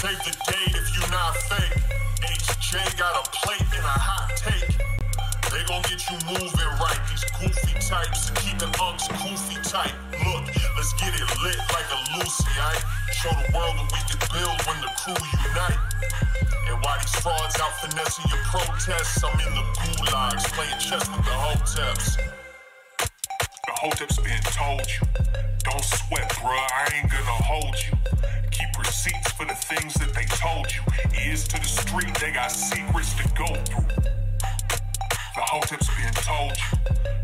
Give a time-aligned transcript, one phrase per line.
[0.00, 1.76] Save the date if you not fake.
[2.24, 4.72] HJ got a plate and a hot take.
[5.52, 6.96] They gon' get you moving right.
[7.12, 9.92] These goofy types and keeping unks goofy tight.
[10.24, 12.80] Look, let's get it lit like a Lucy, aight?
[13.12, 15.76] Show the world what we can build when the crew unite.
[16.64, 21.28] And while these frauds out finessing your protests, I'm in the gulags playing chess with
[21.28, 22.16] the hoteps.
[22.96, 25.04] The hoteps been told you.
[25.68, 27.92] Don't sweat, bruh, I ain't gonna hold you.
[28.60, 30.82] Keep receipts for the things that they told you.
[31.24, 33.88] Ears to the street, they got secrets to go through.
[35.34, 36.78] The hoteps been told you.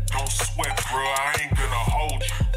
[0.07, 2.56] Don't sweat, bro, I ain't gonna hold you.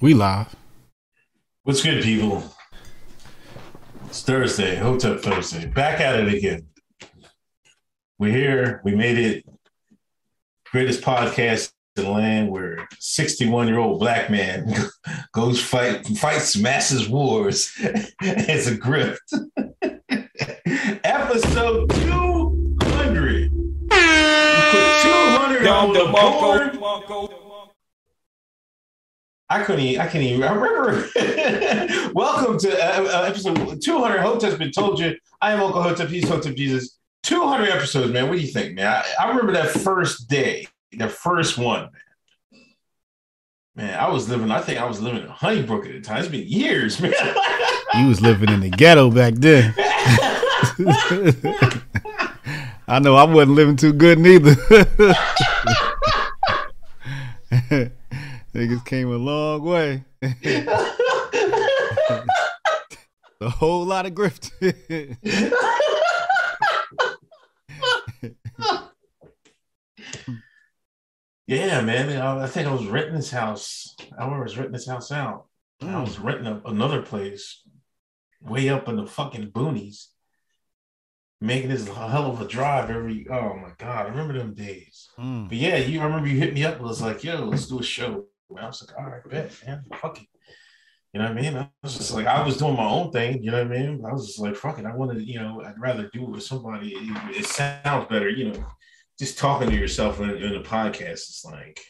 [0.00, 0.56] We live.
[1.64, 2.42] What's good, people?
[4.06, 5.66] It's Thursday, Hotep Thursday.
[5.66, 6.68] Back at it again.
[8.18, 8.80] We're here.
[8.82, 9.44] We made it.
[10.72, 14.72] Greatest podcast in the land where 61 year old black man
[15.34, 17.70] goes fight fights massive wars
[18.22, 19.18] as a grift.
[21.04, 23.52] Episode 200.
[23.52, 27.39] We put 200 on the board.
[29.50, 29.84] I couldn't.
[29.84, 30.44] Even, I can't even.
[30.44, 32.12] I remember.
[32.14, 34.20] Welcome to uh, uh, episode 200.
[34.20, 35.16] Hotep's been told you.
[35.40, 36.08] I am Uncle Hotep.
[36.08, 36.98] He's Hotep Jesus.
[37.24, 38.28] 200 episodes, man.
[38.28, 38.86] What do you think, man?
[38.86, 41.90] I, I remember that first day, the first one,
[42.52, 42.62] man.
[43.74, 44.52] Man, I was living.
[44.52, 46.20] I think I was living in Honeybrook at the time.
[46.20, 47.12] It's been years, man.
[47.92, 49.74] You was living in the ghetto back then.
[52.86, 54.54] I know I wasn't living too good neither.
[58.54, 60.04] Niggas came a long way.
[63.40, 64.50] a whole lot of grift.
[71.46, 72.20] yeah, man.
[72.20, 73.94] I, think I was renting this house.
[74.18, 75.46] I remember I was renting this house out.
[75.80, 77.62] I was renting a, another place
[78.42, 80.06] way up in the fucking boonies,
[81.40, 83.26] making this hell of a drive every.
[83.30, 85.08] Oh my god, I remember them days.
[85.18, 85.48] Mm.
[85.48, 86.76] But yeah, you I remember you hit me up.
[86.76, 88.26] and was like, "Yo, let's do a show."
[88.58, 90.26] I was like, "All right, bet, man, fuck it."
[91.12, 91.56] You know what I mean?
[91.56, 93.42] I was just like, I was doing my own thing.
[93.42, 94.04] You know what I mean?
[94.04, 96.42] I was just like, "Fuck it," I wanted, you know, I'd rather do it with
[96.44, 96.90] somebody.
[96.94, 98.64] It, it sounds better, you know.
[99.18, 101.80] Just talking to yourself in, in a podcast is like,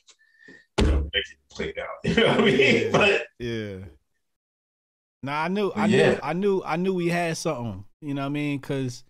[0.81, 1.89] you know, make it played out.
[2.05, 2.93] You know what I mean?
[2.93, 3.77] But Yeah.
[5.23, 6.11] Nah, I knew, I Yeah.
[6.13, 7.85] knew, I knew, I knew we had something.
[8.01, 8.59] You know what I mean?
[8.59, 9.05] Because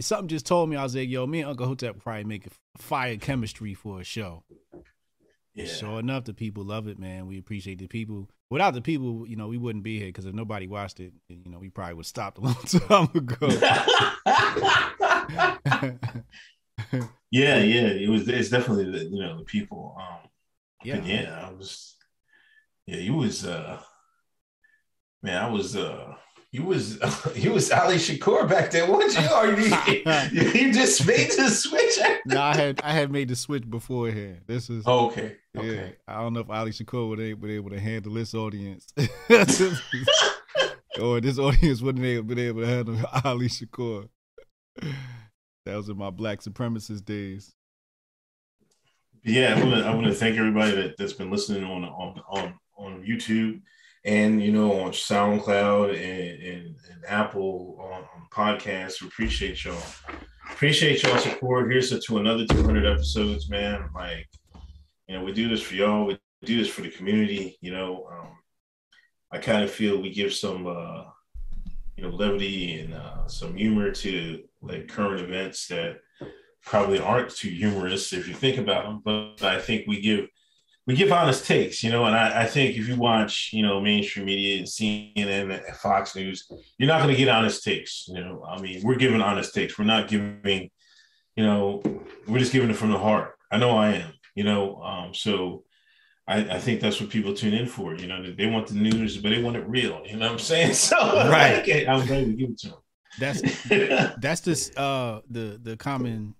[0.00, 2.50] something just told me I was like, "Yo, me and Uncle Hotep probably make a
[2.78, 4.44] fire chemistry for a show."
[5.56, 7.26] Yeah, Sure enough, the people love it, man.
[7.26, 8.28] We appreciate the people.
[8.50, 11.50] Without the people, you know, we wouldn't be here because if nobody watched it, you
[11.50, 13.48] know, we probably would have stopped a long time ago.
[17.30, 17.88] yeah, yeah.
[17.88, 18.28] It was.
[18.28, 19.96] It's definitely the you know the people.
[19.98, 20.28] Um,
[20.84, 21.48] yeah, yeah, yeah.
[21.48, 21.96] I was.
[22.86, 23.44] Yeah, you was.
[23.44, 23.80] uh
[25.22, 25.76] Man, I was.
[25.76, 26.14] uh
[26.52, 26.98] You was.
[27.36, 29.28] you was Ali Shakur back then, weren't you?
[29.34, 29.66] Or you,
[30.60, 31.98] you just made the switch.
[32.24, 34.42] no, I had I had made the switch beforehand.
[34.46, 35.36] This is Oh, okay.
[35.54, 35.60] yeah.
[35.60, 35.96] Okay.
[36.08, 38.86] I don't know if Ali Shakur would have been able to handle this audience,
[41.00, 44.08] or this audience wouldn't have been able to handle Ali Shakur.
[45.66, 47.52] That was in my black supremacist days.
[49.24, 49.84] Yeah, I want to.
[49.84, 53.60] I want to thank everybody that, that's been listening on on on on YouTube,
[54.06, 59.02] and you know on SoundCloud and and, and Apple on, on podcasts.
[59.02, 59.82] We appreciate y'all.
[60.50, 61.70] Appreciate y'all support.
[61.70, 63.90] Here's to, to another 200 episodes, man.
[63.94, 64.28] Like,
[65.08, 66.06] you know, we do this for y'all.
[66.06, 67.58] We do this for the community.
[67.60, 68.28] You know, um,
[69.32, 71.04] I kind of feel we give some, uh,
[71.96, 75.98] you know, levity and uh, some humor to like current events that
[76.64, 79.02] probably aren't too humorous if you think about them.
[79.04, 80.28] But I think we give
[80.86, 82.04] we give honest takes, you know.
[82.04, 86.88] And I, I think if you watch, you know, mainstream media, CNN, Fox News, you're
[86.88, 88.06] not going to get honest takes.
[88.08, 89.78] You know, I mean, we're giving honest takes.
[89.78, 90.70] We're not giving,
[91.34, 91.82] you know,
[92.28, 93.34] we're just giving it from the heart.
[93.50, 94.12] I know I am.
[94.34, 95.64] You know, um, so
[96.28, 97.94] I, I, think that's what people tune in for.
[97.94, 100.02] You know, they want the news, but they want it real.
[100.04, 100.74] You know what I'm saying?
[100.74, 102.78] So right, I'm glad we give it to them.
[103.18, 103.40] That's
[104.20, 106.34] that's this uh the the common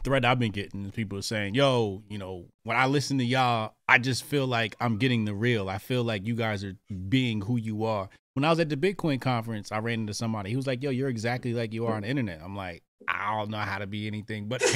[0.00, 0.84] thread I've been getting.
[0.84, 4.76] Is people saying, "Yo, you know, when I listen to y'all, I just feel like
[4.80, 5.68] I'm getting the real.
[5.68, 6.76] I feel like you guys are
[7.08, 10.50] being who you are." When I was at the Bitcoin conference, I ran into somebody.
[10.50, 13.36] He was like, "Yo, you're exactly like you are on the internet." I'm like, I
[13.36, 14.62] don't know how to be anything, but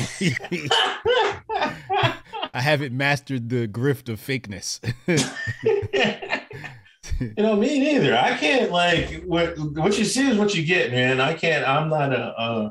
[2.54, 4.80] I haven't mastered the grift of fakeness.
[7.20, 8.16] you know, me neither.
[8.16, 11.20] I can't like what what you see is what you get, man.
[11.20, 11.66] I can't.
[11.66, 12.38] I'm not a.
[12.38, 12.70] Uh,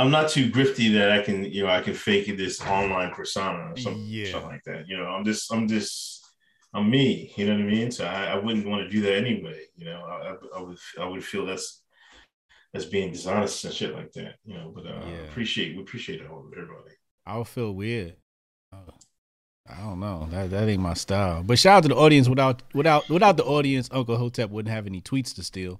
[0.00, 3.70] I'm not too grifty that I can, you know, I can fake this online persona
[3.70, 4.30] or something, yeah.
[4.30, 4.88] something like that.
[4.88, 6.24] You know, I'm just, I'm just,
[6.72, 7.30] I'm me.
[7.36, 7.90] You know what I mean?
[7.90, 9.60] So I, I wouldn't want to do that anyway.
[9.76, 11.82] You know, I, I, would, I would feel that's
[12.72, 14.36] that's being dishonest and shit like that.
[14.46, 15.28] You know, but uh, yeah.
[15.28, 16.94] appreciate, we appreciate all everybody.
[17.26, 18.16] I would feel weird.
[18.72, 18.78] Uh,
[19.68, 20.28] I don't know.
[20.30, 21.42] That that ain't my style.
[21.42, 22.26] But shout out to the audience.
[22.26, 25.78] Without without without the audience, Uncle Hotep wouldn't have any tweets to steal.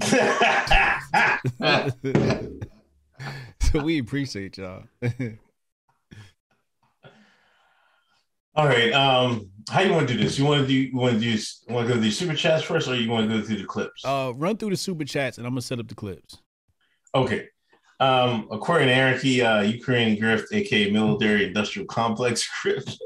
[3.72, 4.84] so we appreciate y'all.
[8.54, 8.92] All right.
[8.92, 10.38] Um, how you want to do this?
[10.38, 11.38] You want to do you want to do
[11.68, 13.64] want to go through the super chats first, or you want to go through the
[13.64, 14.04] clips?
[14.04, 16.38] Uh, run through the super chats, and I'm gonna set up the clips.
[17.14, 17.48] Okay.
[18.00, 22.98] Um, according to Anarchy, uh, Ukraine grift, aka military industrial complex grift.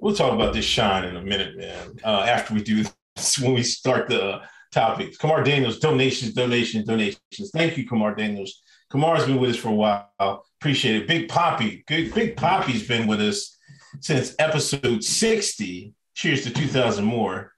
[0.00, 1.98] we'll talk about this shine in a minute, man.
[2.02, 2.84] Uh, after we do
[3.14, 5.16] this, when we start the topics.
[5.16, 7.50] Kamar Daniels, donations, donations, donations.
[7.52, 8.62] Thank you, Kamar Daniels.
[8.90, 10.44] Kamar's been with us for a while.
[10.60, 11.08] Appreciate it.
[11.08, 13.56] Big Poppy, Big, Big Poppy's been with us
[14.00, 15.92] since episode 60.
[16.14, 17.52] Cheers to 2000 more.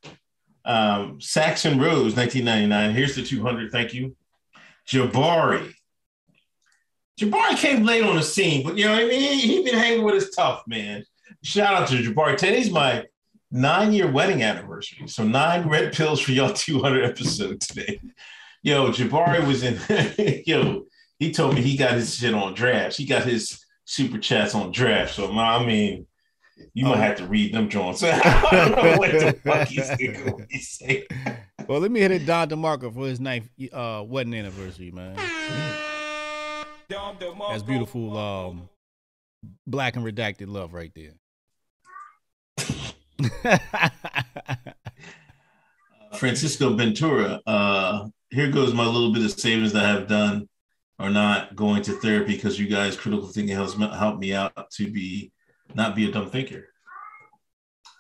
[0.65, 2.95] Um, Saxon Rose, 1999.
[2.95, 3.71] Here's the 200.
[3.71, 4.17] Thank you.
[4.89, 5.73] Jabari.
[7.19, 9.39] Jabari came late on the scene, but you know what I mean?
[9.39, 11.05] He been hanging with his tough, man.
[11.43, 12.37] Shout out to Jabari.
[12.37, 13.07] Today's my
[13.51, 15.07] nine year wedding anniversary.
[15.09, 18.01] So nine red pills for y'all 200 episode today.
[18.63, 20.85] Yo, Jabari was in, yo,
[21.19, 22.97] he told me he got his shit on drafts.
[22.97, 25.17] He got his super chats on drafts.
[25.17, 26.07] So, I mean,
[26.75, 27.01] you might oh.
[27.01, 28.03] have to read them, Jones.
[28.05, 31.07] I don't know what the fuck he's saying.
[31.67, 35.17] Well, let me hit it Don DeMarco for his ninth uh, wedding anniversary, man.
[36.89, 38.69] That's beautiful um,
[39.67, 41.15] black and redacted love right there.
[46.15, 50.49] Francisco Ventura, uh, here goes my little bit of savings that I have done
[50.99, 54.91] or not going to therapy because you guys critical thinking helps help me out to
[54.91, 55.33] be
[55.75, 56.69] not be a dumb thinker.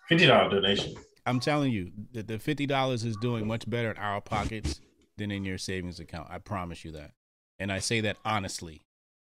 [0.08, 0.94] Fifty dollar donation.
[1.24, 4.80] I'm telling you that the fifty dollars is doing much better in our pockets
[5.16, 6.28] than in your savings account.
[6.30, 7.12] I promise you that,
[7.58, 8.82] and I say that honestly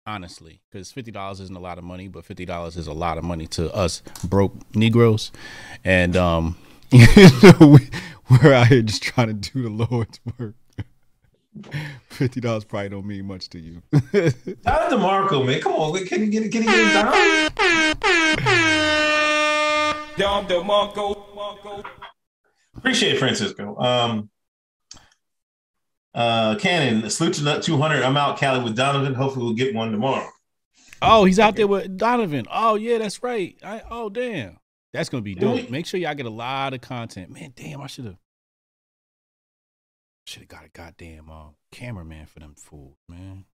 [0.06, 3.18] honestly, because fifty dollars isn't a lot of money, but fifty dollars is a lot
[3.18, 5.32] of money to us broke Negroes,
[5.84, 6.56] and um,
[6.90, 7.06] you
[7.60, 7.88] we,
[8.30, 10.54] we're out here just trying to do the Lord's work.
[12.08, 13.82] Fifty dollars probably don't mean much to you.
[14.12, 15.60] Shout out Marco, man.
[15.60, 16.52] Come on, can you get it?
[16.52, 18.44] Can you get it down?
[20.16, 21.84] Dom DeMarco.
[22.76, 23.76] Appreciate it, Francisco.
[23.78, 24.30] Um,
[26.14, 28.02] uh, Cannon, salute to Nut 200.
[28.02, 29.14] I'm out Cali with Donovan.
[29.14, 30.28] Hopefully, we'll get one tomorrow.
[31.02, 32.46] Oh, he's out there with Donovan.
[32.50, 33.56] Oh, yeah, that's right.
[33.62, 34.58] I, oh, damn.
[34.92, 35.70] That's going to be dope.
[35.70, 37.30] Make sure y'all get a lot of content.
[37.30, 38.16] Man, damn, I should have.
[40.26, 43.44] Should have got a goddamn uh, cameraman for them fools, man.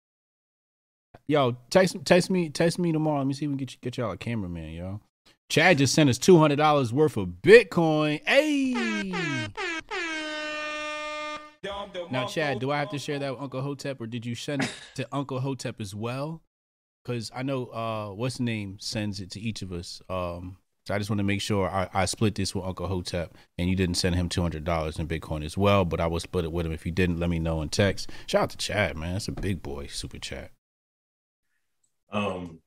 [1.27, 3.19] Yo, text text me text me tomorrow.
[3.19, 5.01] Let me see if we can get get y'all a cameraman, yo.
[5.49, 8.21] Chad just sent us two hundred dollars worth of Bitcoin.
[8.25, 9.13] Hey.
[11.63, 14.65] Now, Chad, do I have to share that with Uncle Hotep, or did you send
[14.65, 16.43] it to Uncle Hotep as well?
[17.05, 20.01] Because I know uh, what's name sends it to each of us.
[20.09, 23.37] Um, so I just want to make sure I, I split this with Uncle Hotep,
[23.59, 25.85] and you didn't send him two hundred dollars in Bitcoin as well.
[25.85, 26.73] But I will split it with him.
[26.73, 28.11] If you didn't, let me know in text.
[28.27, 29.15] Shout out to Chad, man.
[29.15, 30.53] That's a big boy super chat.
[32.11, 32.61] Um,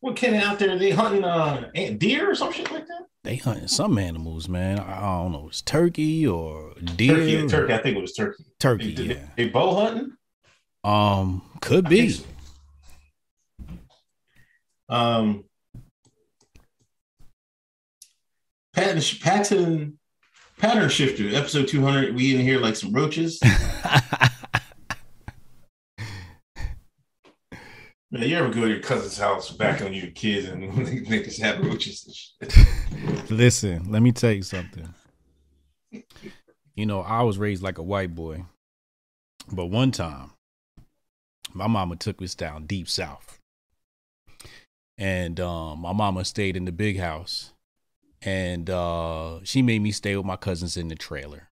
[0.00, 0.76] what kid out there?
[0.76, 3.06] They hunting uh deer or some shit like that?
[3.28, 4.78] They hunting some animals, man.
[4.78, 5.48] I don't know.
[5.48, 7.14] It's turkey or deer.
[7.14, 7.46] Turkey, or...
[7.46, 7.74] turkey.
[7.74, 8.44] I think it was turkey.
[8.58, 8.94] Turkey.
[8.94, 9.26] They, yeah.
[9.36, 10.12] They, they bow hunting.
[10.82, 12.08] Um, could be.
[12.08, 12.24] So.
[14.88, 15.44] Um,
[18.72, 19.98] pattern, pattern,
[20.58, 21.28] pattern shifter.
[21.36, 22.14] Episode two hundred.
[22.14, 23.38] We in here like some roaches.
[28.10, 31.38] Man, you ever go to your cousin's house back when you were kids and niggas
[31.38, 33.30] had roaches and shit?
[33.30, 34.88] Listen, let me tell you something.
[36.74, 38.46] You know, I was raised like a white boy.
[39.52, 40.30] But one time,
[41.52, 43.38] my mama took us down deep south.
[44.96, 47.52] and um, my mama stayed in the big house,
[48.22, 51.48] and uh, she made me stay with my cousins in the trailer.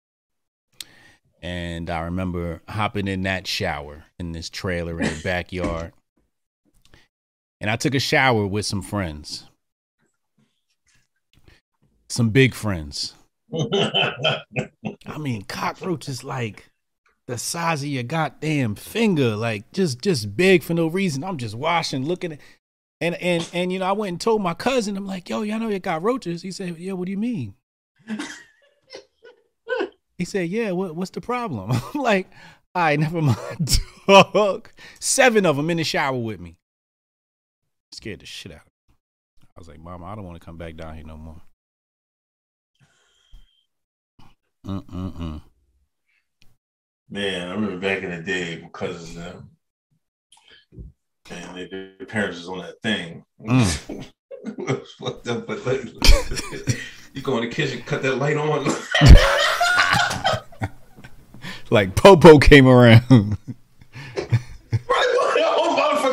[1.43, 5.93] And I remember hopping in that shower in this trailer in the backyard.
[7.61, 9.47] And I took a shower with some friends,
[12.09, 13.15] some big friends.
[13.53, 16.71] I mean, cockroaches like
[17.27, 21.23] the size of your goddamn finger, like just just big for no reason.
[21.23, 22.41] I'm just washing, looking at,
[23.01, 25.59] and and and you know, I went and told my cousin, I'm like, yo, y'all
[25.59, 26.43] know you got roaches.
[26.43, 27.55] He said, yeah, what do you mean?
[30.19, 31.71] he said, yeah, what what's the problem?
[31.95, 32.29] I'm like,
[32.75, 34.71] all right, never mind, dog.
[34.99, 36.57] Seven of them in the shower with me.
[37.93, 38.97] Scared the shit out of me.
[39.57, 41.41] I was like, Mama, I don't want to come back down here no more.
[44.67, 45.43] Mm-mm-mm.
[47.09, 49.51] Man, I remember back in the day, my cousins them,
[51.31, 53.25] and their parents was on that thing.
[53.41, 54.05] Mm.
[54.99, 55.83] fucked up, but like,
[57.15, 58.67] you go in the kitchen, cut that light on.
[61.73, 63.39] Like Popo came around.
[64.73, 65.10] Right,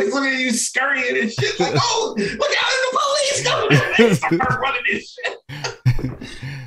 [0.07, 1.59] motherfuckers looking at you scurrying and shit.
[1.59, 3.95] Like, oh, look out, the police coming!
[3.97, 5.39] They start running this shit.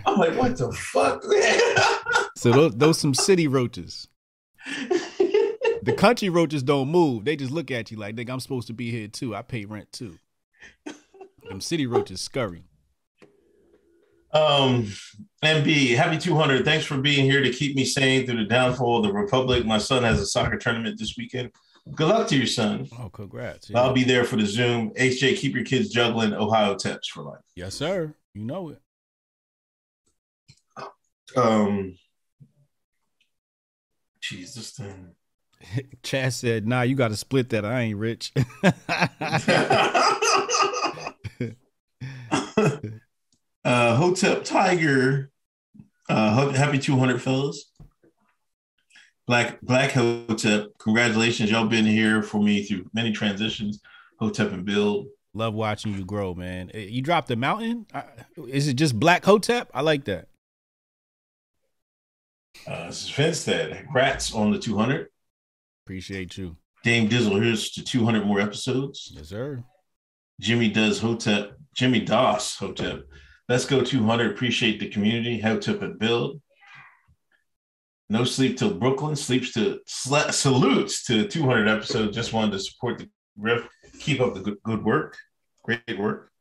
[0.06, 1.61] I'm like, what the fuck, man?
[2.37, 4.09] so those, those some city roaches.
[5.82, 7.25] The country roaches don't move.
[7.25, 9.35] They just look at you like, nigga, I'm supposed to be here too.
[9.35, 10.18] I pay rent too.
[11.49, 12.64] Them city roaches scurry.
[14.32, 14.92] Um,
[15.42, 16.64] MB, happy 200.
[16.64, 19.64] Thanks for being here to keep me sane through the downfall of the Republic.
[19.64, 21.50] My son has a soccer tournament this weekend.
[21.94, 22.88] Good luck to your son.
[22.99, 23.70] Oh, congrats.
[23.75, 24.90] I'll be there for the Zoom.
[24.90, 27.40] HJ, keep your kids juggling Ohio Teps for life.
[27.56, 28.14] Yes, sir.
[28.34, 28.80] You know it.
[31.37, 31.96] Um,
[34.22, 35.14] jeez, this thing.
[36.02, 37.64] Chad said, nah, you got to split that.
[37.64, 38.32] I ain't rich.
[43.64, 45.30] uh, Hotep Tiger.
[46.08, 47.69] Uh, happy 200, fellas.
[49.30, 51.52] Black Black Hotep, congratulations.
[51.52, 53.80] Y'all been here for me through many transitions.
[54.18, 55.06] Hotep and Build.
[55.34, 56.68] Love watching you grow, man.
[56.75, 57.87] Eh, You dropped the mountain?
[58.49, 59.70] Is it just Black Hotep?
[59.72, 60.26] I like that.
[62.66, 63.84] Uh, this is Finstead.
[63.84, 65.06] Congrats on the 200.
[65.87, 66.56] Appreciate you.
[66.82, 69.12] Dame Dizzle, here's to 200 more episodes.
[69.14, 69.62] Yes, sir.
[70.40, 71.52] Jimmy does Hotep.
[71.72, 73.02] Jimmy Doss Hotep.
[73.49, 74.32] Let's go 200.
[74.32, 75.38] Appreciate the community.
[75.38, 76.40] Hotep and Build.
[78.11, 79.14] No sleep till Brooklyn.
[79.14, 82.14] Sleeps to sla- salutes to 200 episodes.
[82.14, 83.67] Just wanted to support the riff.
[84.00, 85.17] Keep up the good, good work.
[85.62, 86.33] Great work.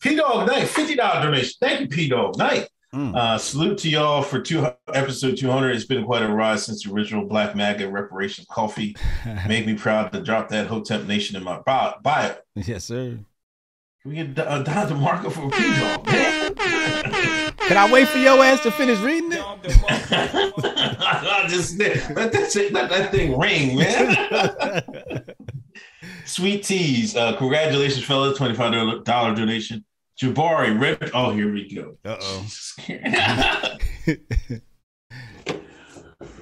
[0.00, 1.54] P Dog Night, $50 donation.
[1.60, 2.68] Thank you, P Dog Night.
[2.94, 3.16] Mm.
[3.16, 5.74] Uh, salute to y'all for two, episode 200.
[5.74, 8.96] It's been quite a ride since the original Black MAGA reparations coffee.
[9.48, 11.94] Made me proud to drop that Hotep Nation in my bio.
[12.02, 12.36] bio.
[12.54, 13.18] yes, sir.
[14.02, 17.52] Can we get uh, Don DeMarco for a P Dog, man?
[17.66, 19.40] Can I wait for your ass to finish reading it?
[21.44, 25.24] I just let that, shit- let that thing ring, man.
[26.24, 27.16] Sweet teas.
[27.16, 28.38] Uh, congratulations, fellas.
[28.38, 29.84] $25 donation.
[30.20, 31.10] Jabari, red.
[31.14, 31.96] Oh, here we go.
[32.04, 32.46] Uh oh.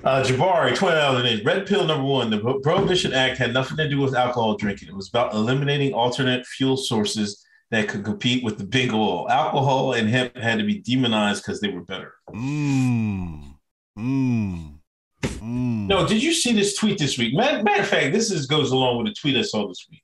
[0.05, 0.79] Uh, Jabari, $20
[1.17, 1.47] donation.
[1.47, 2.29] Red pill number one.
[2.31, 4.89] The Prohibition Act had nothing to do with alcohol drinking.
[4.89, 9.29] It was about eliminating alternate fuel sources that could compete with the big oil.
[9.31, 12.13] Alcohol and hemp had to be demonized because they were better.
[12.31, 13.54] Mmm.
[13.99, 14.75] Mmm.
[15.23, 15.87] Mmm.
[15.87, 17.35] No, did you see this tweet this week?
[17.35, 20.03] Matter, matter of fact, this is goes along with a tweet I saw this week.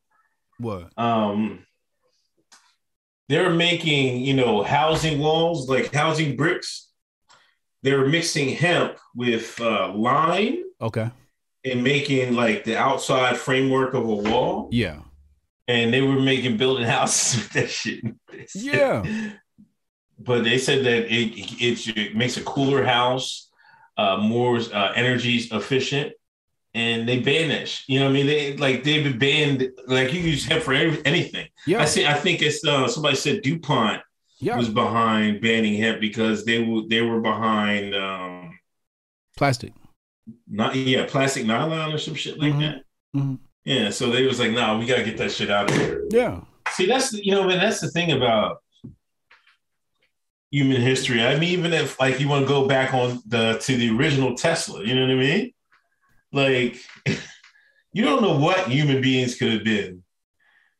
[0.58, 0.90] What?
[0.98, 1.64] Um,
[3.28, 6.88] they're making, you know, housing walls like housing bricks.
[7.82, 11.10] They're mixing hemp with uh, lime Okay.
[11.64, 14.68] and making like the outside framework of a wall.
[14.70, 15.00] Yeah.
[15.66, 18.04] And they were making building houses with that shit.
[18.54, 19.04] Yeah.
[20.18, 21.32] but they said that it,
[21.62, 23.49] it, it makes a cooler house,
[23.96, 26.12] uh, more uh, energy efficient,
[26.74, 27.84] and they banish.
[27.88, 28.26] You know what I mean?
[28.26, 29.70] They like they've been banned.
[29.86, 31.48] Like you use hemp for every, anything.
[31.66, 31.82] Yeah.
[31.82, 32.06] I see.
[32.06, 34.00] I think it's uh, somebody said Dupont
[34.40, 34.56] Yeah.
[34.56, 38.58] was behind banning hemp because they were they were behind um
[39.36, 39.72] Plastic.
[40.48, 42.60] not yeah plastic nylon or some shit like Mhm.
[42.60, 42.82] that.
[43.16, 43.38] Mhm.
[43.64, 46.04] Yeah, so they was like, nah, we gotta get that shit out of here.
[46.10, 46.40] Yeah.
[46.70, 48.58] See, that's you know, man, that's the thing about
[50.50, 51.22] human history.
[51.22, 54.34] I mean, even if like you want to go back on the to the original
[54.34, 55.52] Tesla, you know what I mean?
[56.32, 56.76] Like,
[57.92, 60.02] you don't know what human beings could have been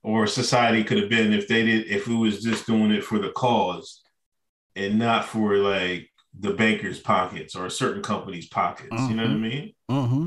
[0.03, 3.19] or society could have been if they did if we was just doing it for
[3.19, 4.03] the cause
[4.77, 6.09] and not for like
[6.39, 8.89] the banker's pockets or a certain company's pockets.
[8.93, 9.75] You know what I mean?
[9.91, 10.27] Mm-hmm.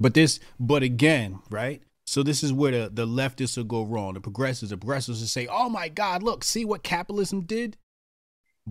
[0.00, 1.82] But this, but again, right?
[2.06, 4.14] So this is where the, the leftists will go wrong.
[4.14, 7.76] The progressives, the progressives will say, "Oh my God, look, see what capitalism did."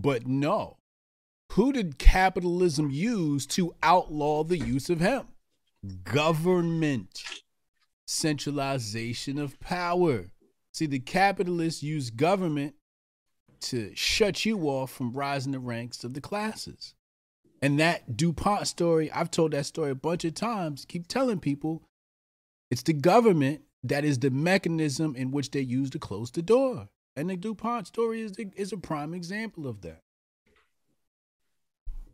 [0.00, 0.76] But no,
[1.52, 5.28] who did capitalism use to outlaw the use of hemp?
[6.04, 7.20] Government,
[8.06, 10.26] centralization of power.
[10.72, 12.76] See, the capitalists use government
[13.62, 16.94] to shut you off from rising the ranks of the classes.
[17.60, 21.82] And that DuPont story, I've told that story a bunch of times, keep telling people
[22.70, 26.88] it's the government that is the mechanism in which they use to close the door.
[27.18, 30.02] And the DuPont story is, the, is a prime example of that.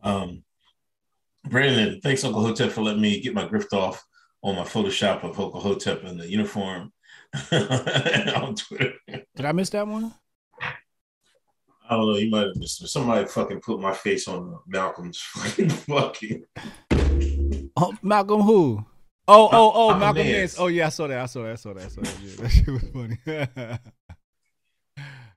[0.03, 0.45] Um,
[1.47, 4.03] Brandon, thanks Uncle Hotep for letting me get my grift off
[4.43, 6.91] on my Photoshop of Uncle Hotep in the uniform
[7.53, 8.95] on Twitter.
[9.07, 10.15] Did I miss that one?
[10.63, 12.17] I don't know.
[12.17, 12.89] You might have missed it.
[12.89, 16.45] Somebody fucking put my face on Malcolm's fucking.
[17.77, 18.87] Oh, Malcolm who?
[19.27, 20.25] Oh, oh, oh, Malcolm.
[20.25, 20.61] Nance.
[20.61, 21.19] Oh yeah, I saw that.
[21.19, 21.53] I saw that.
[21.53, 21.85] I saw that.
[21.85, 22.21] I saw that.
[22.23, 23.79] Yeah, that shit was funny.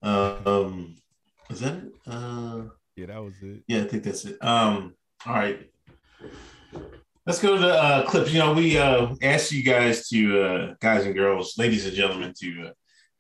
[0.02, 0.96] Um,
[1.50, 1.94] is that it?
[2.06, 2.64] Uh,
[2.96, 3.64] yeah, that was it.
[3.68, 4.44] yeah, I think that's it.
[4.44, 5.70] Um, all right.
[7.26, 8.32] Let's go to the uh, clips.
[8.32, 12.34] You know, we uh, asked you guys to, uh, guys and girls, ladies and gentlemen,
[12.40, 12.72] to uh,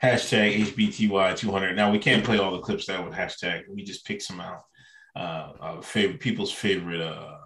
[0.01, 1.75] hashtag HBTY200.
[1.75, 3.63] Now, we can't play all the clips that with hashtag.
[3.69, 4.61] We just picked some out.
[5.15, 7.37] Uh, our favorite, people's favorite uh,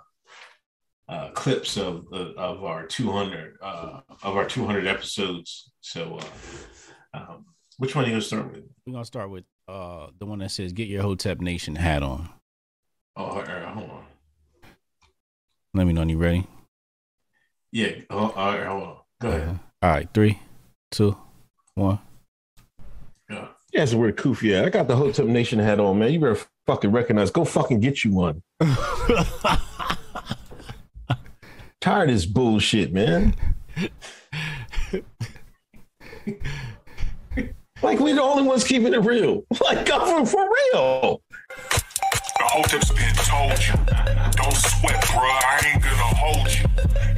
[1.08, 5.72] uh, clips of, of of our 200 uh, of our 200 episodes.
[5.82, 6.20] So,
[7.14, 7.46] uh, um,
[7.82, 8.64] which one are you gonna start with?
[8.86, 12.30] We're gonna start with uh the one that says "Get your Hotep Nation hat on."
[13.16, 14.04] Oh, all right, hold on.
[15.74, 16.46] Let me know when you ready.
[17.72, 18.98] Yeah, oh, all right, hold on.
[19.20, 19.60] Go ahead.
[19.82, 20.38] All right, three,
[20.92, 21.18] two,
[21.74, 21.98] one.
[23.28, 23.48] Yeah.
[23.74, 24.66] Yeah, that's where Koofy at.
[24.66, 26.14] I got the Hotep Nation hat on, man.
[26.14, 27.32] You better fucking recognize.
[27.32, 28.44] Go fucking get you one.
[31.82, 33.36] Tired of this bullshit, man.
[37.82, 39.44] like we the only ones keeping it real.
[39.62, 41.22] Like government for real.
[41.50, 43.74] The Hotep's been told you.
[44.32, 45.22] Don't sweat, bruh.
[45.22, 46.66] I ain't gonna hold you.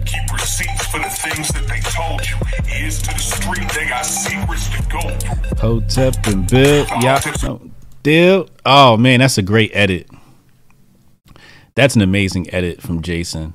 [0.05, 2.35] Keep receipts for the things that they told you.
[2.77, 5.57] Ears to the street, they got secrets to go through.
[5.57, 6.85] Hotep and Bill.
[7.01, 7.19] Yeah.
[7.43, 7.61] No,
[8.03, 8.49] Deal.
[8.65, 10.09] Oh man, that's a great edit.
[11.75, 13.53] That's an amazing edit from Jason.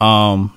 [0.00, 0.54] Um,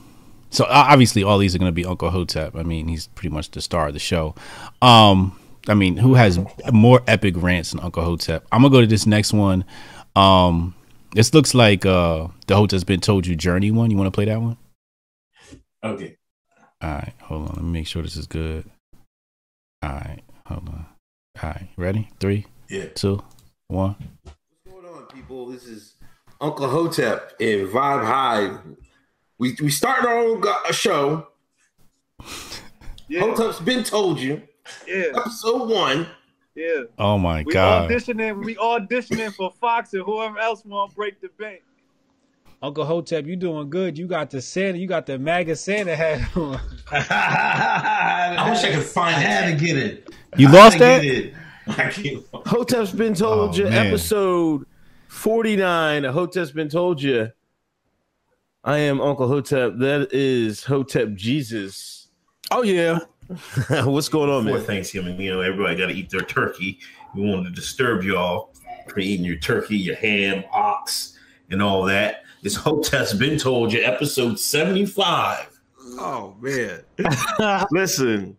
[0.49, 2.55] so obviously all these are going to be Uncle Hotep.
[2.55, 4.35] I mean, he's pretty much the star of the show.
[4.81, 6.39] Um, I mean, who has
[6.71, 8.45] more epic rants than Uncle Hotep?
[8.51, 9.65] I'm gonna go to this next one.
[10.15, 10.75] Um,
[11.13, 13.89] this looks like uh the Hotep's been told you journey one.
[13.91, 14.57] You want to play that one?
[15.83, 16.17] Okay.
[16.81, 17.55] All right, hold on.
[17.55, 18.69] Let me make sure this is good.
[19.81, 20.85] All right, hold on.
[21.41, 22.09] All right, ready?
[22.19, 22.87] Three, Yeah.
[22.95, 23.23] two,
[23.67, 23.95] one.
[24.23, 24.37] What's
[24.83, 25.47] going on, people?
[25.47, 25.93] This is
[26.41, 28.57] Uncle Hotep in Vibe High.
[29.39, 31.27] We we started our own go- show.
[33.11, 34.41] Hotep's been told you.
[34.87, 36.07] Yeah, Episode one.
[36.55, 36.83] yeah.
[36.97, 37.89] Oh my We god.
[37.89, 38.43] auditioning.
[38.43, 41.61] We auditioning for Fox and whoever else want to break the bank.
[42.61, 43.97] Uncle Hotep, you doing good.
[43.97, 46.59] You got the Santa, you got the MAGA Santa hat on.
[46.91, 49.59] I wish I could find I had that.
[49.59, 50.09] to get it.
[50.37, 51.01] You I lost that?
[51.01, 51.33] get it.
[51.67, 52.23] I can't.
[52.33, 53.63] Hotep's been told Oh, you.
[53.65, 53.87] man.
[53.87, 54.65] Episode
[55.07, 56.03] forty nine.
[56.03, 57.31] Hotep's been told you.
[58.63, 59.73] I am Uncle Hotep.
[59.77, 62.07] That is Hotep Jesus.
[62.51, 62.99] Oh yeah.
[63.69, 64.67] What's going on, Before man?
[64.67, 66.79] Thanksgiving, you know, everybody got to eat their turkey.
[67.15, 68.53] We wanted to disturb y'all
[68.87, 71.17] for eating your turkey, your ham, ox,
[71.49, 72.23] and all that.
[72.43, 75.49] This Hotep's been told you, episode 75.
[75.97, 76.81] Oh man.
[77.71, 78.37] Listen.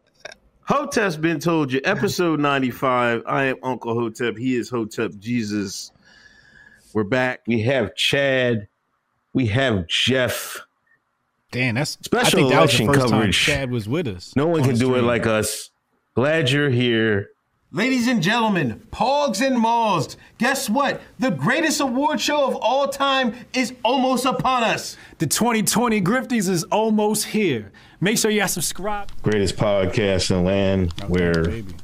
[0.63, 1.81] Hotep's been told you.
[1.85, 3.23] Episode 95.
[3.27, 4.37] I am Uncle Hotep.
[4.37, 5.93] He is Hotep Jesus.
[6.93, 7.41] We're back.
[7.47, 8.69] We have Chad.
[9.33, 10.61] We have Jeff.
[11.57, 13.39] Damn, that's Special I think that was the election first time coverage.
[13.39, 14.37] Chad was with us.
[14.37, 15.71] No one on can the do it like us.
[16.15, 17.31] Glad you're here.
[17.73, 21.01] Ladies and gentlemen, Pogs and Malls, guess what?
[21.19, 24.99] The greatest award show of all time is almost upon us.
[25.17, 27.73] The 2020 Grifties is almost here.
[28.03, 29.11] Make sure y'all subscribe.
[29.23, 31.75] Greatest podcast in the land where Baby.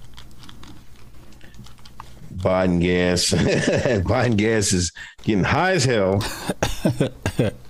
[2.34, 6.22] Biden gas Biden gas is getting high as hell.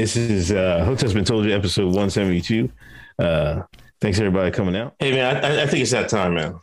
[0.00, 2.70] this is uh Hotep's been told you episode 172.
[3.18, 3.62] Uh
[4.00, 4.94] thanks everybody coming out.
[4.98, 6.58] Hey, man, I, I think it's that time, man.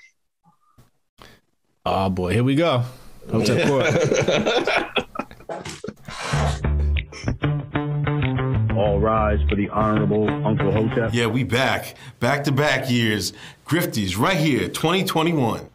[1.86, 2.84] Oh boy, here we go.
[3.32, 3.86] Hotep Court.
[8.76, 11.12] All rise for the Honorable Uncle Hotep.
[11.14, 11.96] Yeah, we back.
[12.20, 13.34] Back to back years.
[13.68, 15.70] Grifties, right here, 2021.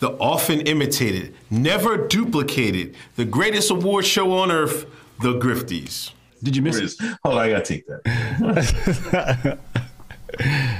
[0.00, 4.84] The often imitated, never duplicated, the greatest award show on earth,
[5.20, 6.12] the Grifties.
[6.42, 6.86] Did you miss Where it?
[6.86, 9.58] is- Hold on, I gotta take that.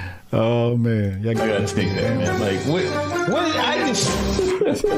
[0.32, 2.40] oh man, y'all I gotta take that, man.
[2.40, 2.84] Like, what?
[3.30, 3.46] What?
[3.52, 4.84] did I just.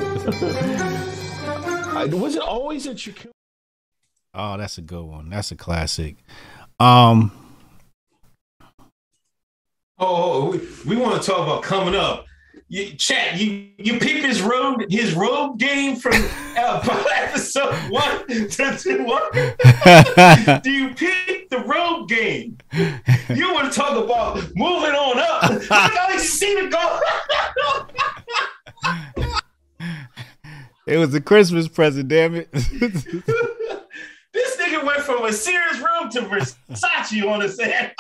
[1.93, 3.15] I, was it always at your?
[4.35, 5.29] Oh, that's a good one.
[5.31, 6.17] That's a classic.
[6.79, 7.33] Um,
[10.03, 12.25] Oh, we, we want to talk about coming up.
[12.73, 16.13] You, chat, you you peep his road his road game from
[16.57, 19.23] uh, episode one to two one.
[20.63, 22.59] Do you peep the road game?
[23.29, 25.51] You want to talk about moving on up?
[25.51, 27.01] Look how seen it go.
[30.87, 32.09] it was a Christmas present.
[32.09, 32.53] Damn it.
[32.53, 33.03] this
[34.59, 37.95] nigga went from a Sears room to Versace on his head.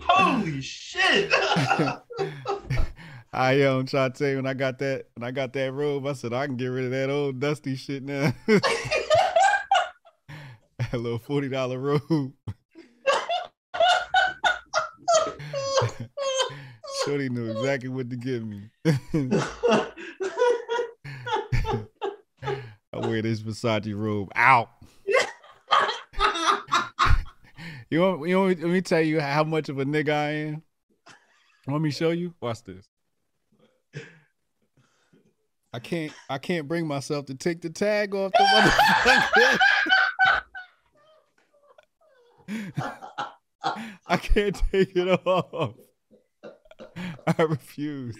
[0.00, 1.32] Holy shit!
[3.32, 5.72] I um, am try to tell you when I got that when I got that
[5.72, 8.32] robe, I said I can get rid of that old dusty shit now.
[8.46, 8.62] that
[10.92, 12.00] little forty dollar robe.
[17.04, 18.70] Shorty knew exactly what to give me.
[22.92, 24.70] I wear this Versace robe out.
[27.90, 30.30] you want you want me, let me tell you how much of a nigga I
[30.30, 30.62] am?
[31.68, 32.32] Want me show you?
[32.40, 32.88] Watch this.
[35.70, 38.44] I can't I can't bring myself to take the tag off the
[39.28, 39.58] motherfucker.
[44.06, 45.74] I can't take it off.
[47.26, 48.16] I refuse.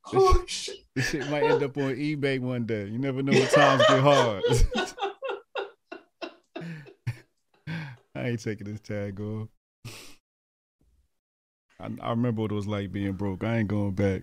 [0.00, 0.76] Holy oh, shit!
[0.94, 2.86] This shit might end up on eBay one day.
[2.86, 4.42] You never know what times get hard.
[8.14, 9.48] I ain't taking this tag off.
[11.80, 13.44] I, I remember what it was like being broke.
[13.44, 14.22] I ain't going back.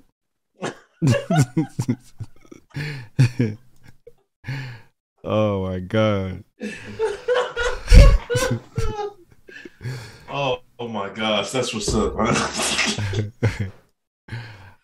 [5.24, 6.44] oh my god.
[10.28, 12.14] Oh, oh my gosh, that's what's up.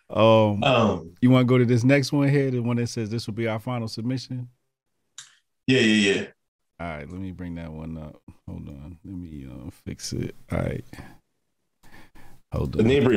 [0.08, 3.08] Um, um, you want to go to this next one here, the one that says
[3.08, 4.50] this will be our final submission?
[5.66, 6.26] yeah, yeah, yeah.
[6.78, 8.20] All right, let me bring that one up.
[8.46, 10.34] Hold on, let me uh, fix it.
[10.50, 10.84] All right,
[12.52, 13.16] hold The neighbor,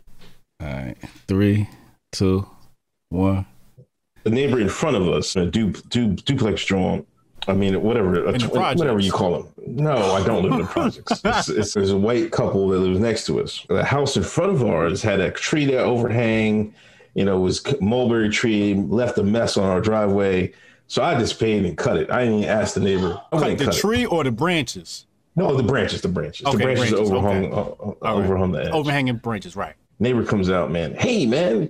[0.61, 0.95] All right,
[1.27, 1.67] three,
[2.11, 2.47] two,
[3.09, 3.45] one.
[4.23, 7.07] the neighbor in front of us, a du, du, duplex joint.
[7.47, 9.53] I mean, whatever, a tw- whatever you call them.
[9.67, 11.21] No, I don't live in the projects.
[11.25, 13.63] It's, it's, there's a white couple that lives next to us.
[13.69, 16.73] The house in front of ours had a tree that overhang.
[17.13, 20.53] You know, it was mulberry tree, left a mess on our driveway.
[20.87, 22.09] So I just paid and cut it.
[22.09, 23.21] I didn't even ask the neighbor.
[23.31, 23.79] I Like the cut it.
[23.79, 25.05] tree or the branches?
[25.35, 26.47] No, the branches, the branches.
[26.47, 27.53] Okay, the branches, branches, overhung, okay.
[27.53, 28.29] uh, uh, All right.
[28.29, 28.71] overhung the edge.
[28.71, 29.75] Overhanging branches, right?
[29.99, 30.95] Neighbor comes out, man.
[30.95, 31.69] Hey, man,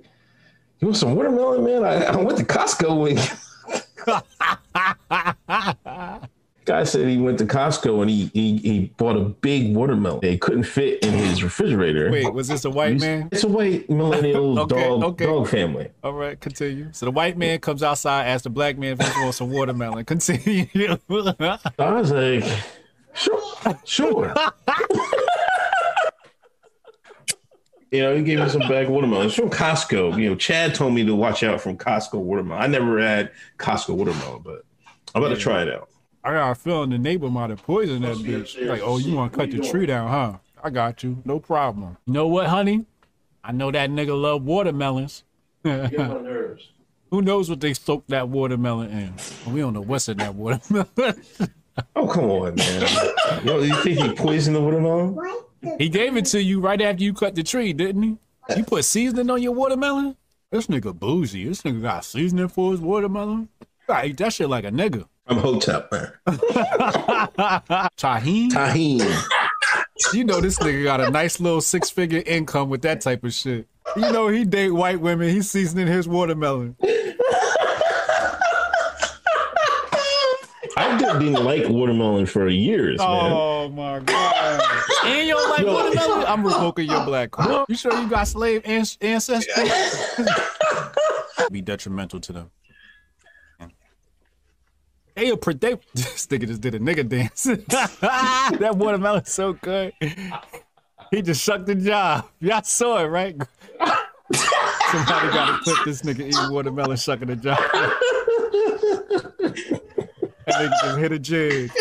[0.79, 1.83] you want some watermelon, man?
[1.83, 3.19] I, I went to Costco and
[6.65, 10.19] guy said he went to Costco and he, he he bought a big watermelon.
[10.23, 12.11] It couldn't fit in his refrigerator.
[12.11, 13.29] Wait, was this a white man?
[13.31, 15.25] It's a white millennial Okay, dog okay.
[15.25, 15.89] dog family.
[16.03, 16.89] All right, continue.
[16.91, 20.03] So the white man comes outside, asks the black man if he wants some watermelon.
[20.15, 20.67] Continue.
[20.79, 22.43] I was like,
[23.13, 23.41] sure,
[23.85, 24.33] sure.
[27.91, 29.27] you know, he gave me some bag of watermelon.
[29.27, 30.19] It's from Costco.
[30.21, 32.63] You know, Chad told me to watch out from Costco watermelon.
[32.63, 34.65] I never had Costco watermelon, but
[35.13, 35.89] I'm about to try it out.
[36.23, 38.67] I got a feeling the neighbor might have poisoned that bitch.
[38.67, 40.37] Like, oh, you want to cut the tree down, huh?
[40.63, 41.21] I got you.
[41.23, 41.97] No problem.
[42.07, 42.85] You know what, honey?
[43.43, 45.23] I know that nigga love watermelons.
[45.63, 49.53] Who knows what they soak that watermelon in?
[49.53, 50.87] We don't know what's in that watermelon.
[51.95, 52.87] Oh, come on, man.
[53.43, 55.17] Yo, you think he poisoned the watermelon?
[55.77, 58.17] he gave it to you right after you cut the tree, didn't he?
[58.55, 60.15] You put seasoning on your watermelon?
[60.51, 61.47] This nigga bougie.
[61.47, 63.49] This nigga got seasoning for his watermelon.
[63.87, 65.05] Gotta eat that shit like a nigga.
[65.27, 66.11] I'm Hotep, man.
[67.97, 68.49] Tahini?
[68.51, 69.23] Tahine.
[70.13, 73.33] You know this nigga got a nice little six figure income with that type of
[73.33, 73.67] shit.
[73.95, 75.29] You know he date white women.
[75.29, 76.75] He's seasoning his watermelon.
[80.95, 83.07] I did- didn't like watermelon for years, man.
[83.09, 84.61] Oh my god!
[85.05, 86.25] And you don't like watermelon?
[86.27, 87.65] I'm revoking your black card.
[87.69, 89.63] You sure you got slave an- ancestry?
[91.51, 92.51] Be detrimental to them.
[95.15, 97.43] They a pre- they this nigga just did a nigga dance.
[97.43, 99.93] that watermelon's so good.
[101.11, 102.25] He just shucked the job.
[102.41, 103.35] Y'all saw it, right?
[104.33, 107.59] Somebody got to clip this nigga eating watermelon shucking the job.
[110.47, 111.71] Nigga just hit a jig.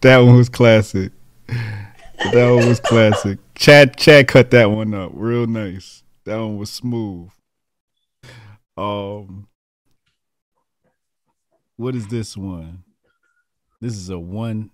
[0.00, 1.12] that one was classic.
[1.48, 3.38] That one was classic.
[3.54, 6.02] Chad Chad cut that one up real nice.
[6.24, 7.30] That one was smooth.
[8.76, 9.48] Um,
[11.76, 12.82] what is this one?
[13.80, 14.70] This is a one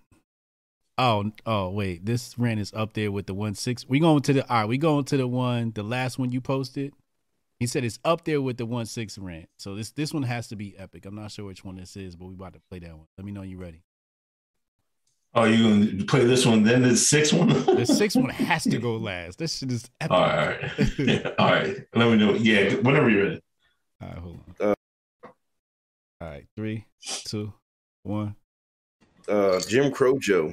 [0.99, 2.05] Oh, oh, wait.
[2.05, 3.88] This rant is up there with the one six.
[3.88, 4.68] We going to the all right.
[4.68, 6.92] We going to the one, the last one you posted.
[7.62, 9.48] He said it's up there with the one six rant.
[9.57, 11.07] So this this one has to be epic.
[11.07, 13.07] I'm not sure which one this is, but we about to play that one.
[13.16, 13.85] Let me know you ready.
[15.33, 17.51] Oh, you gonna play this one, then the sixth one?
[17.51, 19.38] The sixth one has to go last.
[19.38, 20.11] This shit is epic.
[20.11, 20.61] All right,
[20.98, 21.27] all right.
[21.38, 21.77] all right.
[21.94, 22.35] Let me know.
[22.35, 23.40] Yeah, whenever you're ready.
[24.03, 24.66] All right, hold on.
[24.68, 24.75] Uh,
[26.20, 27.53] all right, three, two,
[28.03, 28.35] one.
[29.29, 30.53] Uh, Jim Crow Joe.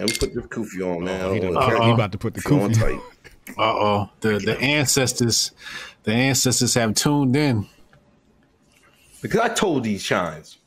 [0.00, 1.24] Let me put this kufi on, man.
[1.24, 3.00] Oh, he, he, about to put the kufi on tight.
[3.58, 5.52] Uh oh, the the ancestors,
[6.02, 7.66] the ancestors have tuned in.
[9.22, 10.58] Because I told these shines,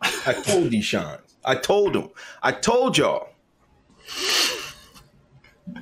[0.00, 2.10] I told these shines, I told them,
[2.42, 3.28] I told y'all.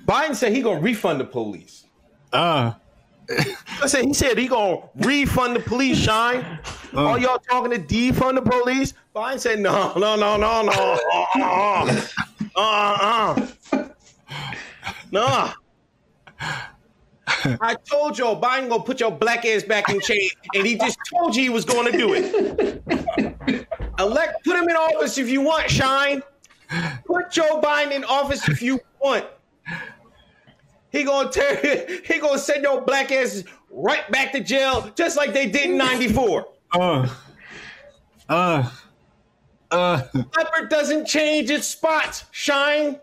[0.07, 1.87] Biden said he gonna refund the police.
[2.33, 2.73] Uh
[3.83, 5.99] I said he said he gonna refund the police.
[5.99, 6.59] Shine.
[6.95, 8.95] Uh, All y'all talking to defund the police?
[9.15, 10.99] Biden said no, no, no, no, no.
[11.37, 12.01] Uh,
[12.57, 13.89] uh, uh.
[15.13, 15.53] Nah.
[17.61, 20.99] I told y'all Biden gonna put your black ass back in chain, and he just
[21.13, 23.69] told you he was going to do it.
[23.99, 25.71] Elect, put him in office if you want.
[25.71, 26.23] Shine.
[27.05, 29.25] Put Joe Biden in office if you want.
[30.91, 31.87] He gonna tear.
[32.05, 35.77] He gonna send your black asses right back to jail, just like they did in
[35.77, 36.47] '94.
[36.73, 37.09] Uh,
[38.29, 38.71] uh,
[39.71, 40.03] uh.
[40.15, 42.25] Leopard doesn't change its spots.
[42.31, 42.99] Shine.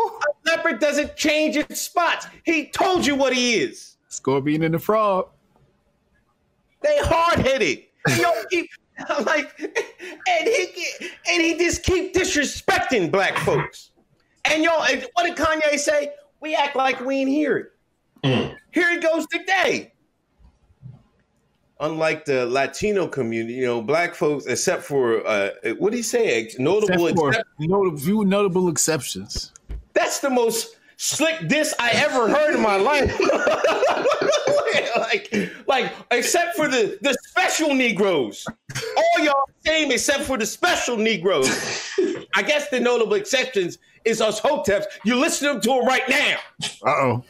[0.00, 2.26] A leopard doesn't change its spots.
[2.44, 3.96] He told you what he is.
[4.08, 5.28] Scorpion and the frog.
[6.82, 7.82] They hard headed.
[8.08, 8.70] You know, keep
[9.24, 10.68] like, and he
[11.28, 13.90] and he just keep disrespecting black folks.
[14.44, 14.80] And y'all,
[15.14, 16.12] what did Kanye say?
[16.40, 17.72] We act like we ain't hear it.
[18.24, 18.56] Mm.
[18.72, 19.92] Here it goes today.
[21.80, 26.50] Unlike the Latino community, you know, black folks, except for uh, what did he say?
[26.58, 29.52] Notable, except for notable, few notable exceptions.
[29.96, 33.18] That's the most slick diss I ever heard in my life.
[34.96, 38.46] like, like, except for the the special Negroes,
[38.96, 41.48] all y'all same except for the special Negroes.
[42.34, 44.84] I guess the notable exceptions is us hoteps.
[45.06, 46.36] You listening to them right now.
[46.84, 47.24] Uh oh.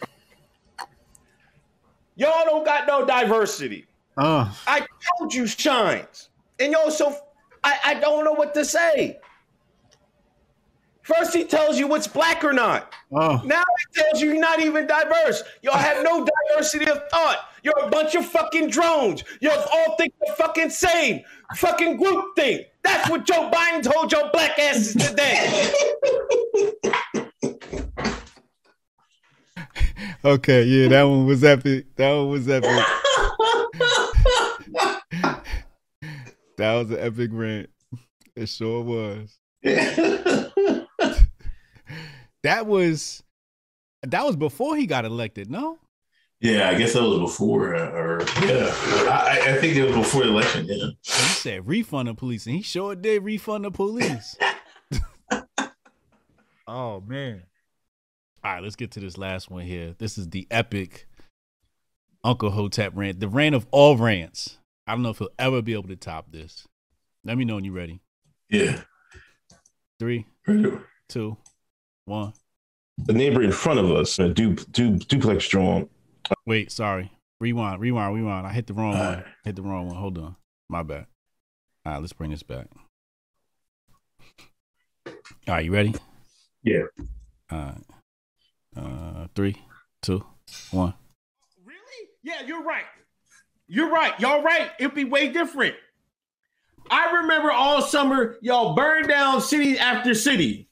[2.16, 3.86] Y'all don't got no diversity.
[4.16, 4.52] Uh.
[4.66, 4.84] I
[5.18, 7.16] told you shines, and y'all so
[7.62, 9.20] I, I don't know what to say.
[11.06, 12.92] First, he tells you what's black or not.
[13.12, 13.40] Oh.
[13.44, 15.44] Now he tells you you're not even diverse.
[15.62, 17.48] Y'all have no diversity of thought.
[17.62, 19.22] You're a bunch of fucking drones.
[19.40, 21.22] You all all think the fucking same.
[21.54, 22.64] Fucking group thing.
[22.82, 25.72] That's what Joe Biden told your black asses today.
[30.24, 31.94] okay, yeah, that one was epic.
[31.94, 32.68] That one was epic.
[36.56, 37.70] that was an epic rant.
[38.34, 39.38] It sure was
[42.46, 43.22] that was
[44.02, 45.50] that was before he got elected.
[45.50, 45.78] No.
[46.40, 48.70] Yeah, I guess that was before, uh, or yeah,
[49.10, 50.66] I, I, think it was before the election.
[50.68, 54.36] Yeah, he said refund the police, and he sure did refund the police.
[56.68, 57.42] oh man!
[58.44, 59.94] All right, let's get to this last one here.
[59.96, 61.08] This is the epic
[62.22, 64.58] Uncle Hotep rant, the rant of all rants.
[64.86, 66.66] I don't know if he'll ever be able to top this.
[67.24, 68.00] Let me know when you're ready.
[68.50, 68.82] Yeah.
[69.98, 70.26] Three,
[71.08, 71.38] two,
[72.06, 72.32] one.
[73.04, 75.88] The neighbor in front of us, a du- du- duplex drawn.
[76.46, 77.12] Wait, sorry.
[77.40, 78.46] Rewind, rewind, rewind.
[78.46, 79.14] I hit the wrong All one.
[79.16, 79.24] Right.
[79.44, 79.96] Hit the wrong one.
[79.96, 80.36] Hold on.
[80.68, 81.06] My bad.
[81.84, 82.68] All right, let's bring this back.
[85.06, 85.14] All
[85.46, 85.94] right, you ready?
[86.62, 86.84] Yeah.
[87.50, 87.82] All right.
[88.76, 89.56] Uh, three,
[90.02, 90.24] two,
[90.70, 90.94] one.
[91.64, 92.08] Really?
[92.22, 92.84] Yeah, you're right.
[93.68, 94.18] You're right.
[94.20, 94.70] Y'all right.
[94.78, 95.74] It'd be way different.
[96.90, 100.68] I remember all summer, y'all burned down city after city.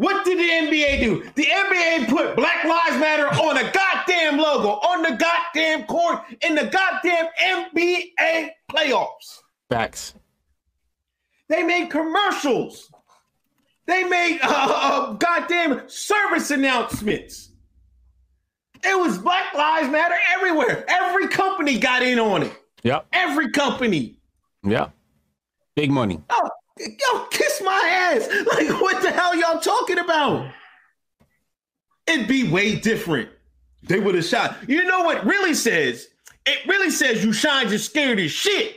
[0.00, 1.30] What did the NBA do?
[1.34, 6.54] The NBA put Black Lives Matter on a goddamn logo, on the goddamn court, in
[6.54, 9.40] the goddamn NBA playoffs.
[9.68, 10.14] Facts.
[11.50, 12.90] They made commercials.
[13.84, 17.50] They made uh, uh, goddamn service announcements.
[18.82, 20.86] It was Black Lives Matter everywhere.
[20.88, 22.54] Every company got in on it.
[22.84, 23.04] Yep.
[23.12, 24.16] Every company.
[24.64, 24.92] Yep.
[25.76, 26.22] Big money.
[26.30, 26.48] Oh,
[26.80, 28.28] yo, kiss my ass.
[28.46, 30.50] Like, what the hell y'all talking about?
[32.06, 33.28] It'd be way different.
[33.82, 34.56] They would have shot.
[34.68, 36.08] You know what really says?
[36.46, 38.76] It really says you shine just scared as shit.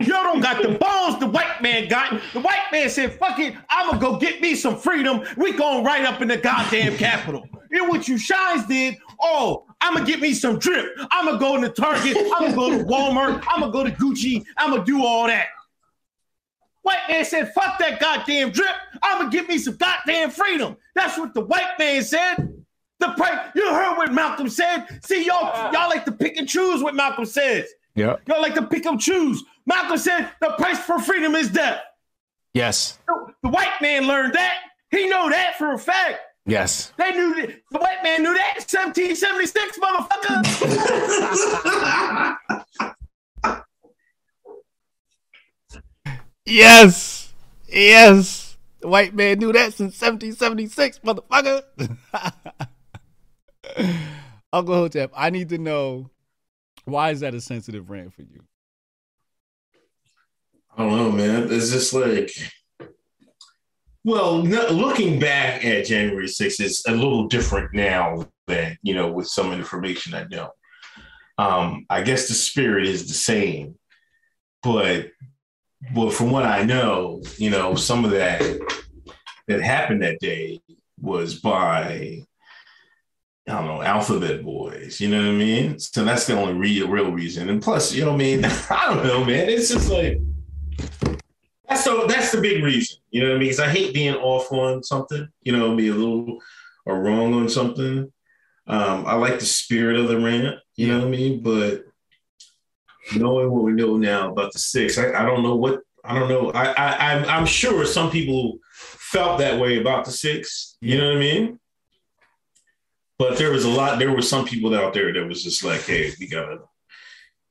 [0.00, 2.20] Y'all don't got the balls the white man got.
[2.32, 5.24] The white man said, fuck it, I'm gonna go get me some freedom.
[5.36, 7.48] We going right up in the goddamn capital.
[7.70, 10.86] You know what you shines did Oh, I'm gonna get me some drip.
[11.10, 12.16] I'm gonna go to Target.
[12.16, 13.44] I'm gonna go to Walmart.
[13.48, 14.44] I'm gonna go to Gucci.
[14.56, 15.46] I'm gonna do all that.
[16.82, 18.74] White man said, fuck that goddamn drip.
[19.02, 20.76] I'm gonna give me some goddamn freedom.
[20.94, 22.36] That's what the white man said.
[23.00, 24.86] The price, you heard what Malcolm said.
[25.04, 27.68] See, y'all, y'all like to pick and choose what Malcolm says.
[27.94, 28.16] Yeah.
[28.26, 29.42] Y'all like to pick and choose.
[29.66, 31.80] Malcolm said the price for freedom is death.
[32.54, 32.98] Yes.
[33.06, 34.54] The, the white man learned that.
[34.90, 36.20] He know that for a fact.
[36.46, 36.92] Yes.
[36.96, 37.50] They knew that.
[37.70, 38.64] The white man knew that.
[38.68, 42.57] 1776, motherfucker.
[46.48, 47.32] Yes.
[47.68, 48.56] Yes.
[48.80, 51.62] The white man knew that since 1776, motherfucker.
[54.52, 56.10] Uncle Hotep, I need to know
[56.84, 58.40] why is that a sensitive rant for you?
[60.76, 61.48] I don't know, man.
[61.52, 62.30] It's just like,
[64.04, 69.12] well, no, looking back at January 6th is a little different now than, you know,
[69.12, 70.50] with some information I know.
[71.36, 73.74] Um, I guess the spirit is the same,
[74.62, 75.10] but
[75.94, 78.42] well, from what I know, you know, some of that
[79.46, 80.60] that happened that day
[81.00, 82.22] was by
[83.48, 85.78] I don't know, alphabet boys, you know what I mean?
[85.78, 87.48] So that's the only real real reason.
[87.48, 88.44] And plus, you know what I mean?
[88.70, 89.48] I don't know, man.
[89.48, 90.20] It's just like
[91.68, 92.98] that's so that's the big reason.
[93.10, 93.48] You know what I mean?
[93.48, 96.40] Because I hate being off on something, you know, be a little
[96.84, 98.10] or wrong on something.
[98.66, 101.42] Um, I like the spirit of the rant, you know what I mean?
[101.42, 101.84] But
[103.16, 106.28] knowing what we know now about the six, I, I don't know what I don't
[106.28, 106.50] know.
[106.52, 110.76] I, I I'm, I'm sure some people felt that way about the six.
[110.80, 111.58] You know what I mean?
[113.18, 113.98] But there was a lot.
[113.98, 116.58] There were some people out there that was just like, "Hey, we gotta."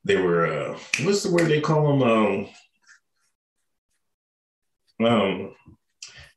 [0.06, 2.48] They were uh, what's the word they call them?
[5.00, 5.56] Um, um,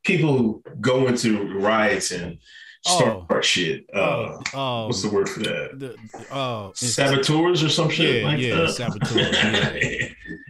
[0.03, 2.37] people who go into riots and
[2.81, 3.41] start Oh.
[3.41, 3.85] shit.
[3.93, 5.79] Uh, Oh, what's the word for that?
[5.79, 5.95] the,
[6.31, 8.69] oh, saboteurs or some shit Yeah, like yeah, that.
[8.71, 9.33] saboteurs,
[9.83, 10.07] yeah.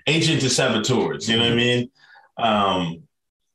[0.08, 1.90] Ancient to saboteurs, you know what I mean?
[2.38, 3.04] Um,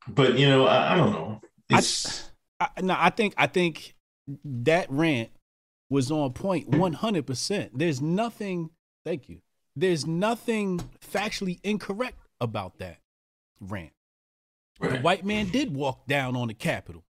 [0.08, 1.40] but you know, I, I don't know.
[1.70, 3.94] It's I, no, I think I think
[4.44, 5.30] that rant
[5.90, 7.70] was on point 100%.
[7.74, 8.70] There's nothing,
[9.04, 9.40] thank you.
[9.76, 12.98] There's nothing factually incorrect about that
[13.60, 13.92] rant.
[14.80, 17.04] The white man did walk down on the Capitol.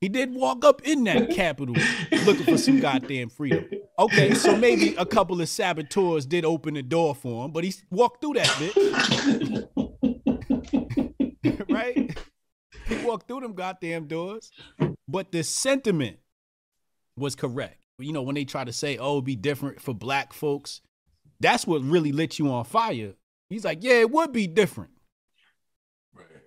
[0.00, 1.76] He did walk up in that Capitol
[2.24, 3.64] looking for some goddamn freedom.
[3.98, 7.74] Okay, so maybe a couple of saboteurs did open the door for him, but he
[7.90, 9.68] walked through that bitch,
[11.70, 12.18] right?
[12.86, 14.50] He walked through them goddamn doors.
[15.08, 16.18] But the sentiment
[17.16, 17.80] was correct.
[17.98, 20.82] You know, when they try to say, oh, be different for black folks,
[21.40, 23.14] that's what really lit you on fire.
[23.48, 24.90] He's like, yeah, it would be different.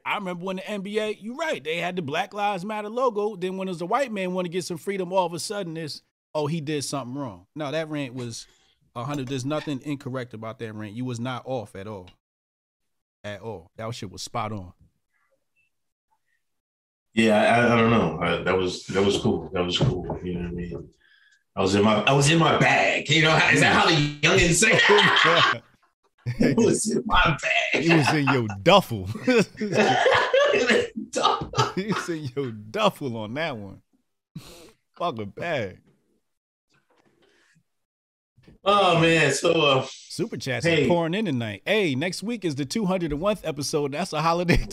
[0.10, 3.36] I remember when the NBA, you're right, they had the Black Lives Matter logo.
[3.36, 5.40] Then when it was a white man want to get some freedom, all of a
[5.40, 6.02] sudden it's,
[6.34, 7.46] oh, he did something wrong.
[7.56, 8.48] No, that rant was
[8.96, 9.28] a hundred.
[9.28, 10.96] There's nothing incorrect about that rant.
[10.96, 12.10] You was not off at all.
[13.24, 13.70] At all.
[13.76, 14.74] That shit was spot on.
[17.14, 18.20] Yeah, I, I don't know.
[18.20, 19.52] I, that was that was cool.
[19.54, 20.20] That was cool.
[20.24, 20.90] You know what I mean?
[21.56, 23.08] I was in my I was in my bag.
[23.10, 25.60] You know, is that how the youngins say?
[26.42, 27.86] I was in my bag.
[27.86, 29.08] It was in your duffel.
[31.76, 33.82] he was in your duffel on that one.
[34.98, 35.80] Fucking bag.
[38.66, 40.86] oh man, so uh, Super chats Hey.
[40.86, 41.62] are pouring in tonight.
[41.66, 43.94] Hey, next week is the 201th episode.
[43.94, 44.66] That's a holiday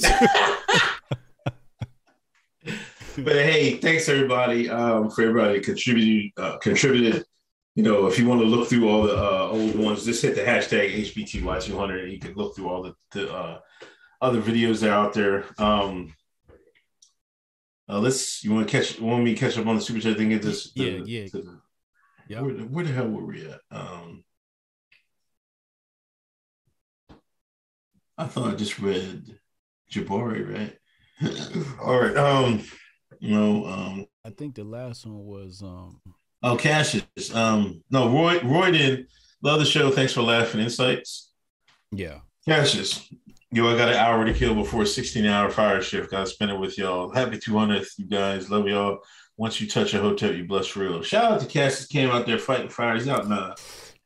[3.25, 7.25] but hey, thanks everybody um, for everybody contributed uh, contributed.
[7.77, 10.35] You know, if you want to look through all the uh, old ones, just hit
[10.35, 13.61] the hashtag HBTY200 and you can look through all the, the uh,
[14.23, 15.45] other videos that are out there.
[15.59, 16.15] Um,
[17.89, 18.43] uh, let's.
[18.43, 18.99] You want to catch?
[18.99, 20.31] Want me to catch up on the super chat thing?
[20.31, 20.73] Get this.
[20.73, 21.29] the- Yeah, yeah.
[21.31, 21.61] the-
[22.29, 22.41] Yeah.
[22.41, 23.61] Where, the- where the hell were we at?
[23.71, 24.25] Um,
[28.19, 29.39] I thought I just read
[29.93, 31.79] Jabari, right?
[31.83, 32.17] all right.
[32.17, 32.65] Um,
[33.21, 33.67] no.
[33.67, 36.01] Um, I think the last one was um
[36.43, 37.35] Oh, Cassius.
[37.35, 38.41] Um, no, Roy.
[38.41, 39.07] Roy did
[39.43, 39.91] love the show.
[39.91, 41.33] Thanks for laughing insights.
[41.93, 42.21] yeah.
[42.49, 43.09] Cassius,
[43.51, 46.13] yo, I got an hour to kill before a 16 hour fire shift.
[46.13, 47.13] Gotta spend it with y'all.
[47.13, 48.49] Happy 200th, you guys.
[48.51, 49.01] Love y'all.
[49.37, 51.03] Once you touch a hotel, you bless real.
[51.03, 51.87] Shout out to Cassius.
[51.89, 53.09] Came out there fighting fires.
[53.09, 53.55] Out in uh,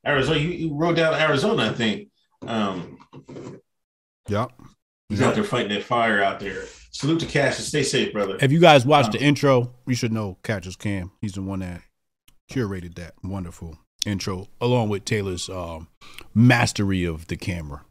[0.07, 0.39] Arizona.
[0.39, 2.09] You, you rode down to Arizona, I think.
[2.47, 2.99] Um,
[4.29, 4.53] Yep.
[5.09, 6.65] he's out there fighting that fire out there.
[6.93, 7.69] Salute to Cassius.
[7.69, 8.39] Stay safe, brother.
[8.41, 11.11] If you guys watched the intro, you should know Catcher's Cam.
[11.21, 11.83] He's the one that
[12.51, 15.89] curated that wonderful intro, along with Taylor's um,
[16.35, 17.83] mastery of the camera.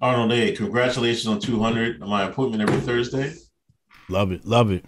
[0.00, 0.52] Arnold A.
[0.52, 2.00] Congratulations on 200.
[2.00, 3.32] My appointment every Thursday.
[4.08, 4.84] Love it, love it.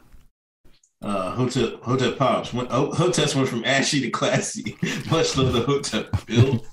[1.01, 2.53] Uh, Hotep, Hotep Pops.
[2.53, 4.77] Went, oh, went from ashy to classy.
[5.11, 6.65] Much love the Hotep Bill.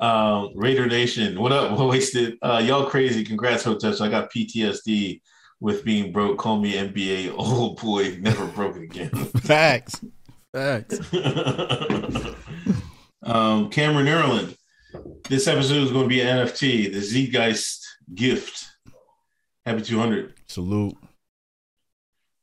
[0.00, 1.78] um, Raider Nation, what up?
[1.78, 2.38] Wasted.
[2.40, 3.24] Uh, y'all crazy.
[3.24, 4.00] Congrats, Hotep.
[4.00, 5.20] I got PTSD
[5.60, 6.38] with being broke.
[6.38, 8.18] Call me NBA old boy.
[8.20, 9.10] Never broke again.
[9.10, 10.04] Facts.
[10.52, 11.00] Facts.
[13.22, 14.56] um, Cameron Ireland.
[15.28, 17.84] This episode is going to be an NFT, the Zeitgeist
[18.14, 18.66] gift.
[19.64, 20.34] Happy 200.
[20.46, 20.96] Salute.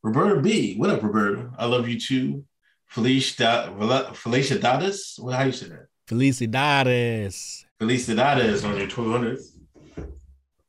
[0.03, 0.75] Roberta B.
[0.75, 1.49] What up, Roberta?
[1.57, 2.43] I love you too.
[2.87, 3.73] Felicia,
[4.13, 5.17] Felicia Dadas.
[5.17, 5.87] What, how you say that?
[6.07, 7.63] Felicidades.
[7.81, 9.45] Felicidades on your 200th.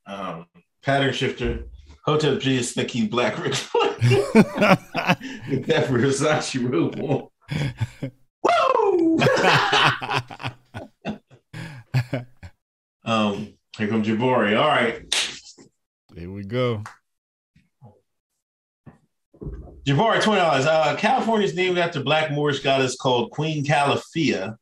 [0.07, 0.47] Um,
[0.83, 1.65] pattern shifter.
[2.05, 3.53] Hotel G is Sneaky Black Rick.
[3.75, 7.29] With that Versace robe on.
[8.45, 9.19] Woo!
[13.05, 14.61] um, here comes Jabari.
[14.61, 15.15] All right.
[16.15, 16.83] Here we go.
[19.87, 20.67] Jabari, twenty dollars.
[20.67, 24.57] Uh, California is named after Black Moorish goddess called Queen Calafia.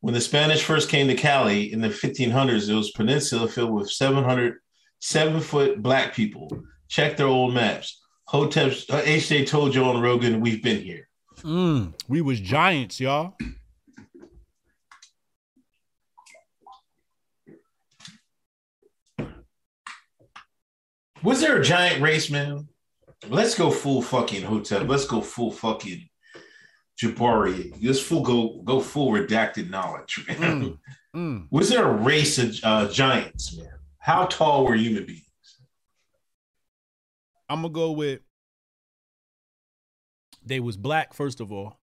[0.00, 3.72] When the Spanish first came to Cali in the 1500s, it was a peninsula filled
[3.72, 4.58] with 700
[5.04, 6.50] seven-foot black people.
[6.88, 8.00] Check their old maps.
[8.26, 11.08] Hotep uh, HJ told Joe on Rogan, we've been here.
[11.42, 13.36] Mm, we was giants, y'all.
[21.22, 22.68] Was there a giant race, man?
[23.28, 24.88] Let's go full fucking Hotep.
[24.88, 26.08] Let's go full fucking
[27.02, 27.76] Jabari.
[27.82, 30.38] Let's full go go full redacted knowledge, man.
[30.38, 30.78] Mm,
[31.14, 31.46] mm.
[31.50, 33.73] Was there a race of uh, giants, man?
[34.04, 35.22] How tall were human beings?
[37.48, 38.20] I'm gonna go with
[40.44, 41.80] they was black first of all.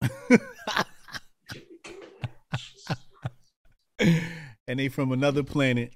[3.98, 5.92] and they from another planet.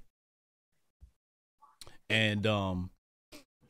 [2.11, 2.91] And um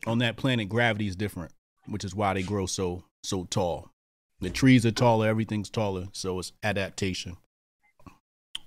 [0.04, 1.52] on that planet gravity is different,
[1.86, 3.92] which is why they grow so so tall.
[4.40, 7.36] The trees are taller, everything's taller, so it's adaptation.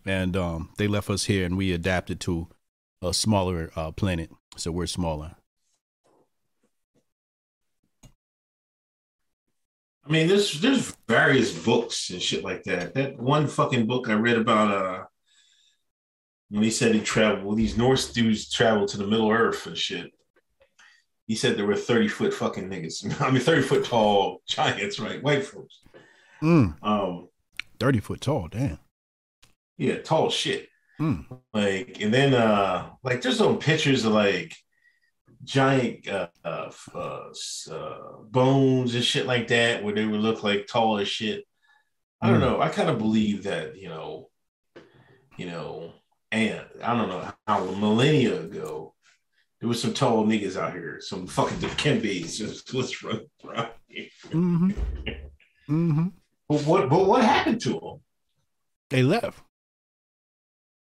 [0.05, 2.47] And um they left us here and we adapted to
[3.02, 5.36] a smaller uh, planet, so we're smaller.
[10.08, 12.93] I mean, there's there's various books and shit like that.
[12.93, 15.04] That one fucking book I read about uh
[16.50, 19.76] when he said he traveled, well, these Norse dudes traveled to the Middle Earth and
[19.76, 20.12] shit.
[21.26, 23.20] He said there were 30 foot fucking niggas.
[23.22, 25.22] I mean 30 foot tall giants, right?
[25.24, 25.80] White folks.
[26.43, 27.30] Mm, Um
[27.80, 28.78] 30 foot tall, damn.
[29.78, 30.70] yeah, tall shit.
[31.00, 31.26] Mm.
[31.54, 34.56] Like, and then uh like there's some pictures of like
[35.43, 37.30] giant uh, uh, uh,
[37.72, 37.98] uh
[38.32, 41.43] bones and shit like that where they would look like tall as shit.
[42.22, 42.41] I don't Mm.
[42.41, 42.62] know.
[42.62, 44.30] I kind of believe that, you know,
[45.38, 45.93] you know,
[46.32, 48.96] and I don't know how a millennia ago
[49.60, 54.08] there was some tall niggas out here, some fucking Dikembes just let's run around here.
[54.30, 54.72] Mm-hmm.
[55.68, 56.08] Mm-hmm.
[56.48, 58.00] But what but what happened to them?
[58.91, 59.41] They left.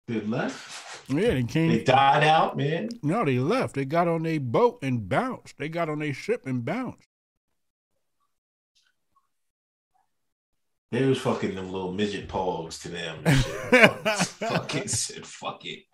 [0.09, 1.09] They left.
[1.11, 1.71] Yeah, they came.
[1.71, 2.89] They died out, man.
[3.03, 3.75] no, they left.
[3.75, 5.59] They got on their boat and bounced.
[5.59, 7.07] They got on their ship and bounced.
[10.91, 13.25] They was fucking them little midget pogs to them.
[14.15, 15.85] Fucking said fuck it.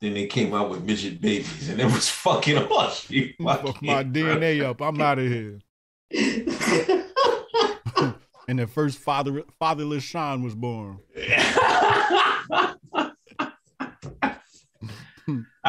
[0.00, 3.16] Then they came out with midget babies, and it was fucking awesome.
[3.42, 4.80] Fuck my DNA up.
[4.80, 5.58] I'm out of here.
[8.48, 11.00] And the first father fatherless Sean was born.
[11.18, 12.74] I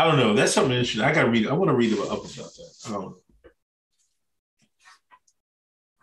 [0.03, 0.33] don't know.
[0.33, 1.01] That's something interesting.
[1.01, 1.47] I gotta read.
[1.47, 2.71] I want to read it up about that.
[2.87, 3.17] I don't know.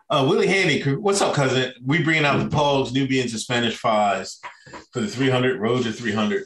[0.08, 1.72] Uh, Willie Handy, what's up, cousin?
[1.84, 4.40] We bringing out the Pogs, Nubians, and Spanish Fives
[4.92, 6.44] for the 300 Road to 300.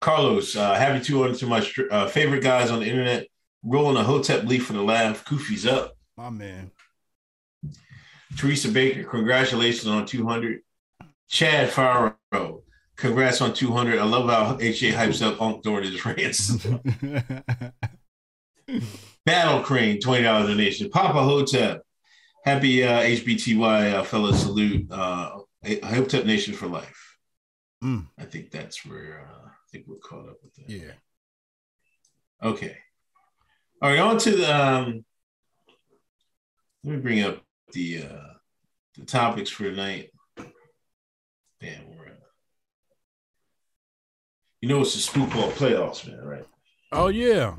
[0.00, 3.26] Carlos, uh, happy 200 to my uh, favorite guys on the internet.
[3.62, 5.24] Rolling a Hotep leaf for the laugh.
[5.24, 5.92] Koofy's up.
[6.16, 6.70] My man.
[8.38, 10.60] Teresa Baker, congratulations on 200.
[11.28, 12.62] Chad Farrow,
[13.02, 13.98] congrats on 200.
[13.98, 16.56] I love how HA hypes up Unc during his rants.
[19.26, 20.88] Battle Crane, $20 donation.
[20.88, 21.82] Papa Hotep,
[22.44, 24.86] happy uh, HBTY uh, fellas salute.
[24.90, 25.40] Uh,
[25.84, 27.18] Hotep Nation for life.
[27.82, 28.06] Mm.
[28.18, 30.70] I think that's where uh, I think we're caught up with that.
[30.70, 30.92] yeah.
[32.42, 32.76] Okay.
[33.80, 35.04] All right, on to the um
[36.84, 37.42] let me bring up
[37.72, 38.32] the uh
[38.96, 40.10] the topics for tonight.
[41.60, 41.91] Damn,
[44.62, 46.46] you know it's the spookball playoffs, man, right?
[46.92, 47.56] Oh yeah.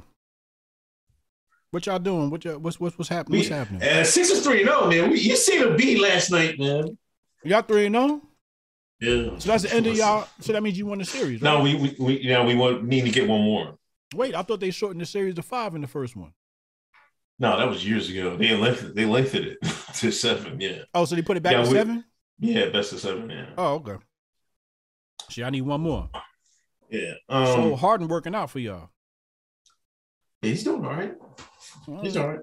[1.71, 2.29] What y'all doing?
[2.29, 3.39] What y'all, what's what's what's happening?
[3.39, 3.83] What's happening?
[3.83, 5.09] Uh, six is three, no, man.
[5.11, 6.97] We, you seen them beat last night, man.
[7.43, 8.21] Y'all three and zero.
[9.01, 9.37] Yeah.
[9.39, 10.27] So that's the end of y'all.
[10.39, 11.41] So that means you won the series.
[11.41, 11.51] Right?
[11.51, 13.75] No, we we, we you know we want need to get one more.
[14.15, 16.31] Wait, I thought they shortened the series to five in the first one.
[17.39, 18.37] No, that was years ago.
[18.37, 19.57] They lengthened they lengthened it
[19.95, 20.61] to seven.
[20.61, 20.83] Yeah.
[20.93, 22.05] Oh, so they put it back Yeah, to we- seven?
[22.39, 23.29] Yeah, best of seven.
[23.29, 23.47] Yeah.
[23.57, 23.95] Oh, okay.
[25.29, 26.09] See, I need one more.
[26.93, 27.13] Yeah.
[27.27, 28.91] Um, so Harden working out for y'all.
[30.43, 31.15] he's doing all right.
[32.03, 32.39] He's all right.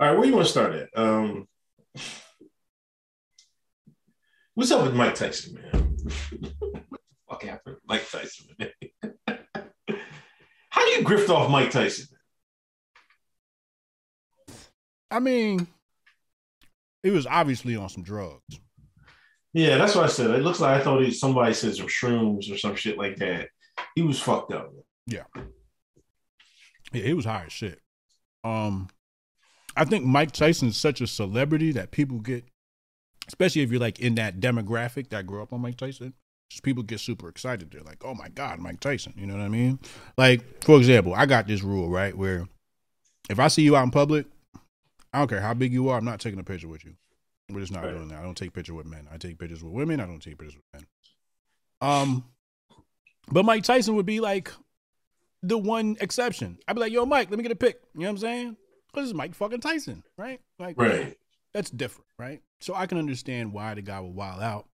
[0.00, 0.88] All right, where you want to start at?
[0.96, 1.48] Um,
[4.54, 5.96] what's up with Mike Tyson, man?
[6.60, 8.46] what the fuck happened, Mike Tyson?
[10.70, 12.06] How do you grift off Mike Tyson?
[15.10, 15.66] I mean,
[17.02, 18.60] he was obviously on some drugs.
[19.54, 20.30] Yeah, that's what I said.
[20.30, 23.48] It looks like I thought he, somebody said some shrooms or some shit like that.
[23.94, 24.72] He was fucked up.
[26.92, 27.80] Yeah, he was high as shit.
[28.44, 28.88] Um,
[29.76, 32.44] I think Mike Tyson's such a celebrity that people get,
[33.26, 36.14] especially if you're like in that demographic that grew up on Mike Tyson.
[36.50, 37.70] Just people get super excited.
[37.70, 39.78] They're like, "Oh my god, Mike Tyson!" You know what I mean?
[40.16, 42.48] Like, for example, I got this rule right where
[43.28, 44.26] if I see you out in public,
[45.12, 46.94] I don't care how big you are, I'm not taking a picture with you.
[47.50, 47.92] We're just not Right.
[47.94, 48.18] doing that.
[48.18, 49.08] I don't take pictures with men.
[49.10, 50.00] I take pictures with women.
[50.00, 50.86] I don't take pictures with men.
[51.80, 52.24] Um,
[53.30, 54.52] but Mike Tyson would be like
[55.42, 56.58] the one exception.
[56.66, 58.56] I'd be like, "Yo, Mike, let me get a pic." You know what I'm saying?
[58.92, 60.40] Because it's Mike fucking Tyson, right?
[60.58, 61.16] Like, Right.
[61.52, 62.42] that's different, right?
[62.60, 64.68] So I can understand why the guy would wild out,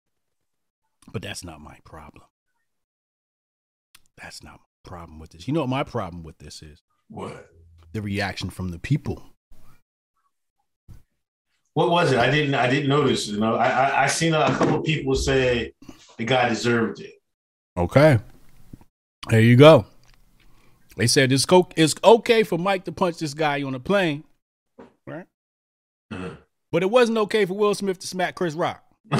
[1.11, 2.25] but that's not my problem.
[4.17, 5.47] That's not my problem with this.
[5.47, 6.81] You know what my problem with this is?
[7.09, 7.49] What?
[7.91, 9.32] The reaction from the people.
[11.73, 12.19] What was it?
[12.19, 12.53] I didn't.
[12.55, 13.27] I didn't notice.
[13.27, 15.73] You know, I I, I seen a couple of people say
[16.17, 17.13] the guy deserved it.
[17.77, 18.19] Okay.
[19.29, 19.85] There you go.
[20.95, 24.23] They said it's, co- it's okay for Mike to punch this guy on a plane,
[25.07, 25.25] right?
[26.11, 26.37] Mhm.
[26.71, 28.83] But it wasn't okay for Will Smith to smack Chris Rock.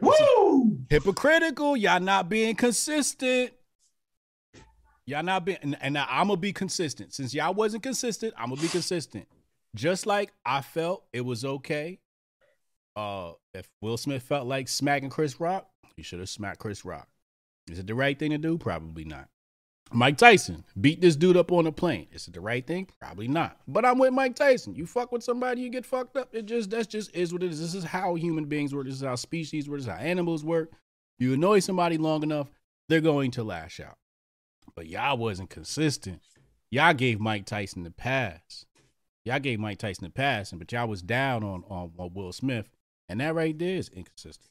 [0.00, 0.78] Woo!
[0.90, 1.76] Hypocritical.
[1.76, 3.52] Y'all not being consistent.
[5.06, 7.12] Y'all not been, and, and I'm gonna be consistent.
[7.12, 9.26] Since y'all wasn't consistent, I'm gonna be consistent.
[9.74, 11.98] Just like I felt it was okay.
[12.96, 17.08] Uh, if Will Smith felt like smacking Chris Rock, he should have smacked Chris Rock.
[17.70, 18.56] Is it the right thing to do?
[18.56, 19.28] Probably not.
[19.92, 22.08] Mike Tyson beat this dude up on a plane.
[22.12, 22.88] Is it the right thing?
[23.00, 23.58] Probably not.
[23.68, 24.74] But I'm with Mike Tyson.
[24.74, 26.34] You fuck with somebody, you get fucked up.
[26.34, 27.60] It just that's just is what it is.
[27.60, 28.86] This is how human beings work.
[28.86, 29.78] This is how species work.
[29.78, 30.72] This is how animals work.
[31.18, 32.50] You annoy somebody long enough,
[32.88, 33.96] they're going to lash out.
[34.76, 36.20] But y'all wasn't consistent.
[36.70, 38.66] Y'all gave Mike Tyson the pass.
[39.24, 42.32] Y'all gave Mike Tyson the pass, and but y'all was down on, on on Will
[42.32, 42.68] Smith,
[43.08, 44.50] and that right there is inconsistent.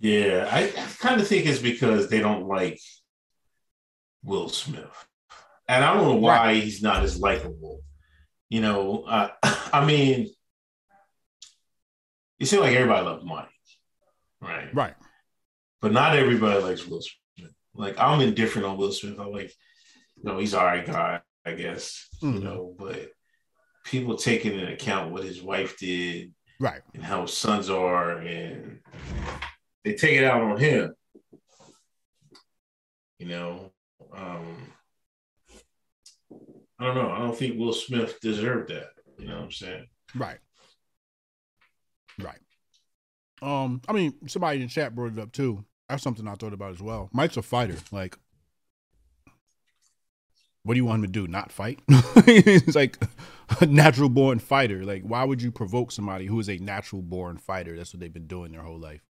[0.00, 2.80] Yeah, I, I kind of think it's because they don't like
[4.24, 5.06] Will Smith,
[5.68, 7.80] and I don't know why he's not as likable.
[8.48, 9.28] You know, uh,
[9.72, 10.28] I mean,
[12.38, 13.48] it seems like everybody loves Mike,
[14.40, 14.74] right?
[14.74, 14.94] Right.
[15.80, 17.23] But not everybody likes Will Smith.
[17.74, 19.18] Like I'm indifferent on Will Smith.
[19.18, 19.52] I'm like,
[20.16, 22.08] you know, he's all right guy, I guess.
[22.22, 22.34] Mhm.
[22.34, 23.10] You know, but
[23.84, 26.80] people taking into account what his wife did Right.
[26.94, 28.80] and how his sons are, and
[29.84, 30.94] they take it out on him.
[33.18, 33.72] You know,
[34.16, 34.72] um,
[36.78, 37.10] I don't know.
[37.10, 38.90] I don't think Will Smith deserved that.
[39.18, 39.86] You know what I'm saying?
[40.14, 40.38] Right.
[42.18, 42.40] Right.
[43.42, 45.64] Um, I mean, somebody in chat brought it up too.
[45.88, 47.10] That's something I thought about as well.
[47.12, 47.76] Mike's a fighter.
[47.92, 48.18] Like,
[50.62, 51.26] what do you want him to do?
[51.26, 51.80] Not fight?
[52.24, 52.98] He's like
[53.60, 54.82] a natural born fighter.
[54.82, 57.76] Like, why would you provoke somebody who is a natural born fighter?
[57.76, 59.02] That's what they've been doing their whole life.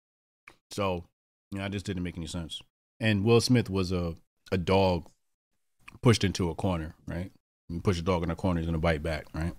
[0.72, 1.06] So,
[1.52, 2.60] you know, it just didn't make any sense.
[3.00, 4.16] And Will Smith was a,
[4.52, 5.06] a dog
[6.02, 7.32] pushed into a corner, right?
[7.70, 9.54] You push a dog in a corner, he's gonna bite back, right?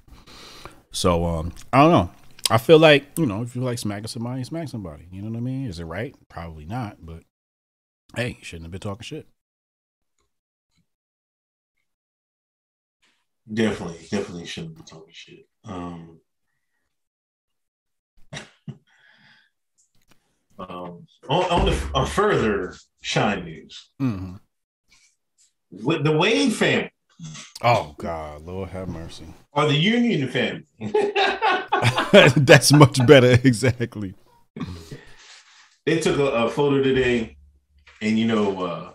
[0.91, 2.11] So um, I don't know.
[2.51, 5.09] I feel like you know, if you like smacking somebody, smack somebody.
[5.11, 5.66] You know what I mean?
[5.66, 6.14] Is it right?
[6.28, 6.99] Probably not.
[7.01, 7.22] But
[8.14, 9.26] hey, you shouldn't have been talking shit.
[13.53, 15.47] Definitely, definitely shouldn't be talking shit.
[15.64, 16.20] Um,
[20.59, 24.36] um, on, on, the, on further Shine news, hmm
[25.82, 26.90] with the Wayne family
[27.62, 29.27] Oh God, Lord have mercy.
[29.53, 30.65] or the Union family,
[32.37, 33.39] That's much better.
[33.45, 34.15] Exactly.
[35.87, 37.37] they took a, a photo today,
[38.01, 38.93] and you know, uh,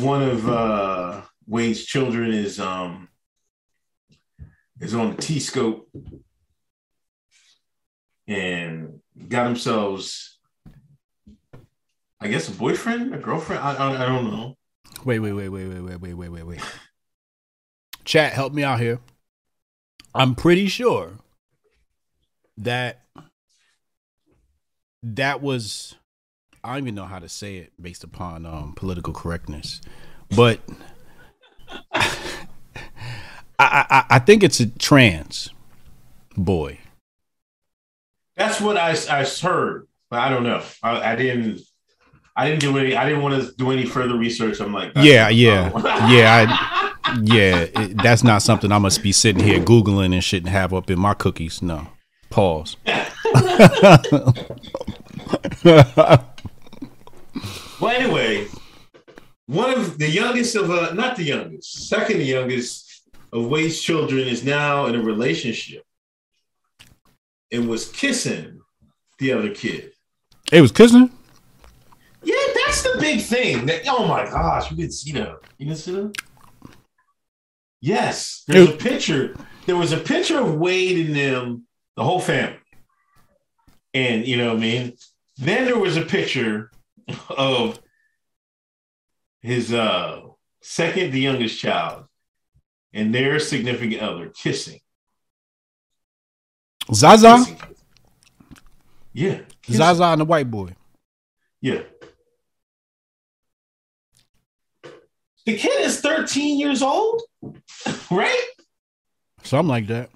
[0.00, 3.08] one of uh, Wade's children is um
[4.80, 5.88] is on the T scope
[8.26, 10.38] and got themselves,
[12.20, 13.62] I guess, a boyfriend, a girlfriend.
[13.62, 14.56] I, I, I don't know.
[15.04, 16.60] Wait, wait, wait, wait, wait, wait, wait, wait, wait, wait.
[18.10, 18.98] Chat, help me out here.
[20.16, 21.18] I'm pretty sure
[22.58, 23.04] that
[25.04, 25.94] that was
[26.64, 29.80] I don't even know how to say it based upon um, political correctness,
[30.34, 30.58] but
[31.92, 32.08] I,
[33.60, 35.50] I I think it's a trans
[36.36, 36.80] boy.
[38.34, 40.64] That's what I, I heard, but I don't know.
[40.82, 41.60] I, I didn't.
[42.34, 42.96] I didn't do any.
[42.96, 44.60] I didn't want to do any further research.
[44.60, 45.70] I'm like, Yeah, yeah,
[46.10, 46.86] yeah, I,
[47.22, 47.66] yeah.
[47.74, 50.90] It, that's not something I must be sitting here googling and shit and have up
[50.90, 51.62] in my cookies.
[51.62, 51.88] No,
[52.30, 52.76] pause.
[57.80, 58.46] Well, anyway,
[59.46, 64.44] one of the youngest of uh, not the youngest, second youngest of Wade's children is
[64.44, 65.82] now in a relationship
[67.50, 68.60] and was kissing
[69.18, 69.92] the other kid.
[70.52, 71.10] It was kissing.
[72.22, 73.64] Yeah, that's the big thing.
[73.64, 75.38] That, oh my gosh, you didn't see that.
[75.56, 76.16] You didn't see that?
[77.80, 79.34] Yes, there's a picture.
[79.66, 81.66] There was a picture of Wade and them,
[81.96, 82.58] the whole family.
[83.94, 84.96] And you know what I mean?
[85.38, 86.70] Then there was a picture
[87.28, 87.80] of
[89.40, 90.20] his uh
[90.62, 92.04] second, the youngest child,
[92.92, 94.80] and their significant other kissing.
[96.92, 97.58] Zaza, Kissing.
[99.12, 99.40] Yeah.
[99.62, 99.78] kissing.
[99.78, 100.74] Zaza, and the white boy.
[101.60, 101.82] Yeah.
[105.50, 107.22] The kid is 13 years old,
[108.12, 108.44] right?
[109.42, 110.10] Something like that.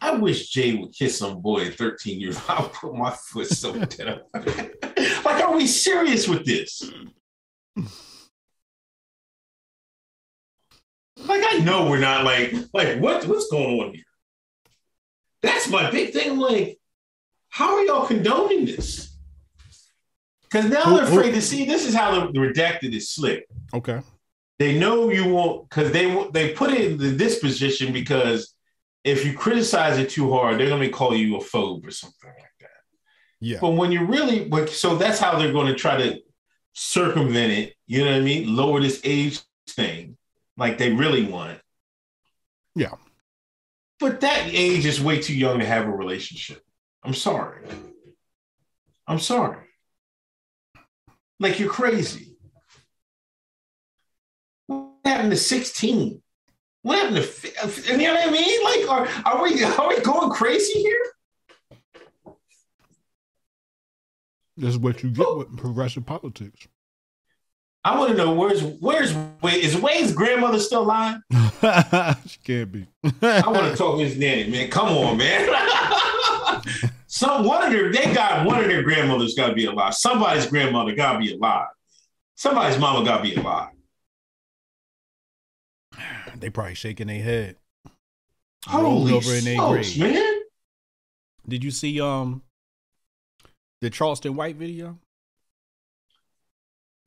[0.00, 2.44] I wish Jay would kiss some boy at 13 years old.
[2.48, 4.20] I'll put my foot so down.
[4.32, 6.88] like, are we serious with this?
[11.16, 14.04] Like, I know we're not like, like, what, what's going on here?
[15.42, 16.32] That's my big thing.
[16.32, 16.78] I'm like,
[17.48, 19.16] how are y'all condoning this?
[20.42, 23.46] Because now they're afraid to see this is how the, the redacted is slick.
[23.74, 24.00] Okay.
[24.58, 28.54] They know you won't because they they put it in this position because
[29.04, 32.52] if you criticize it too hard, they're gonna call you a phobe or something like
[32.60, 32.70] that.
[33.40, 33.58] Yeah.
[33.60, 36.20] But when you really, so that's how they're going to try to
[36.72, 37.74] circumvent it.
[37.86, 38.54] You know what I mean?
[38.54, 40.16] Lower this age thing,
[40.56, 41.60] like they really want.
[42.74, 42.94] Yeah.
[44.00, 46.62] But that age is way too young to have a relationship.
[47.02, 47.66] I'm sorry.
[49.06, 49.66] I'm sorry.
[51.40, 52.36] Like you're crazy.
[54.66, 56.22] What happened to 16?
[56.82, 58.64] What happened to uh, you know what I mean?
[58.64, 61.04] Like, are, are we are we going crazy here?
[64.56, 66.66] This is what you get with progressive politics.
[67.88, 69.64] I want to know where's where's Wade?
[69.64, 71.20] Is Wade's grandmother still alive?
[72.26, 72.86] she can't be.
[73.22, 74.68] I want to talk to his nanny, man.
[74.68, 75.48] Come on, man.
[77.06, 79.94] Some one of their they got one of their grandmothers got to be alive.
[79.94, 81.68] Somebody's grandmother got to be alive.
[82.34, 83.70] Somebody's mama got to be alive.
[86.36, 87.56] they probably shaking their head.
[88.66, 89.98] Holy over in their grave.
[89.98, 90.40] man!
[91.48, 92.42] Did you see um
[93.80, 94.98] the Charleston White video?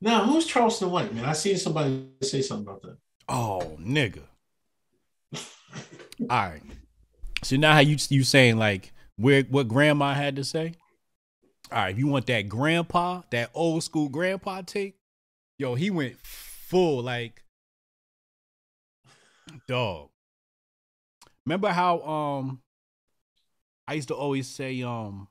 [0.01, 1.25] Now who's Charleston White, man?
[1.25, 2.97] I seen somebody say something about that.
[3.29, 4.23] Oh, nigga.
[6.21, 6.63] All right.
[7.43, 10.73] So now how you you saying like where what grandma had to say?
[11.71, 14.95] All right, if you want that grandpa, that old school grandpa take,
[15.57, 17.43] yo, he went full like
[19.67, 20.09] dog.
[21.45, 22.61] Remember how um
[23.87, 25.27] I used to always say um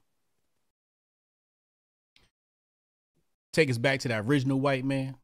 [3.52, 5.16] take us back to that original white man.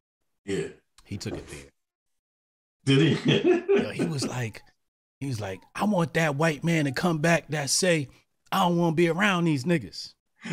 [0.44, 0.68] Yeah,
[1.04, 1.70] He took it there.
[2.96, 3.62] did he?
[3.96, 4.62] He was like,
[5.20, 8.08] he was like, I want that white man to come back that say,
[8.52, 10.12] I don't want to be around these niggas.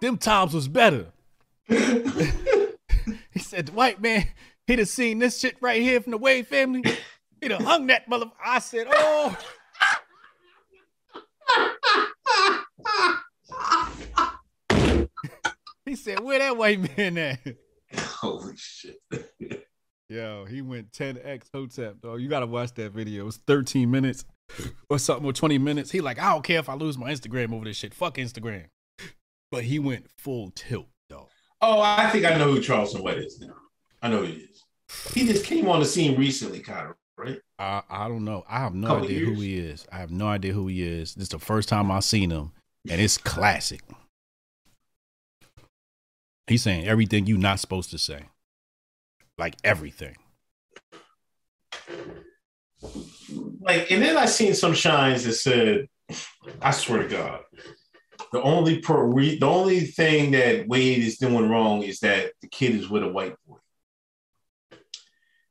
[0.00, 1.06] Them times was better.
[1.68, 4.26] he said, the white man,
[4.68, 6.84] he'd have seen this shit right here from the Wade family.
[7.40, 8.26] He'd have hung that mother.
[8.44, 9.36] I said, oh.
[15.90, 17.40] He said, where that white man at?
[17.98, 19.00] Holy shit!
[20.08, 22.20] Yo, he went 10x Hotep, dog.
[22.20, 23.22] You gotta watch that video.
[23.22, 24.24] It was 13 minutes
[24.88, 25.90] or something, or 20 minutes.
[25.90, 27.92] He like, I don't care if I lose my Instagram over this shit.
[27.92, 28.66] Fuck Instagram.
[29.50, 31.26] But he went full tilt, dog.
[31.60, 33.54] Oh, I think I know who Charleston White is now.
[34.00, 34.64] I know who he is.
[35.12, 37.40] He just came on the scene recently, kind of, right?
[37.58, 38.44] I, I don't know.
[38.48, 39.86] I have no Couple idea who he is.
[39.90, 41.16] I have no idea who he is.
[41.16, 42.52] This is the first time I've seen him,
[42.88, 43.82] and it's classic.
[46.50, 48.24] He's saying everything you're not supposed to say.
[49.38, 50.16] Like everything.
[53.60, 55.86] Like, and then I seen some shines that said,
[56.60, 57.42] "I swear to God,
[58.32, 62.48] the only per re, the only thing that Wade is doing wrong is that the
[62.48, 63.58] kid is with a white boy."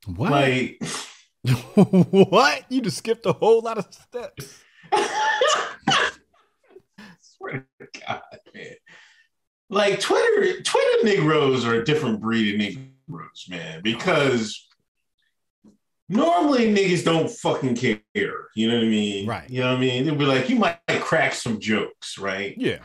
[0.04, 0.30] What?
[0.32, 0.82] Like,
[2.10, 2.64] what?
[2.68, 4.62] You just skipped a whole lot of steps.
[7.22, 8.20] swear to God,
[8.54, 8.74] man.
[9.70, 14.66] Like Twitter, Twitter Negroes are a different breed of Negroes, man, because
[16.08, 18.00] normally niggas don't fucking care.
[18.56, 19.28] You know what I mean?
[19.28, 19.48] Right.
[19.48, 20.04] You know what I mean?
[20.04, 22.54] They'll be like, you might crack some jokes, right?
[22.58, 22.78] Yeah.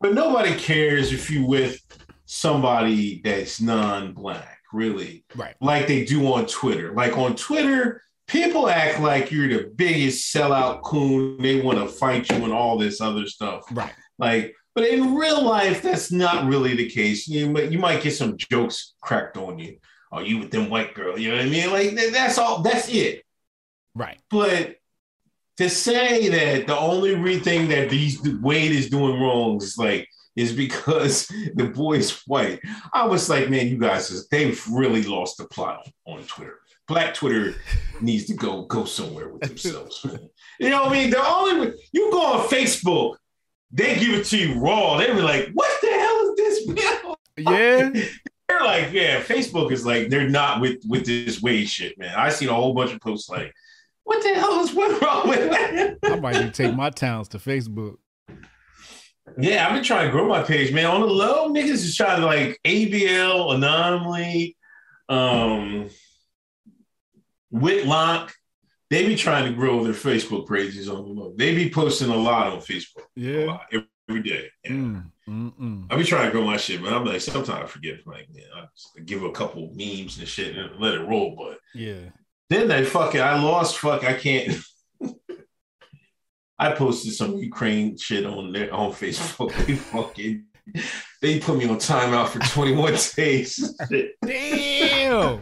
[0.00, 1.80] But nobody cares if you with
[2.24, 5.24] somebody that's non-black, really.
[5.36, 5.54] Right.
[5.60, 6.92] Like they do on Twitter.
[6.92, 11.40] Like on Twitter, people act like you're the biggest sellout coon.
[11.40, 13.62] They want to fight you and all this other stuff.
[13.70, 13.94] Right.
[14.18, 17.26] Like, but in real life, that's not really the case.
[17.26, 19.78] You might, you might get some jokes cracked on you.
[20.12, 21.18] Oh, you with them white girl?
[21.18, 21.70] You know what I mean?
[21.72, 22.60] Like that's all.
[22.60, 23.24] That's it.
[23.94, 24.20] Right.
[24.30, 24.76] But
[25.56, 30.06] to say that the only re- thing that these Wade is doing wrong is like
[30.36, 32.60] is because the boy's white.
[32.92, 36.60] I was like, man, you guys, they've really lost the plot on Twitter.
[36.86, 37.54] Black Twitter
[38.02, 40.04] needs to go go somewhere with themselves.
[40.60, 41.10] You know what I mean?
[41.10, 43.16] The only you go on Facebook,
[43.70, 44.96] they give it to you raw.
[44.96, 46.86] They be like, what the hell is this?
[47.38, 47.90] Yeah.
[48.48, 52.14] They're like, yeah, Facebook is like, they're not with with this Wade shit, man.
[52.16, 53.52] I seen a whole bunch of posts like,
[54.04, 55.98] what the hell is what's wrong with that?
[56.04, 57.96] I might even take my towns to Facebook.
[59.36, 60.86] Yeah, I've been trying to grow my page, man.
[60.86, 64.56] On the low, niggas is trying to like ABL, Anomaly,
[65.08, 65.90] um,
[67.50, 68.32] Whitlock.
[68.88, 71.32] They be trying to grow their Facebook pages on the low.
[71.36, 73.04] They be posting a lot on Facebook.
[73.16, 73.46] Yeah.
[73.46, 74.48] lot, every, every day.
[74.64, 74.70] Yeah.
[74.70, 75.86] Mm, mm, mm.
[75.90, 78.06] I be trying to grow my shit, but I'm like, sometimes I forget.
[78.06, 81.34] Like, man, I just give a couple memes and shit and let it roll.
[81.36, 82.10] But Yeah.
[82.48, 83.78] then they fucking, I lost.
[83.78, 84.56] Fuck, I can't.
[86.58, 89.52] I posted some Ukraine shit on there on Facebook.
[89.66, 90.44] They fucking,
[91.20, 93.76] they put me on timeout for 21 days.
[94.24, 95.40] Damn.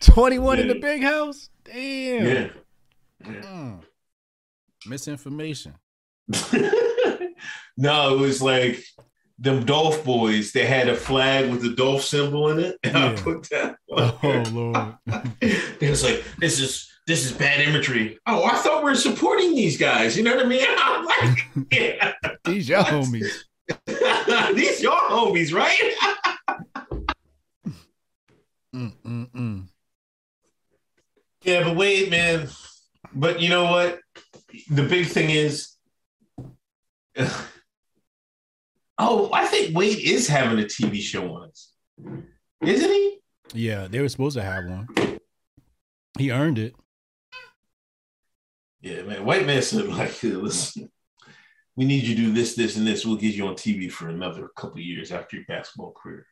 [0.00, 1.50] 21 in the big house?
[1.64, 2.26] Damn.
[2.26, 2.48] yeah.
[3.24, 3.80] Mm.
[4.86, 5.74] Misinformation.
[7.76, 8.84] no, it was like
[9.38, 10.52] them Dolph boys.
[10.52, 13.22] They had a flag with the Dolph symbol in it, and I Yeah.
[13.22, 13.76] put that.
[13.90, 14.44] on Oh.
[14.52, 14.94] Lord.
[15.40, 19.54] it was like, "This is this is bad imagery." Oh, I thought we are supporting
[19.54, 20.16] these guys.
[20.16, 20.64] You know what I mean?
[20.78, 22.12] I'm like, yeah,
[22.44, 23.32] These your homies.
[24.54, 25.93] these your homies, right?
[31.44, 32.48] Yeah, but wait, man.
[33.12, 34.00] But you know what?
[34.70, 35.76] The big thing is,
[38.98, 41.72] oh, I think Wade is having a TV show on us,
[42.62, 43.18] isn't he?
[43.52, 44.88] Yeah, they were supposed to have one.
[46.18, 46.74] He earned it.
[48.80, 49.24] Yeah, man.
[49.24, 50.90] White man said, like, listen,
[51.76, 53.04] we need you to do this, this, and this.
[53.04, 56.26] We'll get you on TV for another couple of years after your basketball career.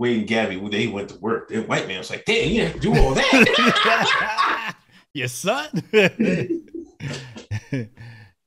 [0.00, 2.78] Wade and Gabby, they went to work, the white man was like, damn, you to
[2.78, 4.74] do all that.
[5.12, 5.68] Your son?
[5.92, 6.08] yeah,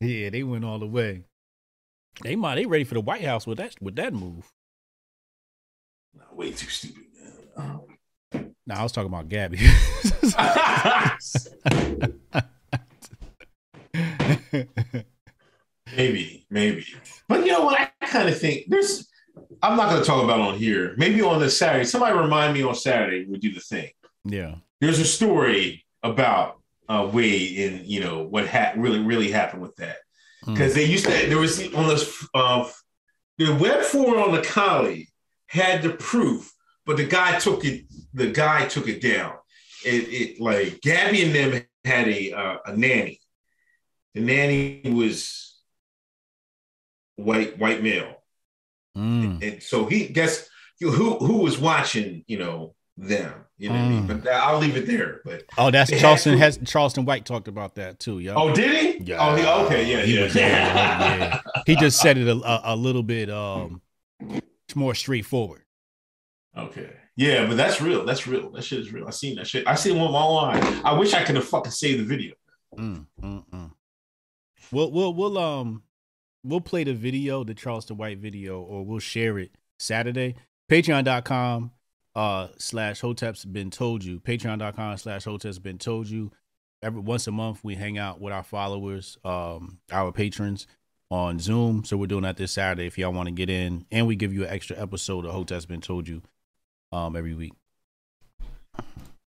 [0.01, 1.25] they went all the way.
[2.23, 4.51] They might they ready for the White House with that with that move.
[6.31, 7.33] Way too stupid, man.
[7.55, 7.81] Um,
[8.65, 9.59] nah, I was talking about Gabby.
[15.95, 16.83] maybe, maybe.
[17.27, 17.79] But you know what?
[17.79, 19.07] I kind of think there's,
[19.63, 20.93] I'm not going to talk about on here.
[20.97, 21.85] Maybe on the Saturday.
[21.85, 23.89] Somebody remind me on Saturday we do the thing.
[24.25, 24.55] yeah.
[24.81, 26.59] there's a story about
[26.89, 29.97] uh, Wade and you know what ha- really really happened with that
[30.45, 32.67] because they used to there was on this uh,
[33.37, 35.07] the web forum on the Coli
[35.47, 36.51] had the proof,
[36.85, 39.33] but the guy took it the guy took it down.
[39.85, 43.21] It, it like Gabby and them had a uh, a nanny.
[44.13, 45.57] The nanny was
[47.15, 48.22] white white male,
[48.97, 49.41] Mm.
[49.41, 50.47] and so he guess
[50.79, 53.33] who who was watching you know them.
[53.57, 54.07] You know what I mean?
[54.07, 54.23] Mm.
[54.23, 55.21] But I'll leave it there.
[55.25, 58.35] But Oh, that's Charleston has Charleston White talked about that too, yo.
[58.35, 59.03] Oh, did he?
[59.03, 59.17] Yeah.
[59.19, 60.23] Oh, he, okay, yeah, He yeah.
[60.23, 61.41] was- yeah, yeah.
[61.65, 63.81] He just said it a, a, little bit um
[64.75, 65.61] more straightforward.
[66.57, 66.91] Okay.
[67.15, 68.05] Yeah, but that's real.
[68.05, 68.51] That's real.
[68.51, 69.07] That shit is real.
[69.07, 69.67] I seen that shit.
[69.67, 70.81] I seen one with my own eye.
[70.83, 72.33] I wish I could have fucking saved the video.
[72.77, 73.71] Mm, mm, mm.
[74.71, 75.83] We'll we'll we'll um
[76.43, 80.35] we'll play the video, the Charleston White video, or we'll share it Saturday.
[80.69, 81.71] Patreon.com
[82.15, 84.19] uh slash Hotep's been told you.
[84.19, 86.31] Patreon.com slash Hotep's been told you.
[86.81, 90.67] Every once a month we hang out with our followers, um, our patrons
[91.09, 91.85] on Zoom.
[91.85, 93.85] So we're doing that this Saturday if y'all want to get in.
[93.91, 96.21] And we give you an extra episode of Hotep's been told you
[96.91, 97.53] um every week.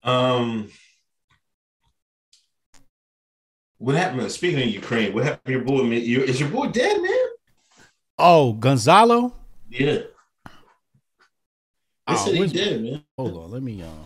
[0.03, 0.69] Um,
[3.77, 4.31] what happened?
[4.31, 5.83] Speaking of Ukraine, what happened to your boy?
[5.83, 6.01] Man?
[6.01, 7.27] You, is your boy dead, man?
[8.17, 9.33] Oh, Gonzalo?
[9.69, 9.85] Yeah.
[9.95, 10.05] They
[12.07, 13.03] Oh, said he's where's- dead, man.
[13.17, 14.05] Hold on, let me um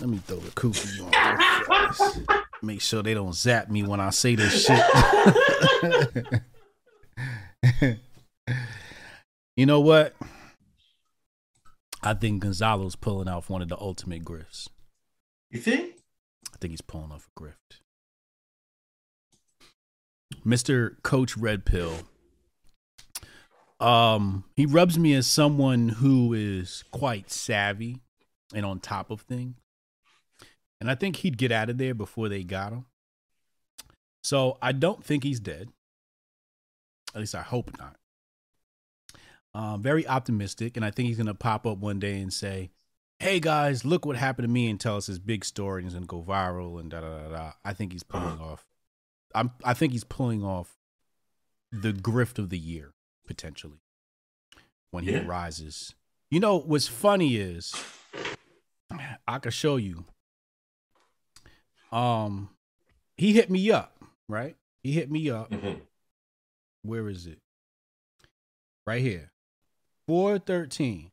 [0.00, 2.36] Let me throw the kooky on.
[2.62, 4.82] Make sure they don't zap me when I say this shit.
[9.56, 10.14] you know what?
[12.02, 14.68] I think Gonzalo's pulling off one of the ultimate grifts.
[15.50, 15.94] You think?
[16.54, 17.80] I think he's pulling off a grift.
[20.44, 21.00] Mr.
[21.02, 21.94] Coach Red Pill.
[23.80, 28.00] Um, he rubs me as someone who is quite savvy
[28.54, 29.56] and on top of things.
[30.80, 32.86] And I think he'd get out of there before they got him.
[34.22, 35.70] So I don't think he's dead.
[37.14, 37.96] At least I hope not.
[39.54, 42.70] Um, very optimistic, and I think he's gonna pop up one day and say,
[43.20, 45.94] "Hey guys, look what happened to me," and tell us his big story, and he's
[45.94, 47.52] gonna go viral and da da da da.
[47.64, 48.66] I think he's pulling off.
[49.34, 49.50] I'm.
[49.64, 50.78] I think he's pulling off
[51.70, 52.94] the grift of the year
[53.26, 53.80] potentially
[54.90, 55.26] when he Yeah.
[55.26, 55.94] rises.
[56.30, 57.74] You know what's funny is
[59.26, 60.06] I could show you.
[61.92, 62.56] Um,
[63.16, 64.56] he hit me up, right?
[64.82, 65.50] He hit me up.
[65.50, 65.86] Mhm.
[66.82, 67.40] Where is it?
[68.86, 69.32] Right here.
[70.06, 71.10] 413.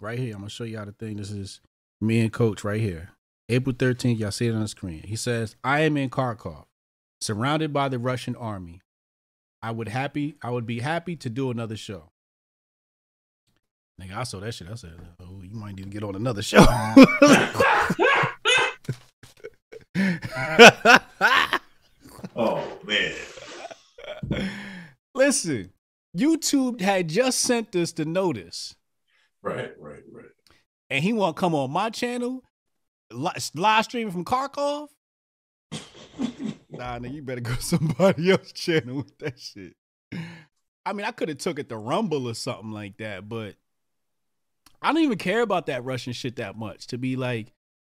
[0.00, 0.34] Right here.
[0.34, 1.16] I'm gonna show you how the thing.
[1.16, 1.60] This is
[2.00, 3.10] me and coach right here.
[3.48, 5.02] April 13th, y'all see it on the screen.
[5.02, 6.64] He says, I am in Kharkov,
[7.20, 8.80] surrounded by the Russian army.
[9.62, 12.10] I would happy I would be happy to do another show.
[14.00, 14.68] Nigga, I saw that shit.
[14.68, 16.64] I said, oh, you might need to get on another show.
[22.36, 23.14] Oh man.
[25.14, 25.72] Listen,
[26.16, 28.74] YouTube had just sent us the notice,
[29.44, 30.24] Right, right, right.
[30.88, 32.42] and he want to come on my channel,
[33.12, 34.88] li- live streaming from Kharkov.
[36.70, 39.74] nah, nigga, you better go somebody else's channel with that shit.
[40.86, 43.56] I mean, I could have took it to Rumble or something like that, but
[44.80, 47.52] I don't even care about that Russian shit that much to be like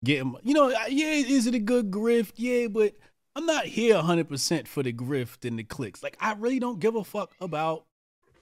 [0.03, 2.33] getting, you know, yeah, is it a good grift?
[2.37, 2.95] Yeah, but
[3.37, 6.03] I'm not here 100% for the grift and the clicks.
[6.03, 7.85] Like, I really don't give a fuck about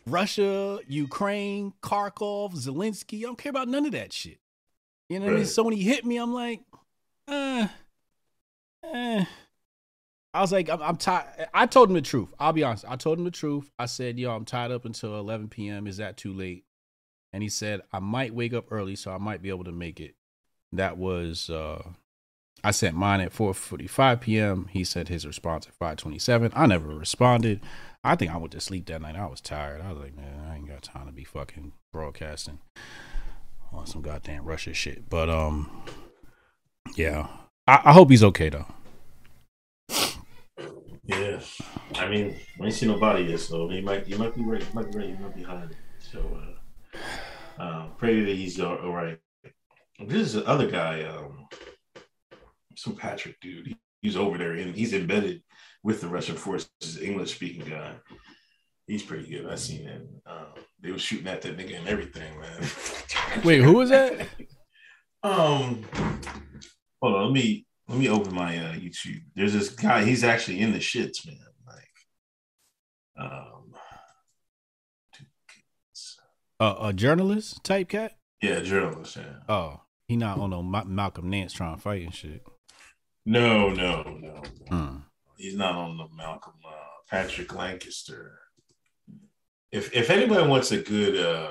[0.07, 3.19] Russia, Ukraine, Kharkov, Zelensky.
[3.19, 4.39] I don't care about none of that shit.
[5.09, 5.47] You know what I mean?
[5.47, 6.61] So when he hit me, I'm like,
[7.29, 7.69] uh,
[8.85, 9.25] eh.
[10.35, 11.27] I was like, I'm, I'm tired.
[11.53, 12.33] I told him the truth.
[12.39, 12.85] I'll be honest.
[12.89, 13.71] I told him the truth.
[13.79, 15.87] I said, yo, I'm tied up until 11 p.m.
[15.87, 16.65] Is that too late?
[17.33, 20.01] And he said, I might wake up early, so I might be able to make
[20.01, 20.15] it.
[20.73, 21.83] That was, uh,
[22.65, 24.69] I sent mine at 4:45 p.m.
[24.71, 26.53] He sent his response at 5:27.
[26.55, 27.61] I never responded.
[28.05, 29.17] I think I went to sleep that night.
[29.17, 29.81] I was tired.
[29.81, 32.59] I was like, man, I ain't got time to be fucking broadcasting
[33.73, 35.09] on some goddamn Russia shit.
[35.09, 35.85] But um,
[36.97, 37.29] yeah,
[37.67, 38.67] I, I hope he's okay though.
[41.05, 41.41] Yeah.
[41.97, 44.63] I mean, I ain't seen nobody yet, so he might he might be right.
[44.63, 45.09] He might be right.
[45.09, 45.77] He might be hiding.
[45.99, 46.39] So
[47.59, 49.19] uh, um, pray that he's all, all right.
[50.07, 51.47] This is the other guy, um,
[52.77, 53.69] some Patrick dude.
[53.69, 55.43] He, he's over there and he's embedded
[55.83, 57.95] with the Russian forces, English speaking guy.
[58.87, 59.51] He's pretty good.
[59.51, 60.09] I seen him.
[60.27, 60.47] Um,
[60.81, 62.69] they were shooting at that nigga and everything, man.
[63.45, 64.29] Wait, who was that?
[65.23, 65.85] Um,
[67.01, 67.25] hold on.
[67.27, 69.23] Let me let me open my uh, YouTube.
[69.35, 70.05] There's this guy.
[70.05, 71.37] He's actually in the shits, man.
[71.67, 73.73] Like, um,
[76.61, 78.17] Uh, a journalist type cat?
[78.41, 79.17] yeah, journalist.
[79.17, 79.39] Yeah.
[79.49, 82.43] Oh, he not on no Ma- Malcolm Nance trying to fight and shit.
[83.27, 84.43] No, no, no.
[84.71, 84.77] no.
[84.77, 84.97] Hmm.
[85.43, 86.55] He's not on the Malcolm.
[86.65, 86.71] Uh,
[87.11, 88.39] Patrick Lancaster.
[89.73, 91.51] If if anybody wants a good uh,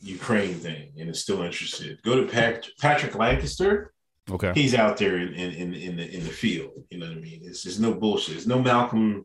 [0.00, 3.92] Ukraine thing and is still interested, go to Pat- Patrick Lancaster.
[4.30, 4.52] Okay.
[4.54, 6.72] he's out there in, in, in, in the in the field.
[6.90, 7.40] You know what I mean?
[7.42, 8.36] It's there's no bullshit.
[8.36, 9.24] It's no Malcolm.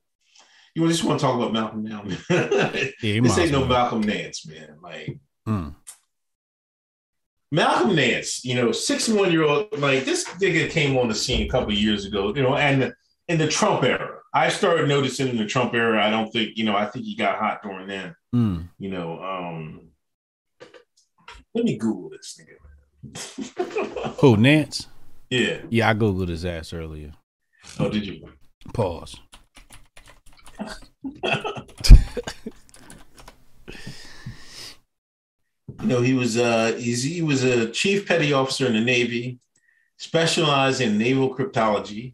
[0.74, 2.18] You just want to talk about Malcolm now, man.
[3.03, 3.66] Yeah, this ain't no.
[3.66, 4.78] Malcolm Nance, man.
[4.82, 5.70] Like Hmm.
[7.51, 11.49] Malcolm Nance, you know, 61 year old, like this nigga came on the scene a
[11.49, 12.91] couple of years ago, you know, and
[13.28, 14.20] in the Trump era.
[14.34, 17.16] I started noticing in the Trump era, I don't think, you know, I think he
[17.16, 18.16] got hot during then.
[18.32, 18.62] Hmm.
[18.80, 19.90] You know, um
[21.54, 22.58] let me Google this nigga.
[24.22, 24.88] Who Nance?
[25.30, 25.58] yeah.
[25.70, 27.12] Yeah, I googled his ass earlier.
[27.80, 28.28] Oh, did you?
[28.74, 29.20] Pause.
[35.82, 39.40] You know, he was uh he's, he was a chief petty officer in the Navy,
[39.98, 42.14] specialized in naval cryptology.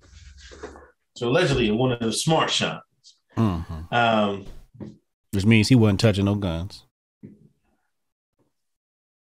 [1.19, 2.85] So allegedly one of the smart shots.
[3.35, 3.59] hmm
[3.91, 4.45] Um,
[5.33, 6.83] Which means he wasn't touching no guns.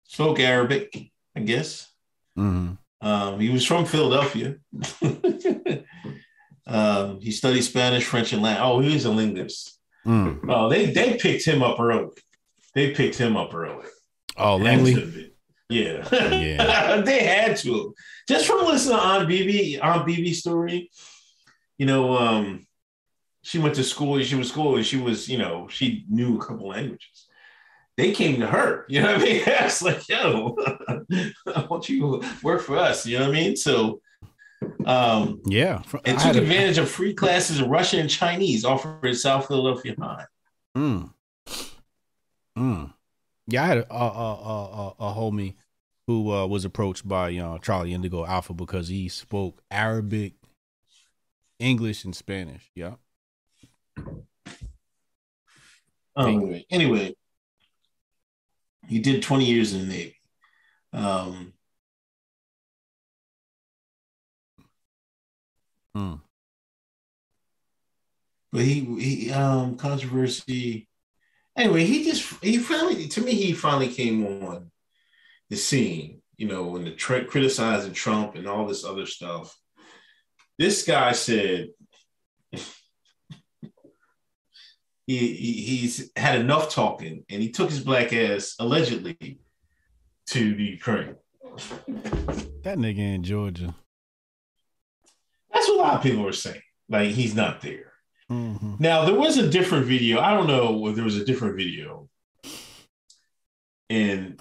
[0.06, 1.88] spoke Arabic, I guess.
[2.36, 4.56] hmm Um, he was from Philadelphia.
[6.66, 8.64] um, he studied Spanish, French, and Latin.
[8.64, 9.78] Oh, he was a linguist.
[10.04, 10.39] Mm.
[10.50, 12.10] Oh, they they picked him up early.
[12.74, 13.86] They picked him up early.
[14.36, 14.94] Oh, Langley.
[14.94, 15.30] Had to be.
[15.70, 17.02] Yeah, Yeah.
[17.06, 17.94] they had to
[18.28, 20.89] just from listening to Aunt BB Aunt BB story.
[21.78, 22.65] You know, um,
[23.41, 24.21] she went to school.
[24.24, 27.28] She was school, and she was, you know, she knew a couple languages.
[27.97, 28.86] They came to her.
[28.89, 29.43] You know what I mean?
[29.47, 30.55] It's like, yo,
[31.55, 33.05] I want you to work for us.
[33.05, 33.55] You know what I mean?
[33.55, 34.01] So,
[34.86, 35.82] um, Yeah.
[36.05, 39.95] And took a- advantage of free classes in Russian and Chinese offered at South Philadelphia
[39.99, 40.26] High.
[40.76, 41.11] Mm.
[42.57, 42.93] Mm.
[43.47, 45.55] Yeah, I had a, a, a, a, a homie
[46.07, 50.34] who uh, was approached by uh, Charlie Indigo Alpha because he spoke Arabic,
[51.64, 52.70] English, and Spanish.
[52.76, 52.95] Yeah.
[56.16, 57.16] Um, anyway, anyway,
[58.88, 60.18] he did 20 years in the Navy.
[60.91, 61.53] Um,
[65.95, 66.22] Mm.
[68.51, 70.88] but he he um controversy.
[71.55, 74.72] Anyway, he just he finally to me he finally came on
[75.51, 76.24] the scene.
[76.36, 79.55] You know, when the Trump criticizing Trump and all this other stuff.
[80.58, 81.70] This guy said
[85.06, 89.39] he, he he's had enough talking, and he took his black ass allegedly
[90.28, 91.16] to the Ukraine.
[92.64, 93.76] That nigga in Georgia.
[95.54, 96.62] That's what a lot of people are saying.
[96.89, 97.91] Like he's not there.
[98.32, 98.80] Mhm.
[98.80, 100.20] Now there was a different video.
[100.20, 102.10] I don't know whether there was a different video,
[103.89, 104.39] and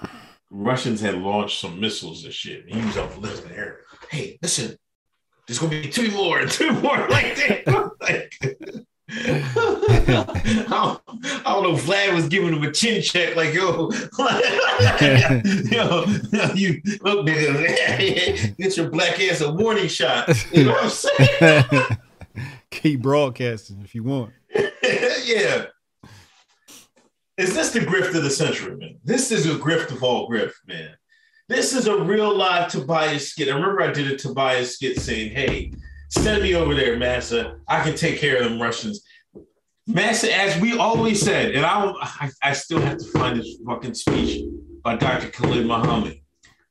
[0.51, 2.69] Russians had launched some missiles and shit.
[2.69, 3.81] He was up listening there.
[4.11, 4.77] Hey, listen,
[5.47, 7.93] there's gonna be two more, and two more like that.
[8.01, 8.35] Like,
[9.15, 11.03] I, don't,
[11.47, 11.75] I don't know.
[11.75, 13.91] Vlad was giving him a chin check, like yo,
[15.71, 16.05] yo,
[16.55, 20.29] you look, nigga, get your black ass a warning shot.
[20.51, 21.65] You know what I'm saying?
[22.71, 24.33] Keep broadcasting if you want.
[24.55, 25.67] yeah.
[27.37, 28.99] Is this the grift of the century, man?
[29.05, 30.97] This is a grift of all grift, man.
[31.53, 33.51] This is a real live Tobias skit.
[33.51, 35.75] I remember I did a Tobias skit saying, hey,
[36.09, 37.59] send me over there, Massa.
[37.69, 39.05] I can take care of them Russians.
[39.87, 43.93] Massa, as we always said, and I, I, I still have to find this fucking
[43.93, 44.43] speech
[44.83, 45.29] by Dr.
[45.29, 46.21] Khalid Muhammad.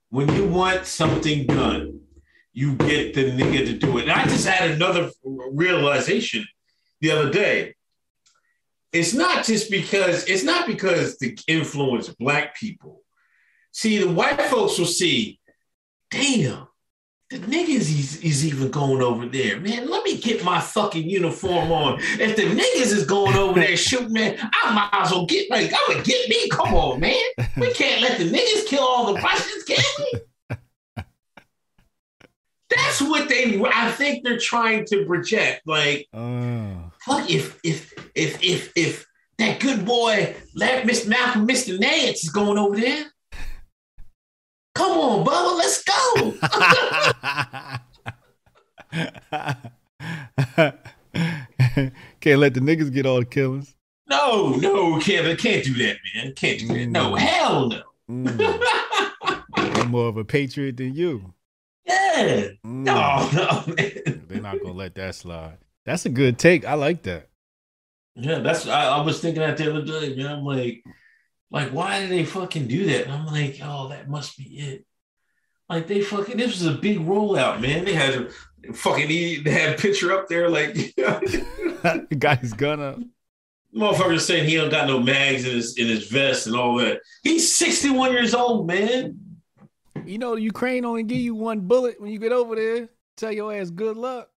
[0.09, 1.99] When you want something done,
[2.51, 4.09] you get the nigga to do it.
[4.09, 6.43] And I just had another realization
[7.01, 7.75] the other day.
[8.91, 13.00] It's not just because it's not because the influence black people.
[13.71, 15.39] See, the white folks will see,
[16.09, 16.67] damn,
[17.29, 19.59] the niggas is, is even going over there.
[19.61, 21.99] Man, let me get my fucking uniform on.
[22.01, 25.71] If the niggas is going over there shooting, man, I might as well get like
[25.73, 26.49] I'm gonna get me.
[26.49, 27.15] Come on, man.
[27.55, 30.19] We can't let the niggas kill all the Russians, can we?
[32.75, 35.61] That's what they I think they're trying to project.
[35.65, 36.91] Like, Oh.
[37.05, 39.05] fuck if if if if if
[39.37, 41.07] that good boy Mr.
[41.07, 41.79] Malcolm, Mr.
[41.79, 43.05] Nance is going over there.
[44.75, 46.33] Come on, Bubba, let's go.
[52.21, 53.75] Can't let the niggas get all the killings.
[54.09, 56.33] No, no, Kevin, can't do that, man.
[56.33, 56.87] Can't do that.
[56.87, 57.81] No, hell no.
[58.09, 58.61] Mm.
[59.55, 61.33] I'm more of a patriot than you.
[61.85, 62.49] Yeah.
[62.65, 62.83] Mm.
[62.83, 64.25] No, no, man.
[64.27, 65.57] They're not gonna let that slide.
[65.85, 66.65] That's a good take.
[66.65, 67.29] I like that.
[68.15, 70.27] Yeah, that's I, I was thinking that the other day, man.
[70.27, 70.83] I'm like,
[71.51, 73.03] like, why did they fucking do that?
[73.03, 74.85] And I'm like, oh, that must be it.
[75.69, 77.85] Like they fucking this was a big rollout, man.
[77.85, 78.27] They had
[78.67, 80.75] a fucking they had a picture up there, like
[82.41, 82.99] his gun up.
[83.73, 86.99] motherfucker saying he don't got no mags in his in his vest and all that.
[87.23, 89.17] He's 61 years old, man.
[90.05, 92.89] You know, Ukraine only give you one bullet when you get over there.
[93.15, 94.29] Tell your ass good luck.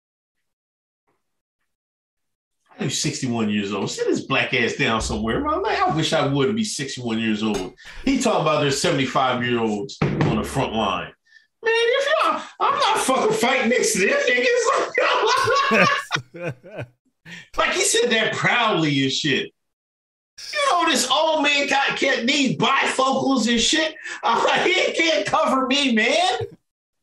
[2.79, 3.89] He's 61 years old.
[3.89, 5.47] Sit his black ass down somewhere.
[5.47, 7.73] I'm like, I wish I would be 61 years old.
[8.03, 11.11] He talking about there's 75 year olds on the front line.
[11.63, 14.19] Man, if y'all, I'm not fucking fighting next to them
[16.33, 16.85] niggas.
[17.57, 19.51] like he said that proudly and shit.
[20.53, 23.95] You know, this old man got can't need bifocals and shit.
[24.21, 26.37] I'm like, he can't cover me, man.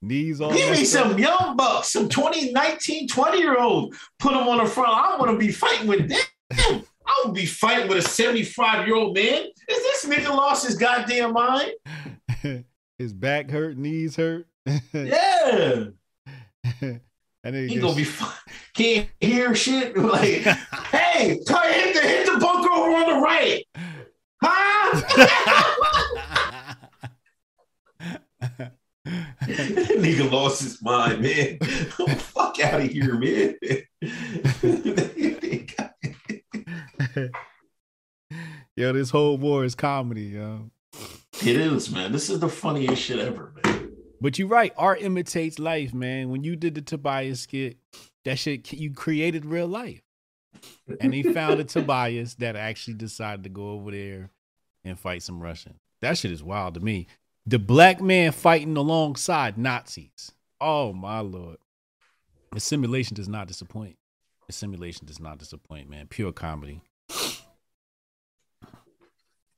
[0.03, 3.95] Knees all Give me some young bucks, some 20, 19, 20 year old.
[4.19, 4.91] Put them on the front.
[4.91, 6.83] I want to be fighting with them.
[7.07, 9.45] I would be fighting with a 75 year old man.
[9.45, 11.71] Is this nigga lost his goddamn mind?
[12.99, 14.49] his back hurt, knees hurt.
[14.93, 15.85] Yeah.
[16.81, 17.01] and
[17.43, 18.07] then He gonna be
[18.75, 19.97] can't hear shit.
[20.03, 23.65] Like, hey, hit the hit the bunker over on the right.
[24.43, 25.01] Huh?
[29.07, 31.59] Nigga lost his mind, man.
[31.59, 33.57] Fuck out of here, man.
[38.77, 40.71] yo, this whole war is comedy, yo.
[41.45, 42.13] It is, man.
[42.13, 43.93] This is the funniest shit ever, man.
[44.21, 44.73] But you're right.
[44.77, 46.31] Art imitates life, man.
[46.31, 47.79] When you did the Tobias skit,
[48.25, 50.03] that shit you created real life.
[51.01, 54.31] And he found a Tobias that actually decided to go over there
[54.85, 55.81] and fight some Russian.
[56.01, 57.09] That shit is wild to me.
[57.47, 60.31] The black man fighting alongside Nazis.
[60.61, 61.57] Oh my lord.
[62.53, 63.97] The simulation does not disappoint.
[64.47, 66.07] The simulation does not disappoint, man.
[66.09, 66.83] Pure comedy.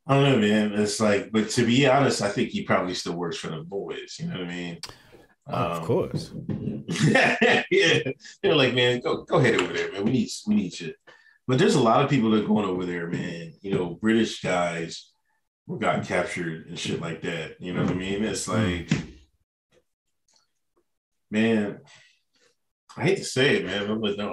[0.06, 0.72] I don't know, man.
[0.80, 4.16] It's like, but to be honest, I think he probably still works for the boys.
[4.18, 4.78] You know what I mean?
[5.46, 6.30] Oh, of Um, course.
[7.70, 8.00] yeah,
[8.42, 10.04] they're like, man, go go ahead over there, man.
[10.04, 10.94] We need we need you.
[11.46, 13.54] But there's a lot of people that are going over there, man.
[13.60, 15.10] You know, British guys
[15.66, 17.56] who got captured and shit like that.
[17.60, 18.24] You know what I mean?
[18.24, 18.90] It's like,
[21.30, 21.80] man,
[22.96, 24.32] I hate to say it, man, but no,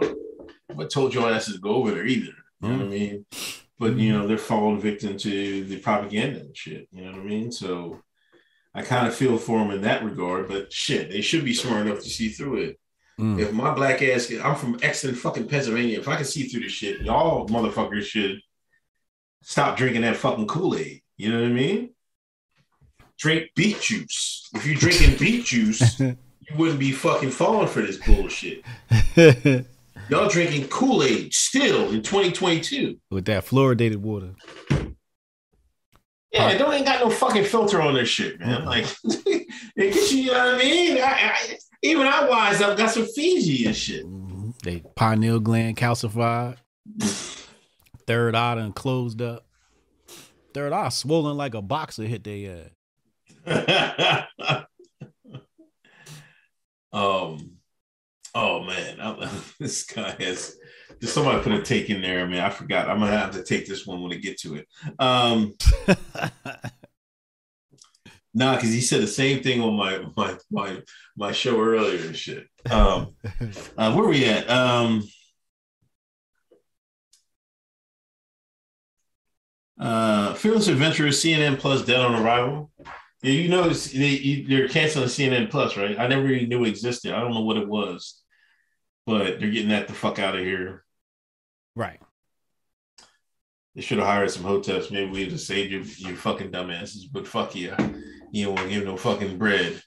[0.78, 2.34] I told your asses to go over there either.
[2.62, 3.26] You know what I mean?
[3.80, 6.88] But you know, they're falling victim to the propaganda and shit.
[6.92, 7.52] You know what I mean?
[7.52, 8.02] So
[8.74, 11.88] I kind of feel for them in that regard, but shit, they should be smart
[11.88, 12.80] enough to see through it.
[13.20, 13.40] Mm.
[13.40, 16.00] If my black ass, I'm from Exeter, fucking Pennsylvania.
[16.00, 18.40] If I can see through this shit, y'all motherfuckers should
[19.42, 21.01] stop drinking that fucking Kool Aid.
[21.22, 21.92] You know what I mean?
[23.20, 24.50] Drink beet juice.
[24.56, 26.16] If you're drinking beet juice, you
[26.58, 28.64] wouldn't be fucking falling for this bullshit.
[30.10, 32.98] Y'all drinking Kool Aid still in 2022.
[33.12, 34.34] With that fluoridated water.
[36.32, 38.66] Yeah, it don't ain't got no fucking filter on this shit, man.
[38.66, 40.98] Like, it gets you, you know what I mean?
[40.98, 44.08] I, I, even I wise up, got some Fiji and shit.
[44.08, 44.60] Mhm.
[44.64, 46.58] They pineal gland calcified.
[48.08, 49.46] Third eye done closed up.
[50.54, 52.66] Third eye swollen like a boxer hit their
[53.46, 54.26] ass.
[56.94, 57.58] um,
[58.36, 59.30] oh man, I,
[59.60, 60.58] this guy has.
[61.00, 62.88] Just somebody put a take in there, I mean, I forgot.
[62.88, 64.68] I'm gonna have to take this one when I get to it.
[65.00, 65.56] Um,
[68.36, 70.80] nah, because he said the same thing on my my my
[71.18, 72.46] my show earlier and shit.
[72.70, 73.16] Um,
[73.78, 74.48] uh, where we at?
[74.48, 75.02] Um,
[79.82, 82.72] uh, Fearless Adventurers, CNN Plus, Dead on Arrival.
[83.24, 86.00] Yeah, you know they, they're canceling CNN Plus, right?
[86.00, 87.14] I never even knew it existed.
[87.14, 88.22] I don't know what it was,
[89.06, 90.84] but they're getting that the fuck out of here.
[91.76, 92.00] right.
[93.74, 94.92] They should have hired some hoteps.
[94.92, 95.80] Maybe we'd have saved you,
[96.10, 97.04] you fucking dumbasses.
[97.10, 97.74] But fuck you,
[98.32, 99.82] you don't want to give no fucking bread.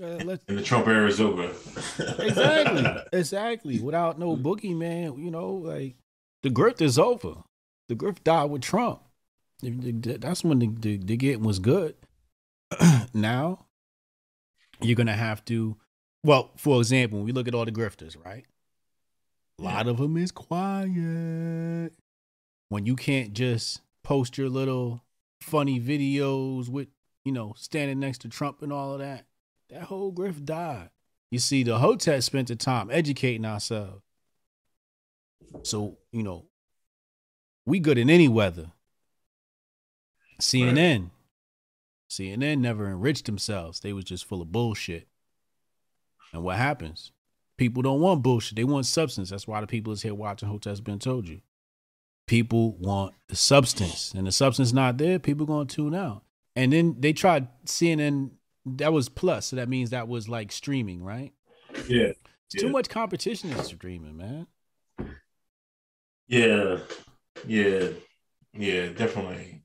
[0.00, 1.44] Uh, let's, And the Trump era is over.
[2.18, 2.84] exactly.
[3.18, 3.80] exactly.
[3.80, 5.16] Without no boogie, man.
[5.24, 5.96] you know, like
[6.42, 7.36] the grift is over.
[7.90, 9.02] The grift died with Trump.
[9.62, 11.96] That's when the, the, the getting was good.
[13.12, 13.66] now
[14.80, 15.76] you're gonna have to
[16.22, 18.44] well, for example, when we look at all the grifters, right?
[19.58, 21.90] A lot of them is quiet.
[22.68, 25.02] When you can't just post your little
[25.40, 26.86] funny videos with,
[27.24, 29.26] you know, standing next to Trump and all of that,
[29.70, 30.90] that whole grift died.
[31.32, 34.02] You see, the Hotep spent the time educating ourselves.
[35.64, 36.49] So, you know,
[37.66, 38.72] we good in any weather.
[40.40, 41.10] CNN.
[42.08, 43.80] CNN never enriched themselves.
[43.80, 45.06] They was just full of bullshit.
[46.32, 47.12] And what happens?
[47.56, 48.56] People don't want bullshit.
[48.56, 49.30] They want substance.
[49.30, 51.40] That's why the people is here watching Hotep's been told you.
[52.26, 54.12] People want the substance.
[54.16, 56.22] And the substance not there, people gonna tune out.
[56.56, 58.30] And then they tried CNN,
[58.64, 59.46] that was plus.
[59.46, 61.32] So that means that was like streaming, right?
[61.88, 62.12] yeah.
[62.52, 64.46] It's too much competition in streaming, man.
[66.26, 66.78] Yeah.
[67.46, 67.88] Yeah.
[68.52, 69.62] Yeah, definitely.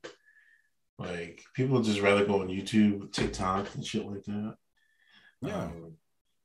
[0.98, 4.56] Like people just rather go on YouTube, TikTok, and shit like that.
[5.42, 5.64] Yeah.
[5.64, 5.92] Um,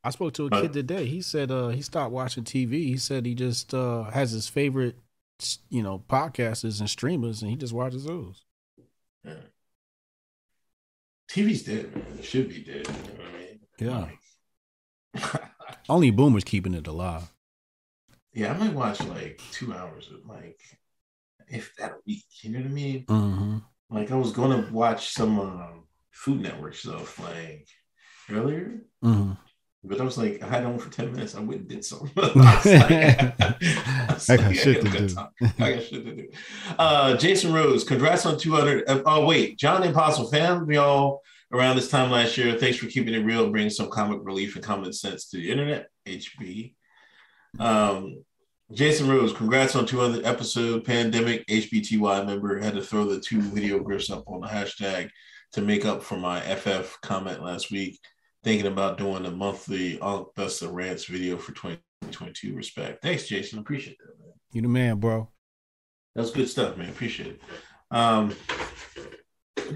[0.03, 1.05] I spoke to a But- kid today.
[1.05, 2.71] He said uh he stopped watching TV.
[2.85, 4.97] He said he just uh has his favorite
[5.69, 8.43] you know podcasters and streamers and he just watches those.
[9.23, 9.35] yeah.
[11.29, 12.17] TV's dead, man.
[12.19, 12.87] It should be dead.
[12.87, 13.59] You know what I mean?
[13.79, 14.07] Yeah.
[15.33, 15.51] Like-
[15.89, 17.31] Only boomers keeping it alive.
[18.33, 20.59] yeah, I might watch like two hours of like
[21.51, 22.23] if that week.
[22.41, 23.05] You know what I mean?
[23.05, 23.57] Mm-hmm.
[23.89, 27.67] Like I was gonna watch some um, Food Network stuff like
[28.29, 29.33] earlier, Mm-hmm.
[29.83, 31.35] but I was like, I had on for ten minutes.
[31.35, 32.11] I went and did something.
[32.17, 32.31] I
[33.39, 35.15] like- I I got shit to do.
[35.59, 36.27] I got shit to do.
[36.77, 38.87] Uh, Jason Rose, congrats on 200.
[38.87, 41.21] uh, oh wait, John the Impossible fan, y'all.
[41.53, 44.63] Around this time last year, thanks for keeping it real, bringing some comic relief and
[44.63, 45.87] common sense to the internet.
[46.07, 46.75] HB.
[47.59, 48.23] Um,
[48.73, 51.45] Jason Rose, congrats on 200 episode pandemic.
[51.47, 55.09] HBTY member had to throw the two video grips up on the hashtag
[55.51, 57.99] to make up for my FF comment last week.
[58.43, 62.55] Thinking about doing a monthly Unk Buster Rants video for 2022.
[62.55, 63.01] Respect.
[63.01, 63.59] Thanks, Jason.
[63.59, 64.33] Appreciate that, man.
[64.53, 65.27] You the man, bro.
[66.15, 66.89] That's good stuff, man.
[66.89, 67.41] Appreciate it.
[67.91, 68.33] Um,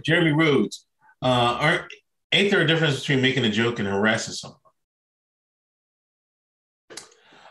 [0.06, 0.86] Jeremy Rhodes.
[1.22, 1.84] Uh, aren't
[2.32, 4.60] ain't there a difference between making a joke and harassing someone?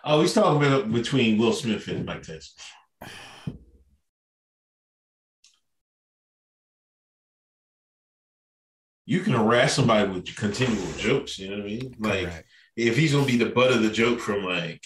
[0.05, 2.53] Oh, he's talking about between Will Smith and Mike Tyson.
[9.07, 11.39] You can harass somebody with continual jokes.
[11.39, 11.95] You know what I mean?
[11.99, 12.47] Like Correct.
[12.77, 14.83] if he's gonna be the butt of the joke from like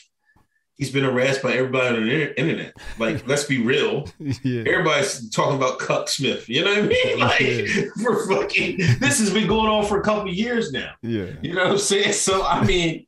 [0.77, 2.73] he's been harassed by everybody on the internet.
[3.01, 4.09] Like, let's be real.
[4.21, 4.63] yeah.
[4.67, 6.49] Everybody's talking about Cuck Smith.
[6.49, 7.19] You know what I mean?
[7.21, 7.85] Like Yeah.
[8.03, 10.93] for fucking this has been going on for a couple years now.
[11.03, 11.31] Yeah.
[11.43, 12.13] You know what I'm saying?
[12.13, 13.07] So I mean,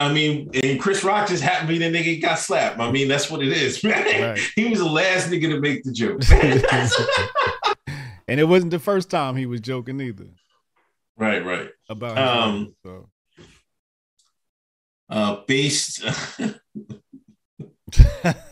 [0.00, 2.78] I mean, and Chris Rock just happened to be the nigga got slapped.
[2.78, 4.22] I mean, that's what it is, man.
[4.22, 4.40] Right.
[4.56, 6.22] He was the last nigga to make the joke.
[8.28, 10.28] and it wasn't the first time he was joking either
[11.16, 11.70] right, right.
[11.88, 13.08] about Um, so.
[15.08, 16.02] Uh based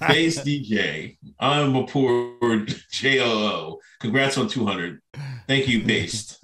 [0.01, 1.17] Base DJ.
[1.39, 2.35] I'm a poor
[2.91, 3.79] JOO.
[4.01, 5.01] Congrats on 200.
[5.47, 6.43] Thank you, Based.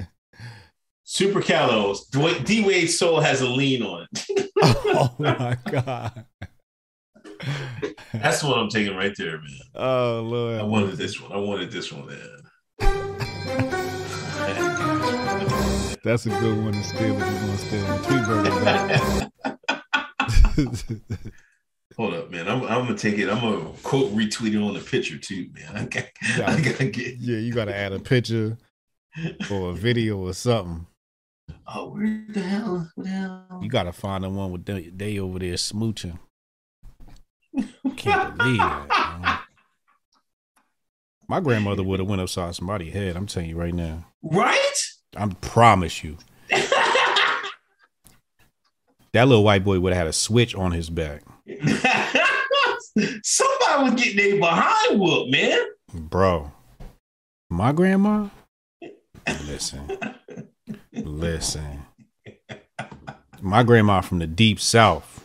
[1.09, 2.05] Super Callows.
[2.09, 4.51] D Wade Soul has a lean on it.
[4.63, 6.27] oh my god.
[8.13, 9.61] That's what I'm taking right there, man.
[9.77, 10.59] Oh lord.
[10.59, 11.31] I wanted this one.
[11.31, 12.41] I wanted this one, man.
[16.03, 19.31] That's a good one to steal if you're gonna steal
[20.67, 21.61] the.
[21.97, 22.49] Hold up, man.
[22.49, 23.29] I'm, I'm gonna take it.
[23.29, 25.77] I'm gonna quote retweet it on the picture too, man.
[25.77, 26.05] I got,
[26.37, 26.51] Yeah.
[26.51, 27.19] I gotta get.
[27.19, 28.59] yeah, you gotta add a picture
[29.53, 30.85] or a video or something.
[31.67, 32.91] Oh, where the hell?
[32.95, 33.61] What the hell?
[33.63, 36.19] You gotta find the one with they, they over there smooching.
[37.97, 39.19] Can't believe that.
[39.21, 39.39] man.
[41.29, 43.17] My grandmother would have went upside somebody's head.
[43.17, 44.07] I'm telling you right now.
[44.23, 44.75] Right?
[45.17, 46.19] I promise you.
[49.17, 51.23] That little white boy would have had a switch on his back.
[53.23, 55.59] Somebody was getting their behind whooped, man.
[55.95, 56.53] Bro.
[57.49, 58.29] My grandma?
[59.47, 59.91] Listen.
[60.93, 61.83] Listen.
[63.41, 65.25] My grandma from the deep south.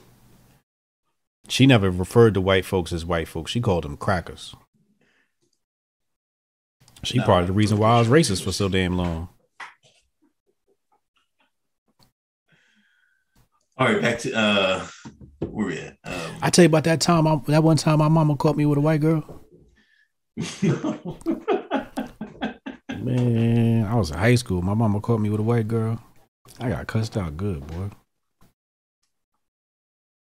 [1.47, 3.51] She never referred to white folks as white folks.
[3.51, 4.55] She called them crackers.
[7.03, 9.29] She No, part of the reason why I was racist for so damn long.
[13.77, 14.85] All right, back to uh
[15.39, 15.97] where we at?
[16.03, 17.25] Um, I tell you about that time.
[17.25, 19.45] I, that one time my mama caught me with a white girl.
[23.15, 24.61] Man, I was in high school.
[24.61, 26.01] My mama caught me with a white girl.
[26.59, 27.89] I got cussed out good, boy.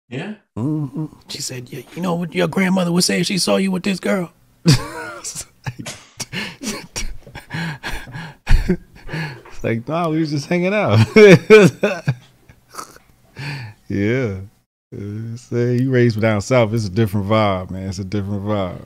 [0.10, 0.36] yeah.
[0.56, 3.72] hmm She said, yeah, "You know what your grandmother would say if she saw you
[3.72, 4.32] with this girl."
[4.66, 5.46] it's
[9.64, 11.00] like, no, we was just hanging out.
[13.88, 14.40] yeah.
[14.96, 17.90] Uh, Say you raised me down south, it's a different vibe, man.
[17.90, 18.86] It's a different vibe.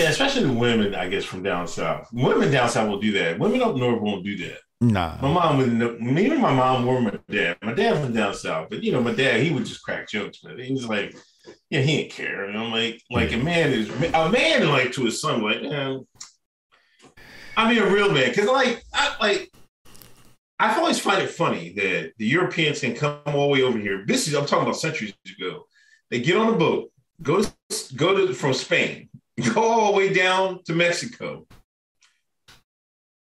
[0.00, 2.08] Yeah, especially the women, I guess, from down south.
[2.12, 3.38] Women down south will do that.
[3.38, 4.58] Women up north won't do that.
[4.80, 5.18] Nah.
[5.20, 7.58] My mom would know, neither my mom were my dad.
[7.62, 10.38] My dad from down south, but you know, my dad, he would just crack jokes,
[10.42, 11.14] but he was like,
[11.68, 12.44] yeah, he didn't care.
[12.44, 15.98] And I'm like, like a man is a man like to his son, like, yeah.
[17.58, 18.32] I mean a real man.
[18.32, 19.52] Cause like I like
[20.58, 24.04] I always find it funny that the Europeans can come all the way over here.
[24.06, 25.66] This is I'm talking about centuries ago.
[26.10, 26.90] They get on a boat,
[27.20, 27.52] go to
[27.96, 29.10] go to from Spain,
[29.40, 31.46] go all the way down to Mexico,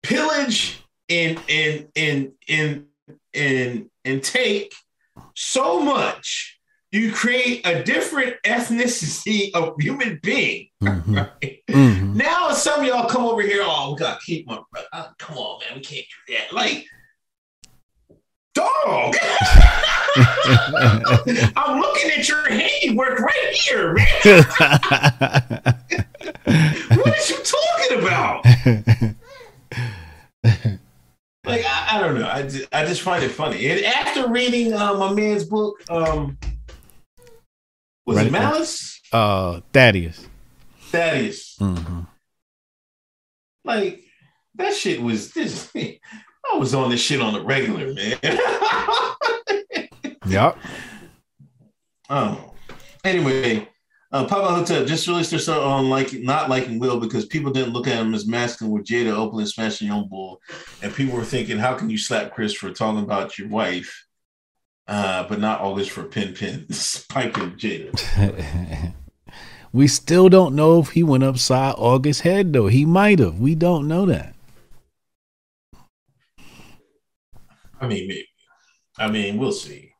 [0.02, 2.86] pillage and and and and
[3.34, 4.72] and and take
[5.34, 6.58] so much.
[6.92, 10.68] You create a different ethnicity of human being.
[10.82, 11.04] Mhm.
[11.42, 11.60] Right?
[11.68, 12.14] Mhm.
[12.14, 13.62] Now some of y'all come over here.
[13.64, 14.60] Oh, we gotta keep my.
[14.92, 16.52] Uh, come on, man, we can't do that.
[16.52, 16.86] Like,
[18.54, 19.14] dog.
[21.56, 24.06] I'm looking at your handiwork right here, man.
[26.90, 28.44] what are you talking about?
[31.46, 32.26] Like, I, I don't know.
[32.26, 33.68] I just, I just find it funny.
[33.68, 36.38] And after reading uh, my man's book, um,
[38.06, 38.28] was Right.
[38.28, 38.98] it Malice?
[39.12, 40.26] uh, Thaddeus.
[40.84, 41.56] Thaddeus.
[41.58, 42.00] hmm
[43.62, 44.04] Like
[44.54, 45.70] that shit was this.
[45.76, 46.00] I
[46.56, 48.18] was on this shit on the regular, man.
[50.26, 50.58] Yep.
[52.10, 52.54] oh,
[53.04, 53.68] anyway,
[54.14, 57.72] uh, Papa Hotel just released their song on like not liking Will because people didn't
[57.72, 60.40] look at him as masculine with Jada openly smashing Young Bull,
[60.82, 64.06] and people were thinking, how can you slap Chris for talking about your wife,
[64.86, 68.92] uh, but not this for Pin Pin spiking Jada.
[69.72, 72.68] we still don't know if he went upside August's head, though.
[72.68, 73.40] He might have.
[73.40, 74.34] We don't know that.
[77.80, 78.28] I mean, maybe.
[78.96, 79.93] I mean, we'll see.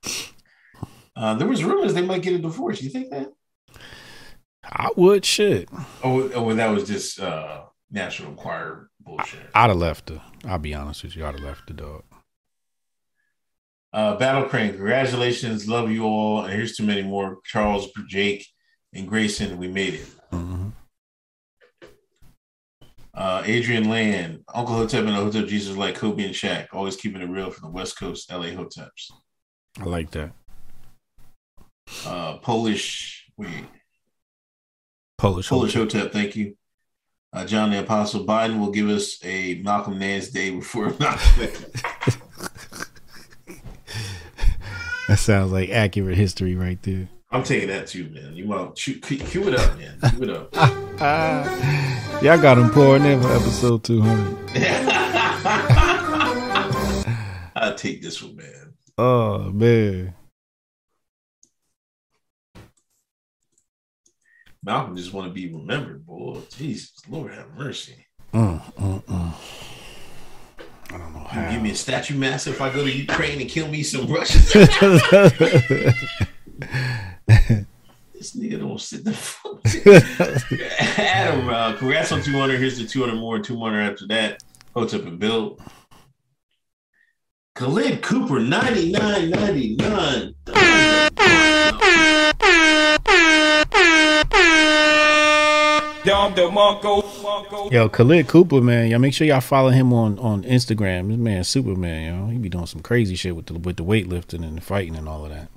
[1.17, 2.83] Uh, there was rumors they might get a divorce.
[2.83, 3.33] You think that?
[4.65, 5.69] I would shit.
[6.03, 9.41] Oh, oh, that was just uh, National Enquirer bullshit.
[9.55, 10.21] I'd have left her.
[10.45, 11.25] I'll be honest with you.
[11.25, 12.03] I'd have left the dog.
[13.93, 17.39] Uh, Battle Crane, congratulations, love you all, and here's too many more.
[17.45, 18.45] Charles, Jake,
[18.93, 20.09] and Grayson, we made it.
[20.33, 20.71] Mm-hmm.
[23.15, 27.31] Uh, Adrian Land, Uncle Hotep and Hotep Jesus like Kobe and Shaq, always keeping it
[27.31, 29.13] real from the West Coast LA Hoteps.
[29.81, 30.33] I like that.
[32.07, 33.67] Uh, Polish, wait,
[35.19, 35.49] Polish.
[35.49, 36.01] Polish Hotep.
[36.01, 36.57] Hotep, thank you.
[37.33, 41.49] Uh, John the Apostle Biden will give us a Malcolm Nance day before Malcolm.
[45.09, 47.09] That sounds like accurate history right there.
[47.31, 48.35] I'm taking that too, man.
[48.35, 49.99] You want to cue, it up, man.
[50.11, 50.49] Cue it up.
[50.55, 54.39] Ah, y'all got him pouring in for episode 200.
[57.57, 58.64] I'll take this one, man.
[58.97, 60.15] Oh, man.
[64.63, 66.39] Malcolm just want to be remembered, boy.
[66.57, 68.07] Jesus, Lord have mercy.
[68.33, 69.35] Mm, mm, mm.
[70.91, 71.51] I don't know You how.
[71.51, 74.53] give me a statue master if I go to Ukraine and kill me some Russians.
[74.53, 74.77] this
[78.37, 79.61] nigga don't sit the fuck.
[80.99, 82.59] Adam, uh, congrats on 200.
[82.59, 84.43] Here's the 200 more, 200 after that.
[84.75, 85.59] Hotep and Bill.
[87.55, 90.35] Khalid Cooper, 99.99.
[97.71, 98.91] Yo, Khalid Cooper, man.
[98.91, 101.07] Y'all make sure y'all follow him on, on Instagram.
[101.07, 102.27] This man, Superman, yo.
[102.27, 105.09] He be doing some crazy shit with the with the weightlifting and the fighting and
[105.09, 105.49] all of that.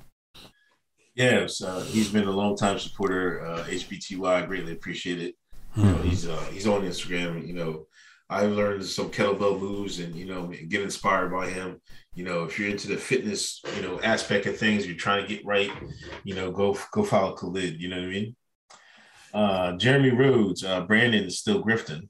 [1.16, 3.44] Yes, uh, he's been a long time supporter.
[3.44, 5.34] Uh, HBTY, greatly appreciate it.
[5.74, 7.44] You know, he's uh, he's on Instagram.
[7.44, 7.86] You know,
[8.30, 11.80] I've learned some kettlebell moves, and you know, get inspired by him.
[12.14, 15.28] You know, if you're into the fitness, you know, aspect of things, you're trying to
[15.28, 15.70] get right.
[16.24, 17.80] You know, go go follow Khalid.
[17.80, 18.36] You know what I mean?
[19.32, 22.08] Uh, Jeremy Rhodes, uh, Brandon is still grifting.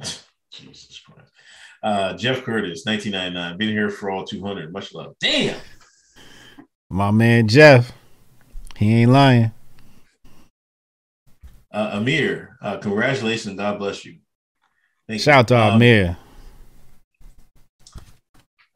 [0.50, 1.30] Jesus Christ.
[1.82, 4.72] Uh, Jeff Curtis, 1999, been here for all 200.
[4.72, 5.14] Much love.
[5.20, 5.60] Damn.
[6.90, 7.92] My man Jeff,
[8.76, 9.52] he ain't lying.
[11.70, 13.56] Uh, Amir, uh, congratulations.
[13.56, 14.18] God bless you.
[15.06, 16.16] Thank Shout out to Um, Amir.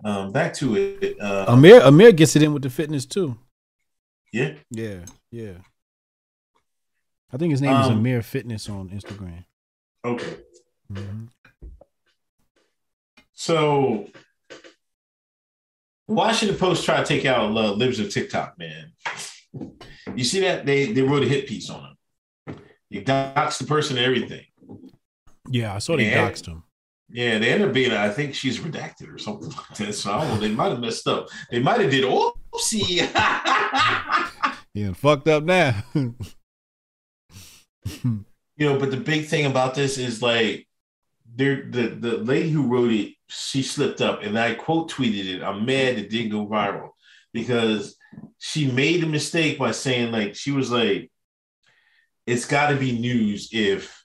[0.05, 1.16] Um, back to it.
[1.20, 3.39] Uh, Amir Amir gets it in with the fitness too.
[4.32, 4.55] yeah.
[4.70, 5.59] Yeah, yeah.
[7.32, 9.44] I think his name is Um, Amir Fitness on Instagram.
[10.05, 10.36] Okay.
[10.93, 11.28] Mhm.
[13.32, 14.09] So,
[16.09, 18.93] Washington Post tried to take out uh, libs of TikTok, man.
[20.14, 21.97] You see that they they wrote a hit piece on him.
[22.93, 24.44] You doxed the person and everything.
[25.48, 26.62] Yeah, I saw they doxed him.
[27.09, 27.90] Yeah, they ended up being.
[27.90, 29.94] I think she's redacted or something like that.
[29.94, 30.40] So I don't know.
[30.40, 31.28] They might have messed up.
[31.51, 32.05] They might have did.
[32.06, 32.98] Oh, see.
[34.74, 35.74] Yeah, fucked up now.
[35.94, 36.14] you
[38.59, 40.69] know, but the big thing about this is like
[41.35, 45.43] there the the lady who wrote it, she slipped up and I quote tweeted it.
[45.43, 46.90] I'm mad it didn't go viral
[47.32, 47.97] because
[48.39, 51.10] she made a mistake by saying like she was like
[52.27, 54.05] it's got to be news if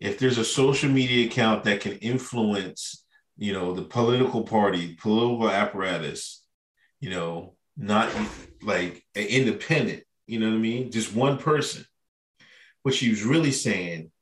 [0.00, 3.04] if there's a social media account that can influence
[3.36, 6.42] you know the political party political apparatus
[7.00, 8.10] you know not
[8.62, 10.92] like an independent you know what i mean?
[10.92, 11.84] Just one person.
[12.82, 14.12] What she was really saying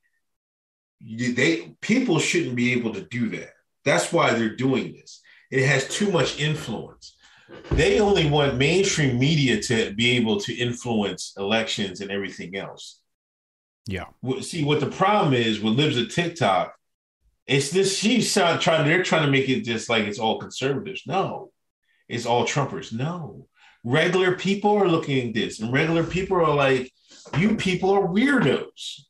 [1.03, 3.51] they people shouldn't be able to do that.
[3.85, 5.21] That's why they're doing this.
[5.51, 7.17] It has too much influence.
[7.73, 13.01] They only want mainstream media to be able to influence elections and everything else
[13.87, 14.07] yeah.
[14.41, 16.75] See what the problem is with libs of tiktok
[17.47, 21.53] it's this she's trying they're trying to make it just like it's all conservatives no
[22.09, 23.47] it's all trumpers no
[23.85, 26.93] regular people are looking at this and regular people are like
[27.39, 29.03] you people are weirdos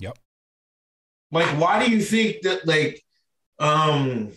[0.00, 0.18] Yep.
[1.30, 3.02] like why do you think that like
[3.58, 4.32] um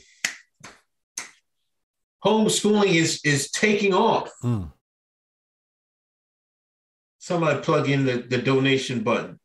[2.23, 4.72] homeschooling is is taking off Mm.
[7.26, 9.39] Somebody plug in the, the donation button.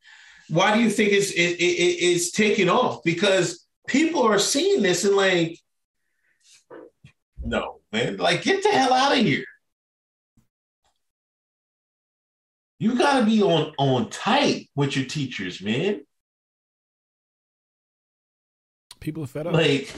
[0.51, 3.02] Why do you think it's it, it, it- it's taking off?
[3.05, 5.59] Because people are seeing this and like
[7.43, 9.44] no man like get the hell out of here.
[12.78, 16.02] You got to be on on tight with your teachers man.
[19.01, 19.55] People are fed up.
[19.55, 19.90] like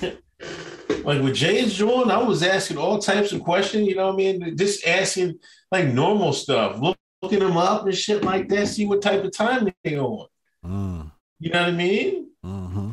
[1.05, 4.17] like with James doing, I was asking all types of questions, you know what I
[4.17, 4.57] mean?
[4.57, 5.41] Just asking
[5.73, 9.33] like normal stuff, look, looking them up and shit like that, see what type of
[9.33, 10.27] time they on.
[10.65, 11.11] Mm.
[11.39, 12.31] You know what I mean?
[12.43, 12.91] hmm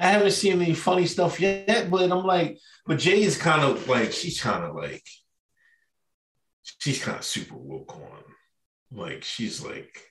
[0.00, 3.88] I haven't seen any funny stuff yet, but I'm like, but Jay is kind of
[3.88, 5.04] like, she's kind of like,
[6.80, 8.24] she's kind of super woke on.
[8.90, 10.02] Like, she's like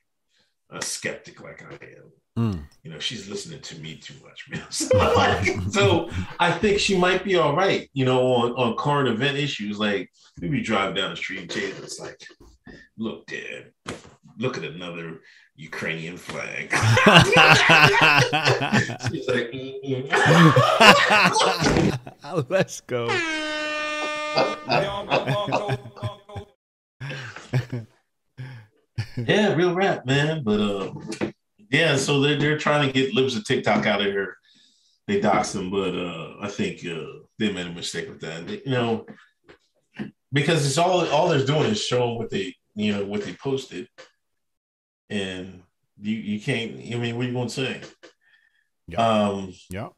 [0.69, 2.11] a skeptic, like I am.
[2.38, 2.64] Mm.
[2.84, 4.65] You know, she's listening to me too much, man.
[4.72, 7.89] So, like, so I think she might be all right.
[7.91, 11.99] You know, on on current event issues, like maybe drive down the street, Jay, it's
[11.99, 12.18] like,
[12.97, 13.72] look, Dad,
[14.38, 15.22] look at another
[15.55, 16.72] Ukrainian flag.
[19.11, 19.51] She's like.
[22.49, 23.07] Let's go.
[29.18, 30.43] yeah, real rap, man.
[30.43, 30.93] But uh,
[31.69, 34.35] yeah, so they're they're trying to get Libs of TikTok out of here.
[35.07, 37.03] They doxed them, but uh, I think uh,
[37.39, 38.47] they made a mistake with that.
[38.47, 39.05] They- you know,
[40.31, 43.88] because it's all all they're doing is showing what they you know what they posted,
[45.10, 45.64] and
[46.02, 46.73] you you can't.
[46.76, 47.81] I mean, what are you going to say?
[48.88, 49.06] Yeah.
[49.30, 49.91] Um, Yep.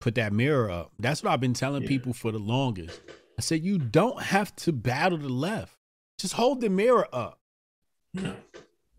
[0.00, 0.92] Put that mirror up.
[0.98, 1.88] That's what I've been telling Yeah.
[1.88, 3.00] people for the longest.
[3.38, 5.76] I said you don't have to battle the left.
[6.18, 7.38] Just hold the mirror up.
[8.14, 8.34] yeah.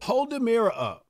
[0.04, 1.06] Hold the mirror up.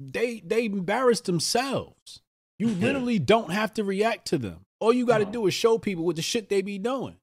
[0.00, 2.20] They they embarrass themselves.
[2.58, 2.86] You Yeah.
[2.86, 4.64] literally don't have to react to them.
[4.80, 7.16] All you got to do is show people what the shit they be doing,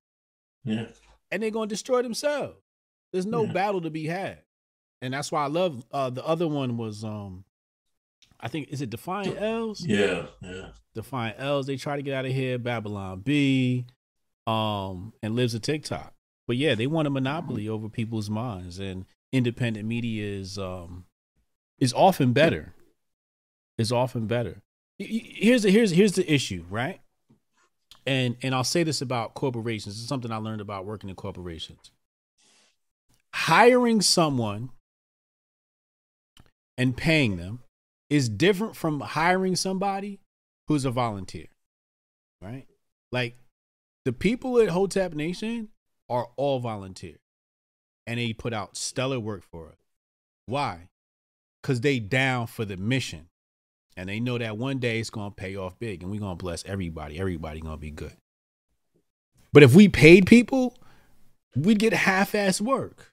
[0.65, 0.87] yeah.
[1.31, 2.57] and they're gonna destroy themselves.
[3.15, 3.53] There's no Yeah.
[3.53, 4.39] battle to be had,
[5.01, 7.45] and that's why I love uh, the other one was um,
[8.41, 9.85] I think is it Defiant L's.
[9.87, 11.65] Yeah, yeah, Defiant L's.
[11.65, 12.57] They try to get out of here.
[12.59, 13.85] Babylon Bee,
[14.45, 16.13] um, and Libs of TikTok.
[16.45, 21.05] But yeah, they want a monopoly over people's minds, and independent media is um
[21.79, 22.73] is often better.
[23.77, 24.61] Is often better.
[24.99, 26.99] Here's the here's here's the issue, right?
[28.05, 29.95] And and I'll say this about corporations.
[29.95, 31.91] This is something I learned about working in corporations.
[33.37, 34.69] Hiring someone
[36.77, 37.59] and paying them
[38.09, 40.21] is different from hiring somebody
[40.67, 41.47] who's a volunteer,
[42.41, 42.65] right?
[43.11, 43.35] Like
[44.05, 45.67] the people at Hotep Nation
[46.09, 47.17] are all volunteer
[48.07, 49.77] and they put out stellar work for us.
[50.45, 50.87] Why?
[51.61, 53.27] Because they down for the mission
[53.97, 56.37] and they know that one day it's going to pay off big and we're going
[56.37, 57.19] to bless everybody.
[57.19, 58.15] Everybody going to be good.
[59.51, 60.77] But if we paid people,
[61.53, 63.11] we'd get half-ass work.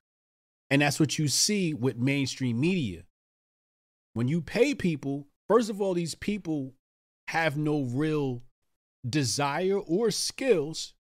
[0.72, 3.02] And that's what you see with mainstream media
[4.14, 6.72] when you pay people, first of all, these people
[7.28, 8.40] have no real
[9.06, 10.94] desire or skills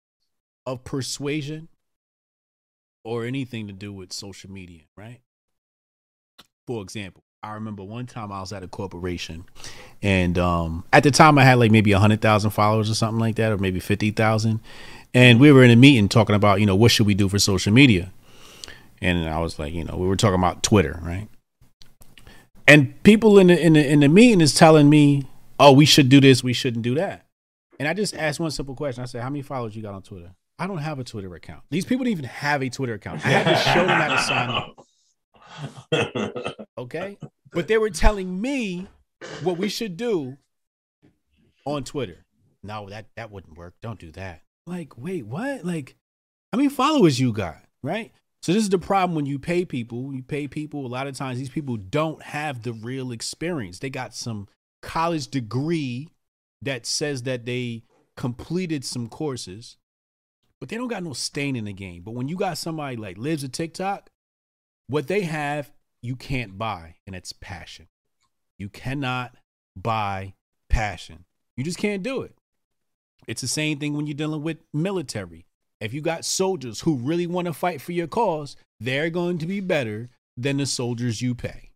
[0.67, 1.69] of persuasion
[3.05, 5.21] or anything to do with social media, right?
[6.67, 9.45] For example, I remember one time I was at a corporation
[10.03, 13.53] and um, at the time I had like maybe 100,000 followers or something like that,
[13.53, 14.59] or maybe 50,000.
[15.15, 17.39] And we were in a meeting talking about, you know, what should we do for
[17.39, 18.11] social media?
[19.01, 21.29] And I was like, you know, we were talking about Twitter, right?
[22.71, 25.25] and people in the in the in the meeting is telling me,
[25.59, 27.27] "Oh, we should do this, we shouldn't do that."
[27.79, 29.03] And I just asked one simple question.
[29.03, 31.63] I said, "How many followers you got on Twitter?" I don't have a Twitter account.
[31.71, 33.25] These people don't even have a Twitter account.
[33.25, 34.77] I had to show them how to sign up.
[36.79, 37.19] Okay,
[37.53, 38.87] but they were telling me
[39.43, 40.39] what we should do
[41.67, 42.25] on Twitter.
[42.63, 43.75] No, that that wouldn't work.
[43.83, 44.41] Don't do that.
[44.67, 45.63] Like, wait, what?
[45.65, 45.97] Like,
[46.53, 47.63] how many followers you got?
[47.83, 48.13] Right?
[48.43, 50.15] So this is the problem when you pay people.
[50.15, 51.39] You pay people a lot of times.
[51.39, 53.79] These people don't have the real experience.
[53.79, 54.49] They got some
[54.83, 56.09] college degree
[56.62, 57.85] that says that they
[58.17, 59.77] completed some courses,
[60.59, 62.03] but they don't got no stain in the game.
[62.03, 64.11] But when you got somebody like Libs of TikTok,
[64.87, 65.73] what they have
[66.03, 67.89] you can't buy, and it's passion.
[68.59, 69.37] You cannot
[69.77, 70.35] buy
[70.69, 71.25] passion.
[71.57, 72.35] You just can't do it.
[73.27, 75.47] It's the same thing when you're dealing with military.
[75.81, 79.47] If you got soldiers who really want to fight for your cause, they're going to
[79.47, 81.70] be better than the soldiers you pay.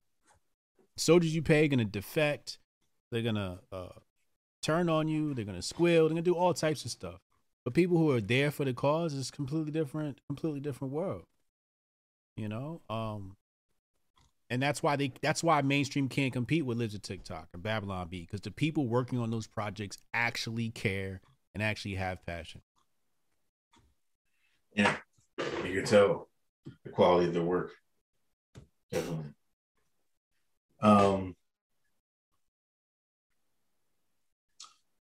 [0.97, 2.59] Soldiers you pay are going to defect.
[3.11, 3.89] They're going to uh,
[4.63, 5.35] turn on you.
[5.35, 6.05] They're going to squeal.
[6.05, 7.21] They're going to do all types of stuff.
[7.65, 11.25] But people who are there for the cause is completely different, completely different world.
[12.37, 13.37] You know, um,
[14.51, 18.23] and that's why they that's why mainstream can't compete with of TikTok and Babylon Bee
[18.23, 21.21] because the people working on those projects actually care
[21.55, 22.61] and actually have passion.
[24.75, 24.97] Yeah,
[25.65, 26.29] you can tell
[26.85, 27.71] the quality of their work.
[28.91, 29.31] Definitely.
[30.81, 31.37] Um,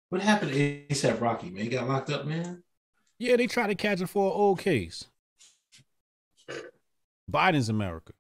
[0.09, 1.51] what happened to ASAP Rocky?
[1.51, 2.63] Man, he got locked up, man.
[3.19, 5.05] Yeah, they tried to catch him for an old case.
[7.31, 8.13] Biden's America.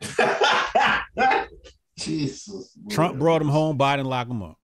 [1.98, 2.76] Jesus.
[2.90, 3.78] Trump brought him home.
[3.78, 4.58] Biden locked him up.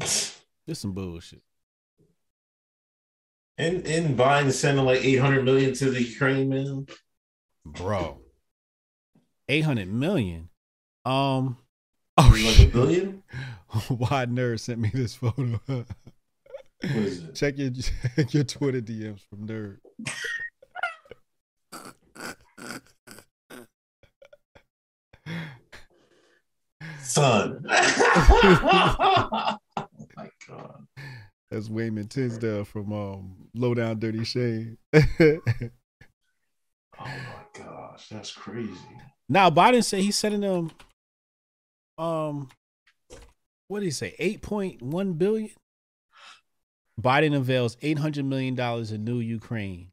[0.68, 1.40] This some bullshit.
[3.58, 6.86] And and Biden sending like eight hundred million to the Ukraine, man.
[7.66, 8.20] bro.
[9.48, 10.48] Eight hundred million.
[11.04, 11.58] Um.
[12.16, 12.72] Oh, like a shit!
[12.72, 13.22] billion?
[13.88, 15.60] Why nerd sent me this photo?
[15.66, 15.86] What
[16.82, 17.34] is it?
[17.34, 17.70] Check your
[18.16, 19.78] check your Twitter DMs from nerd.
[27.02, 27.64] son.
[31.50, 34.78] That's Wayman Tisdale from um, Low Down Dirty Shame.
[37.00, 38.72] Oh my gosh, that's crazy.
[39.28, 40.70] now Biden said he's sending them
[41.96, 42.48] um
[43.68, 44.16] what did he say?
[44.18, 45.50] Eight point one billion?
[47.00, 49.92] Biden unveils eight hundred million dollars in new Ukraine.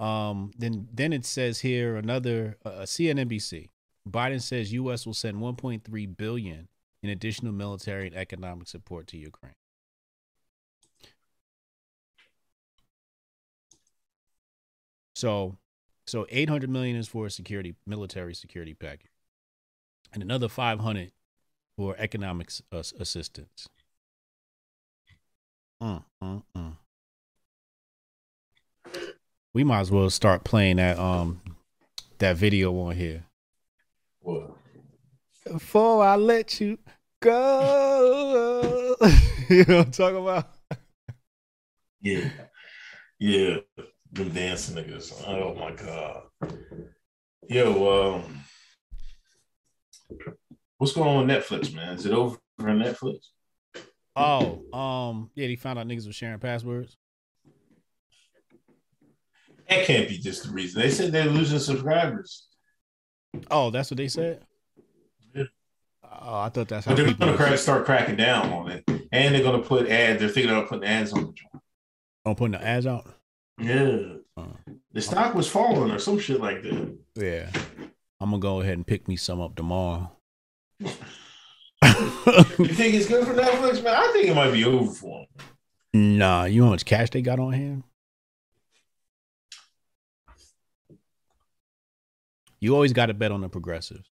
[0.00, 3.68] Um then then it says here another uh, CNNBC.
[4.08, 6.68] Biden says US will send 1.3 billion
[7.02, 9.54] in additional military and economic support to Ukraine.
[15.24, 15.56] So
[16.06, 19.08] so 800 million is for a security military security package.
[20.12, 21.12] And another 500
[21.78, 23.70] for economic uh, assistance.
[25.82, 26.76] Mm, mm, mm.
[29.54, 31.40] We might as well start playing that um
[32.18, 33.24] that video on here.
[34.20, 34.50] What?
[35.50, 36.76] Before I let you
[37.20, 38.94] go.
[39.48, 40.50] you know what I'm talking about?
[42.02, 42.28] Yeah.
[43.18, 43.56] Yeah.
[44.14, 45.12] Them dancing niggas.
[45.26, 46.22] Oh my god.
[47.48, 48.44] Yo, um,
[50.78, 51.94] what's going on with Netflix, man?
[51.94, 53.26] Is it over on Netflix?
[54.14, 56.96] Oh, um, yeah, they found out niggas were sharing passwords.
[59.68, 60.80] That can't be just the reason.
[60.80, 62.46] They said they're losing subscribers.
[63.50, 64.44] Oh, that's what they said?
[65.34, 65.44] Yeah.
[66.04, 68.84] Oh, I thought that's how But they're gonna crack, start cracking down on it.
[69.10, 71.64] And they're gonna put ads, they're thinking about putting ads on the joint.
[72.24, 73.06] I'm putting the ads out.
[73.58, 73.98] Yeah.
[74.36, 74.46] Uh,
[74.92, 76.98] The stock was falling or some shit like that.
[77.16, 77.50] yeah.
[78.20, 80.10] I'm gonna go ahead and pick me some up tomorrow.
[82.58, 83.94] You think it's good for Netflix, man?
[83.94, 85.26] I think it might be over for
[85.92, 86.18] them.
[86.18, 87.82] nah, you know how much cash they got on hand?
[92.60, 94.08] You always got to bet on the progressives.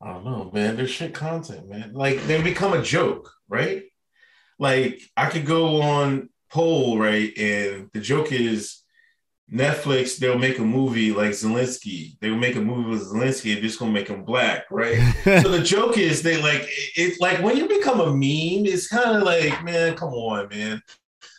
[0.00, 0.76] I don't know, man.
[0.76, 1.92] They're shit content, man.
[1.92, 3.82] Like they become a joke, right?
[4.60, 7.36] Like I could go on poll, right?
[7.36, 8.76] And the joke is
[9.52, 12.16] Netflix, they'll make a movie like Zelensky.
[12.20, 14.96] They'll make a movie with Zelensky and just gonna make him black, right?
[15.24, 19.16] so the joke is they like it's like when you become a meme, it's kind
[19.16, 20.80] of like, man, come on, man.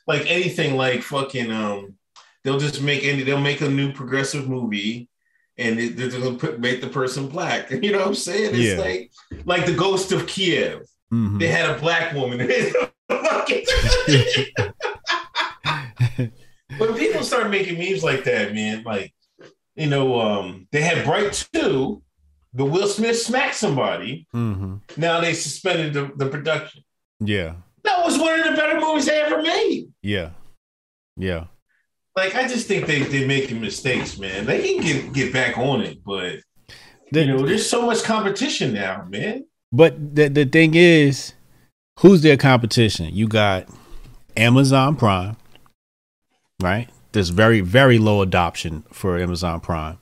[0.07, 1.95] Like anything like fucking um
[2.43, 5.07] they'll just make any they'll make a new progressive movie
[5.57, 7.69] and it, they're gonna put make the person black.
[7.83, 8.55] You know what I'm saying?
[8.55, 8.77] It's Yeah.
[8.79, 9.11] like
[9.45, 10.81] like the ghost of Kiev.
[11.13, 11.39] Mhm.
[11.39, 12.49] They had a black woman.
[16.77, 19.13] when people start making memes like that, man, like
[19.75, 22.01] you know, um, they had Bright Two,
[22.53, 24.27] but Will Smith smacked somebody.
[24.31, 26.83] hmm Now they suspended the, the production.
[27.19, 27.55] Yeah.
[27.83, 29.89] That was one of the better movies they ever made.
[30.01, 30.31] Yeah.
[31.17, 31.45] Yeah.
[32.15, 34.45] Like I just think they they're making mistakes, man.
[34.45, 36.39] They can get get back on it, but
[37.11, 39.45] The- you know, there's so much competition now, man.
[39.71, 41.33] But the the thing is,
[42.01, 43.13] who's their competition?
[43.13, 43.67] You got
[44.35, 45.37] Amazon Prime,
[46.61, 46.89] right?
[47.13, 49.97] There's very very low adoption for Amazon Prime.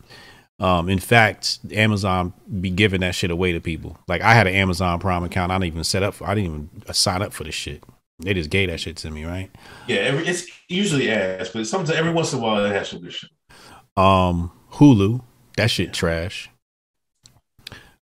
[0.60, 3.98] Um, in fact, Amazon be giving that shit away to people.
[4.08, 5.52] Like I had an Amazon Prime account.
[5.52, 6.16] I didn't even set up.
[6.16, 7.84] For, I didn't even uh, sign up for this shit.
[8.20, 9.50] They just gave that shit to me, right?
[9.88, 13.02] Yeah, every, it's usually ass, but sometimes every once in a while it has some
[13.02, 13.30] good shit.
[13.96, 15.22] Um, Hulu,
[15.56, 16.50] that shit trash.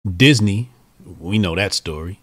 [0.06, 0.70] Disney,
[1.20, 2.21] we know that story.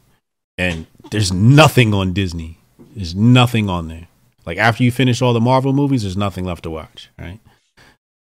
[0.58, 2.58] And there's nothing on Disney.
[2.94, 4.08] There's nothing on there.
[4.44, 7.40] Like after you finish all the Marvel movies, there's nothing left to watch, right?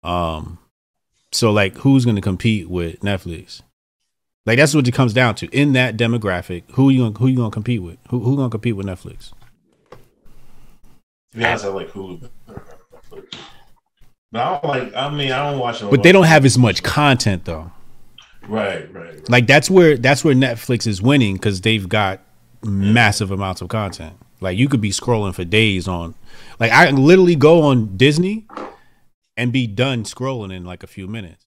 [0.03, 0.59] Um
[1.33, 3.63] so like who's going to compete with Netflix?
[4.47, 5.47] Like that's what it comes down to.
[5.49, 7.99] In that demographic, who you gonna, who you going to compete with?
[8.11, 9.33] Who who going to compete with Netflix?
[11.33, 12.29] To be honest, I like Hulu.
[14.31, 14.95] But I don't like.
[14.95, 15.81] I mean, I don't watch.
[15.81, 17.71] But they don't have as much content though.
[18.49, 19.15] Right, right.
[19.15, 19.31] right.
[19.31, 22.21] like that's where that's where Netflix is winning because they've got
[22.63, 24.17] massive amounts of content.
[24.41, 26.15] Like you could be scrolling for days on,
[26.61, 28.47] like I literally go on Disney
[29.37, 31.45] and be done scrolling in like a few minutes.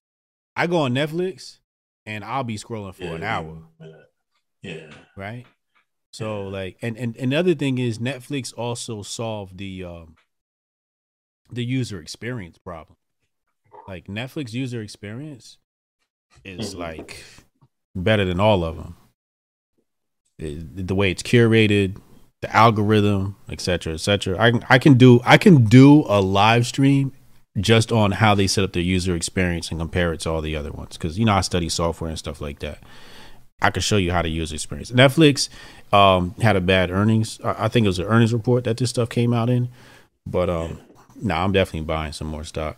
[0.55, 1.59] I go on Netflix
[2.05, 3.57] and I'll be scrolling for an hour,
[4.63, 4.89] Yeah.
[5.15, 5.45] right?
[6.11, 10.15] So like, and and and the other thing is Netflix also solved the um
[11.51, 12.97] the user experience problem.
[13.87, 15.59] Like Netflix user experience
[16.43, 16.79] is Mhm.
[16.79, 17.23] like
[17.95, 18.95] better than all of them.
[20.39, 21.97] the way it's curated,
[22.41, 24.39] the algorithm, etc., cetera, et cetera.
[24.39, 27.11] I can I can do I can do a live stream
[27.59, 30.55] just on how they set up their user experience and compare it to all the
[30.55, 30.95] other ones.
[30.95, 32.83] Because you know I study software and stuff like that.
[33.63, 34.91] I can show you how to use experience.
[34.91, 35.49] Netflix
[35.91, 37.39] um, had a bad earnings.
[37.43, 39.69] I think it was an earnings report that this stuff came out in.
[40.27, 40.79] But um,
[41.19, 42.77] no, I'm definitely buying some more stock.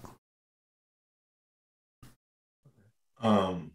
[3.21, 3.71] Um,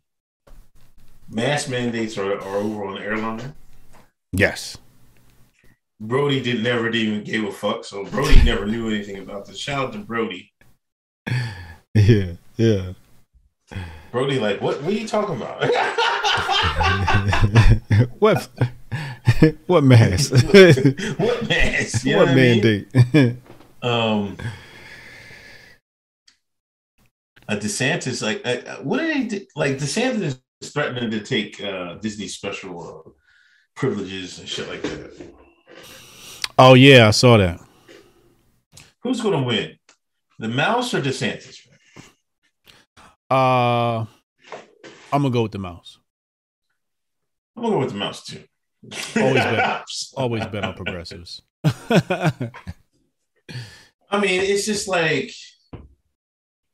[1.28, 3.54] mask mandates are, are over on the airline.
[4.32, 4.76] Yes.
[6.00, 9.58] Brody did never even give a fuck, so Brody never knew anything about this.
[9.58, 10.52] Shout out to Brody.
[11.96, 12.94] Yeah, yeah.
[14.10, 14.82] Brody, like, what?
[14.82, 15.62] What are you talking about?
[18.18, 18.48] what?
[19.68, 20.32] what mask?
[20.32, 22.04] what mask?
[22.04, 22.86] You know what I mean?
[22.92, 23.36] mandate?
[23.80, 24.36] Um,
[27.48, 29.46] uh, DeSantis, like, uh, what did they do?
[29.56, 33.10] Like, DeSantis is threatening to take uh, Disney special uh,
[33.74, 35.34] privileges and shit like that.
[36.58, 37.60] oh yeah, I saw that.
[39.02, 39.76] Who's going to win,
[40.38, 41.58] the mouse or DeSantis?
[43.30, 44.06] Uh,
[45.12, 45.98] I'm gonna go with the mouse.
[47.56, 48.44] I'm gonna go with the mouse too.
[49.16, 49.84] Always bet.
[50.16, 51.42] Always bet on progressives.
[51.64, 52.50] I
[54.20, 55.32] mean, it's just like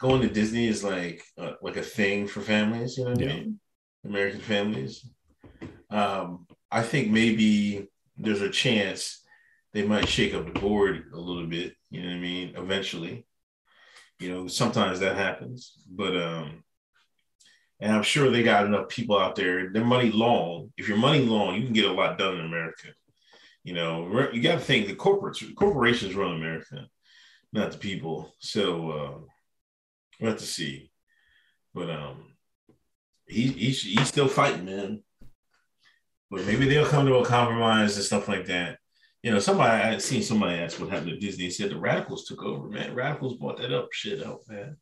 [0.01, 2.97] going to Disney is like uh, like a thing for families.
[2.97, 3.31] You know what Yeah.
[3.31, 3.61] I mean?
[4.05, 5.07] American families.
[5.91, 9.23] Um, I think maybe there's a chance
[9.73, 11.75] they might shake up the board a little bit.
[11.91, 12.55] You know what I mean?
[12.57, 13.27] Eventually,
[14.19, 16.65] you know, sometimes that happens, but um,
[17.81, 19.71] and I'm sure they got enough people out there.
[19.71, 20.73] They're money long.
[20.77, 22.89] If you're money long, you can get a lot done in America.
[23.65, 26.87] You know, you got to think the corporates, corporations run America,
[27.53, 28.35] not the people.
[28.39, 29.19] So uh,
[30.21, 30.91] we'll have to see.
[31.75, 32.35] But um,
[33.27, 35.03] he, he's he's still fighting, man.
[36.31, 38.79] But maybe they'll come to a compromise and stuff like that.
[39.23, 41.45] You know, somebody I seen somebody ask what happened to Disney.
[41.45, 42.95] He said the radicals took over, man.
[42.95, 44.77] Radicals bought that up shit out, man.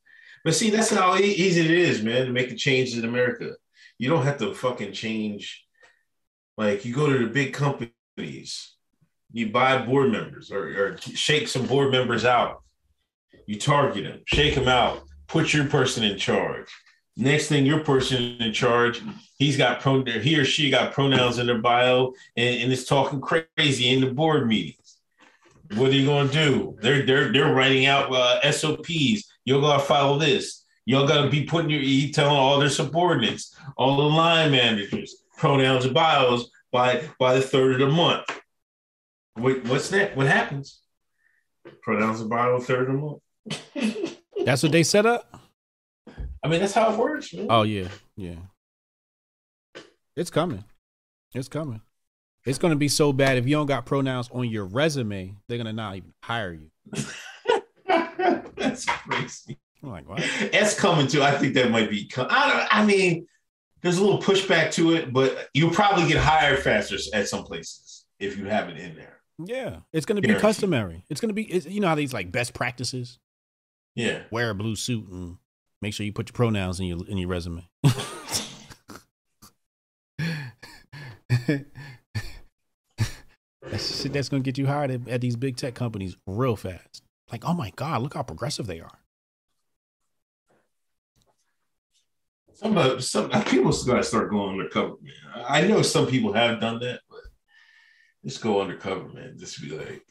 [0.45, 3.53] But see, that's how easy it is, man, to make a change in America.
[3.99, 5.65] You don't have to fucking change.
[6.57, 8.77] Like you go to the big companies,
[9.33, 12.63] you buy board members or, or shake some board members out.
[13.47, 16.69] You target them, shake them out, put your person in charge.
[17.17, 19.03] Next thing, your person in charge,
[19.39, 23.21] he's got pro, he or she got pronouns in their bio and, and is talking
[23.21, 24.99] crazy in the board meetings.
[25.75, 26.79] What are you gonna do?
[26.81, 29.31] They're they're they're writing out uh, SOPs.
[29.45, 30.65] You're gonna follow this.
[30.87, 35.85] You're gonna be putting your you telling all their subordinates, all the line managers, pronouns
[35.85, 38.25] and bios by by the third of the month.
[39.35, 40.17] What, what's that?
[40.17, 40.81] What happens?
[41.83, 44.05] Pronouns and bios third of the month.
[44.49, 45.43] That's what they set up.
[46.43, 47.49] I mean, that's how it works, man.
[47.51, 48.37] Oh yeah, yeah.
[50.17, 50.65] It's coming.
[51.35, 51.83] It's coming.
[52.47, 55.75] It's gonna be so bad if you don't got pronouns on your resume, they're gonna
[55.75, 56.71] not even hire you.
[58.57, 59.59] that's crazy.
[59.83, 60.25] I'm like, what?
[60.51, 61.23] That's coming too.
[61.23, 62.07] I think that might be.
[62.07, 62.75] co- I don't.
[62.75, 63.27] I mean,
[63.83, 68.07] there's a little pushback to it, but you'll probably get hired faster at some places
[68.19, 69.21] if you have it in there.
[69.45, 70.41] Yeah, it's gonna be Guaranteed.
[70.41, 71.05] customary.
[71.11, 71.43] It's gonna be.
[71.43, 73.19] It's, you know how these like best practices.
[73.99, 74.23] Yeah.
[74.31, 75.39] Wear a blue suit and
[75.83, 77.69] make sure you put your pronouns in your in your resume.
[83.61, 87.03] that's shit that's gonna get you hired at, at these big tech companies real fast.
[87.33, 89.01] Like, oh my god, look how progressive they are.
[92.55, 95.45] Some of some people gotta start going undercover, man.
[95.49, 97.23] I know some people have done that, but
[98.25, 99.35] just go undercover, man.
[99.41, 100.05] Just be like,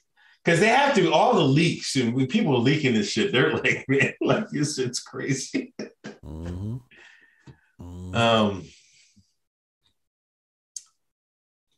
[0.47, 1.11] because they have to.
[1.11, 4.77] All the leaks and when people are leaking this shit, they're like, man, like this
[4.77, 5.73] shit's crazy.
[6.23, 6.79] Mhm.
[8.15, 8.63] Um,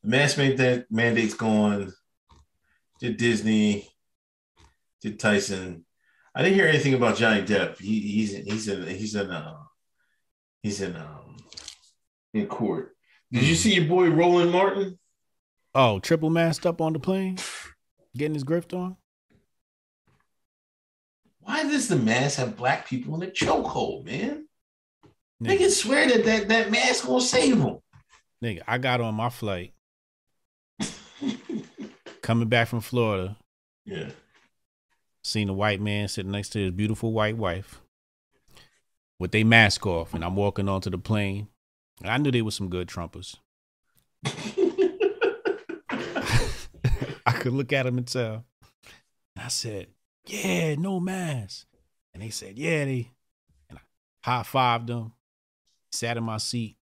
[0.03, 1.91] mask mandate mandate's gone.
[2.99, 3.89] Did Disney?
[5.01, 5.83] Did Tyson?
[6.35, 7.79] I didn't hear anything about Johnny Depp.
[7.79, 9.57] He, he's he's in he's in uh,
[10.61, 11.37] he's in um
[12.35, 12.95] in court.
[13.31, 14.99] Did you see your boy Roland Martin?
[15.73, 17.39] Oh, triple masked up on the plane,
[18.19, 18.95] getting his grift on.
[21.39, 24.47] Why does the mask have black people in a chokehold, man?
[25.41, 27.79] They Nigga, can swear that that, that mask gonna save them.
[28.43, 29.73] nigga, I got on my flight
[32.21, 33.37] coming back from Florida.
[33.85, 34.09] Yeah.
[35.23, 37.81] Seen a white man sitting next to his beautiful white wife
[39.17, 41.47] with their mask off, and I'm walking onto the plane.
[42.01, 43.35] And I knew they were some good trumpers.
[47.39, 48.45] Could look at them and tell.
[49.35, 49.87] And I said,
[50.25, 51.65] "Yeah, no mask."
[52.13, 53.11] And they said, "Yeah, they."
[53.69, 53.81] And I
[54.23, 55.13] high fived them,
[55.91, 56.77] sat in my seat,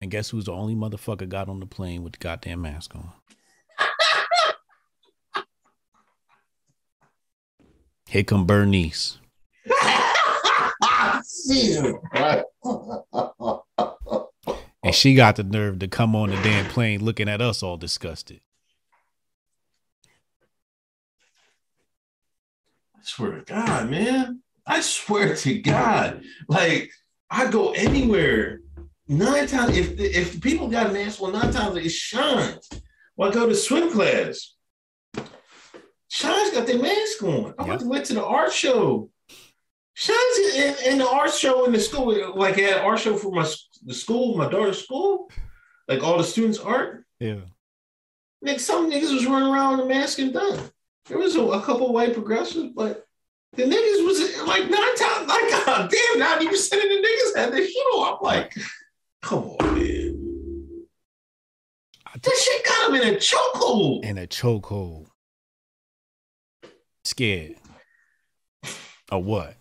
[0.00, 3.12] and guess who's the only motherfucker got on the plane with the goddamn mask on?
[8.08, 9.18] Here come Bernice.
[14.86, 17.76] And she got the nerve to come on the damn plane looking at us all
[17.76, 18.40] disgusted.
[22.94, 24.42] I swear to God, man.
[24.64, 26.92] I swear to God, like
[27.28, 28.60] I go anywhere.
[29.08, 32.68] Nine times, if if people got an ass, well, nine times it shines.
[33.16, 34.54] Well, I go to swim class.
[36.06, 37.54] Shines got their mask on.
[37.58, 39.10] I went, went to the art show.
[39.94, 43.52] Shines in, in the art show in the school, like at art show for my
[43.84, 45.30] the school, my daughter's school,
[45.88, 47.04] like all the students' art.
[47.20, 47.40] Yeah.
[48.42, 50.60] Like some niggas was running around with a mask and done.
[51.06, 53.04] There was a, a couple white progressives, but
[53.52, 57.52] the niggas was like nine times, like God damn, ninety percent of the niggas had
[57.52, 58.14] their shit on.
[58.14, 58.54] I'm like,
[59.22, 60.86] come on, man.
[62.22, 64.04] That shit got him in a chokehold.
[64.04, 65.06] In a chokehold.
[67.04, 67.56] Scared.
[69.12, 69.56] Or what?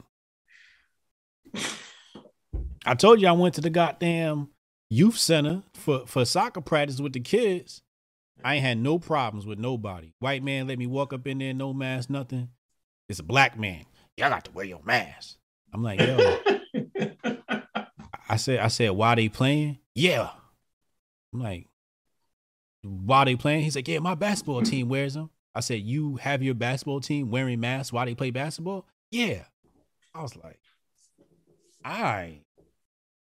[2.86, 4.50] I told you I went to the goddamn
[4.90, 7.82] youth center for, for soccer practice with the kids.
[8.44, 10.14] I ain't had no problems with nobody.
[10.20, 12.50] White man let me walk up in there, no mask, nothing.
[13.10, 13.86] It's a black man.
[14.18, 15.38] Y'all got to wear your mask.
[15.74, 16.38] I'm like, yo.
[18.30, 19.80] I said, I said, why they playing?
[19.94, 20.30] Yeah.
[21.34, 21.68] I'm like,
[22.84, 23.64] why they playing?
[23.64, 25.30] He's like, yeah, my basketball team wears them.
[25.54, 28.86] I said, you have your basketball team wearing masks while they play basketball?
[29.12, 29.44] Yeah.
[30.14, 30.60] I was like,
[31.84, 32.42] all right.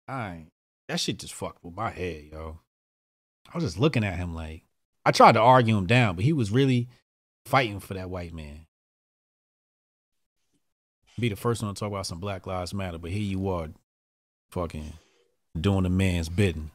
[0.09, 0.47] Right.
[0.89, 2.61] That shit just fucked with my head, yo.
[3.53, 4.65] I was just looking at him like,
[5.05, 6.89] I tried to argue him down, but he was really
[7.45, 8.67] fighting for that white man.
[11.19, 13.69] Be the first one to talk about some Black Lives Matter, but here you are,
[14.51, 14.93] fucking
[15.59, 16.71] doing the man's bidding.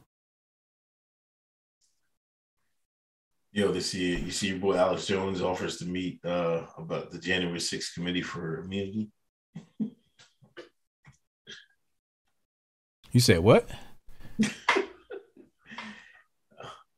[3.50, 7.18] Yo, this year, you see your boy Alex Jones offers to meet uh, about the
[7.18, 9.08] January 6th committee for immunity.
[13.12, 13.68] You said what?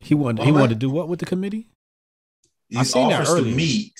[0.01, 1.69] he wanted he wanted to do what with the committee?
[2.69, 3.55] He I seen that offers to earlier.
[3.55, 3.93] meet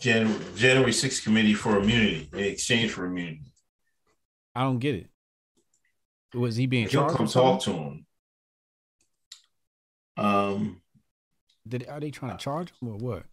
[0.00, 3.52] Jan- January 6th committee for immunity in exchange for immunity.
[4.54, 5.06] I don't get it.
[6.34, 7.16] Was he being He'll charged?
[7.16, 8.06] come talk to him.
[10.16, 10.80] Um,
[11.66, 13.24] Did are they trying to charge him or what?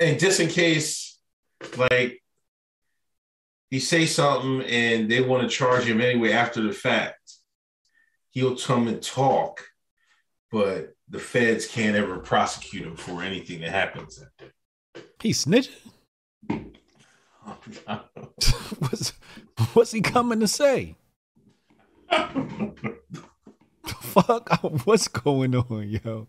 [0.00, 1.18] and just in case,
[1.76, 2.20] like,
[3.70, 7.34] he say something and they want to charge him anyway after the fact,
[8.30, 9.64] he'll come and talk,
[10.50, 14.22] but the feds can't ever prosecute him for anything that happens.
[15.20, 15.70] He snitching?
[18.78, 19.12] what's
[19.74, 20.96] what's he coming to say?
[23.86, 26.28] Fuck, what's going on, yo?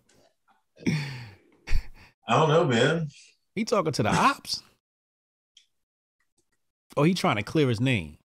[2.28, 3.08] I don't know, man.
[3.54, 4.64] He talking to the ops?
[6.98, 8.18] Oh, he trying to clear his name.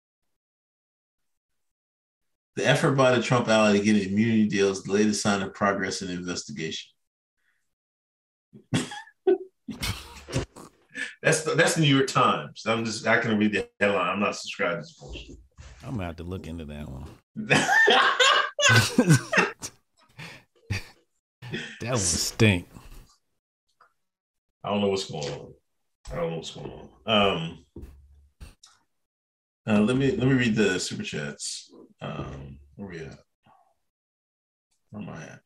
[2.57, 5.43] The effort by the Trump ally to get an immunity deal is the latest sign
[5.43, 6.91] of progress in the investigation.
[11.23, 12.65] that's the, that's the New York Times.
[12.67, 14.09] I'm just I can read the headline.
[14.09, 15.37] I'm not subscribed to this bullshit.
[15.85, 17.05] I'm gonna have to look into that one.
[21.81, 22.69] That one stink.
[24.65, 25.55] I don't know what's going on.
[26.11, 27.07] I don't know what's going on.
[27.07, 27.65] Um,
[29.69, 31.71] uh, let me let me read the super chats.
[32.01, 33.19] Um, where we at?
[34.91, 35.41] Where am I at?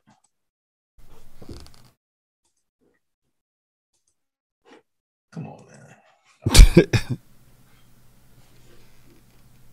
[5.32, 6.86] Come on, man.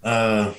[0.01, 0.53] Uh,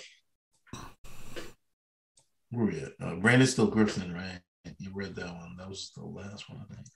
[2.51, 2.93] where we at?
[3.01, 4.41] Uh, Brandon still Griffin, right?
[4.79, 5.57] You read that one.
[5.57, 6.87] That was the last one, I think.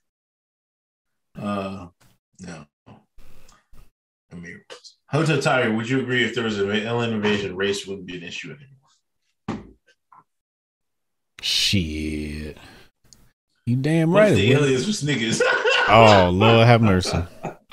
[1.38, 1.86] Uh,
[2.40, 2.66] no.
[4.36, 4.64] Amir.
[5.08, 8.24] Hotel Tiger, would you agree if there was an alien invasion, race wouldn't be an
[8.24, 8.54] issue
[9.48, 9.64] anymore?
[11.40, 12.56] Shit.
[13.66, 14.34] You damn What right.
[14.34, 15.40] the aliens was niggas.
[15.86, 17.22] Oh Lord have mercy.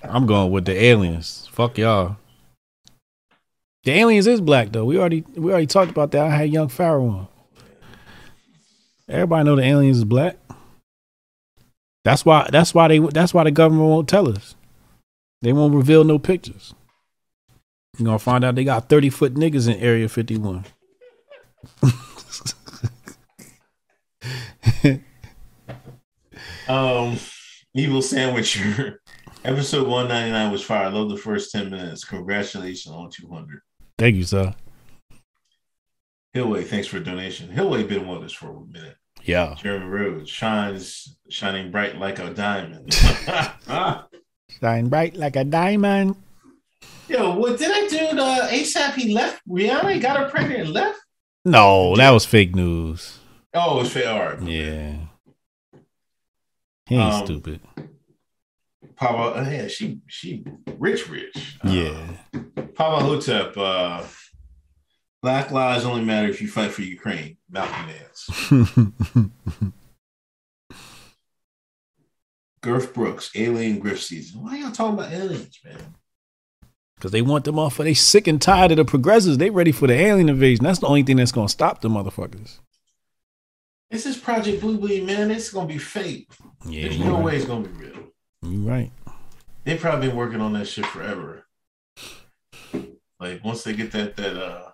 [0.03, 1.47] I'm going with the aliens.
[1.49, 2.17] Fuck y'all.
[3.85, 4.83] The aliens is black though.
[4.83, 6.25] We already we already talked about that.
[6.25, 7.27] I had young Pharaoh on.
[9.07, 10.37] Everybody know the aliens is black.
[12.03, 14.55] That's why that's why they that's why the government won't tell us.
[15.41, 16.75] They won't reveal no pictures.
[17.97, 20.65] You're gonna find out they got 30 foot niggas in Area 51.
[26.71, 27.19] Um,
[27.73, 28.97] Evil Sandwicher.
[29.43, 30.85] Episode 199 was fire.
[30.85, 32.05] I love the first 10 minutes.
[32.05, 33.59] Congratulations on 200.
[33.97, 34.53] Thank you, sir.
[36.33, 37.49] Hillway, thanks for a donation.
[37.49, 38.95] Hillway been with us for a minute.
[39.23, 39.55] Yeah.
[39.55, 42.93] Jeremy Rhodes shines shining bright like a diamond.
[44.61, 46.15] Shine bright like a diamond.
[47.07, 48.15] Yo, what did I do?
[48.15, 49.41] The ASAP he left.
[49.47, 50.99] Rihanna got her pregnant and left.
[51.43, 53.17] No, that was fake news.
[53.53, 54.09] Oh, it's fair.
[54.09, 54.41] All right.
[54.43, 54.95] Yeah.
[56.85, 57.59] He ain't Um, stupid.
[58.95, 60.43] Papa, uh, yeah, she she
[60.77, 61.57] rich, rich.
[61.63, 61.99] Yeah.
[62.75, 64.03] Papa Hotep, uh,
[65.23, 67.37] Black Lives only matter if you fight for Ukraine.
[67.49, 69.31] Malcolm Nance.
[72.61, 74.43] Girth Brooks, Alien Griff season.
[74.43, 75.95] Why y'all talking about aliens, man?
[76.95, 79.39] Because they want them off of they sick and tired of the progressives.
[79.39, 80.63] They ready for the alien invasion.
[80.63, 82.59] That's the only thing that's gonna stop the motherfuckers.
[83.89, 85.31] This is Project Blue Beam, man.
[85.31, 86.29] It's gonna be fake.
[86.65, 87.23] Yeah, There's no right.
[87.23, 88.11] way it's gonna be real.
[88.43, 88.91] You right.
[89.63, 91.45] They probably been working on that shit forever.
[93.19, 94.69] Like once they get that that uh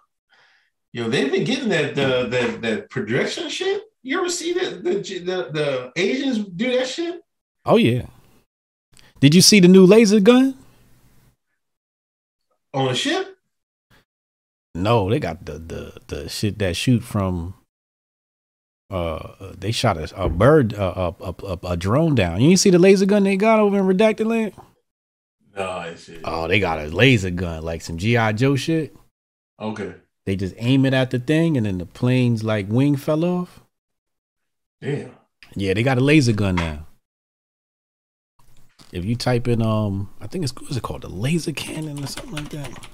[0.94, 3.84] yo, they've been getting that uh, that that projection shit.
[4.04, 7.22] You ever see that the, the the Asians do that shit?
[7.68, 8.06] Oh yeah.
[9.20, 10.56] Did you see the new laser gun?
[12.74, 13.38] On a ship?
[14.74, 17.56] No, they got the the the shit that shoot from.
[18.90, 22.40] Uh, they shot a, a bird, uh, a, a, a drone down.
[22.40, 24.54] You see the laser gun they got over in redacted land?
[25.54, 26.22] No, I see.
[26.24, 28.96] Oh, they got a laser gun, like some GI Joe shit.
[29.60, 29.94] Okay.
[30.26, 33.60] They just aim it at the thing, and then the plane's like wing fell off.
[34.80, 35.12] Damn.
[35.54, 36.87] Yeah, they got a laser gun now.
[38.92, 42.08] If you type in, um, I think it's what's it called, the laser cannon or
[42.08, 42.88] something like that.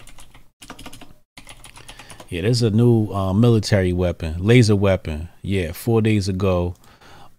[2.29, 5.29] Yeah, there's a new uh, military weapon, laser weapon.
[5.41, 6.75] Yeah, four days ago.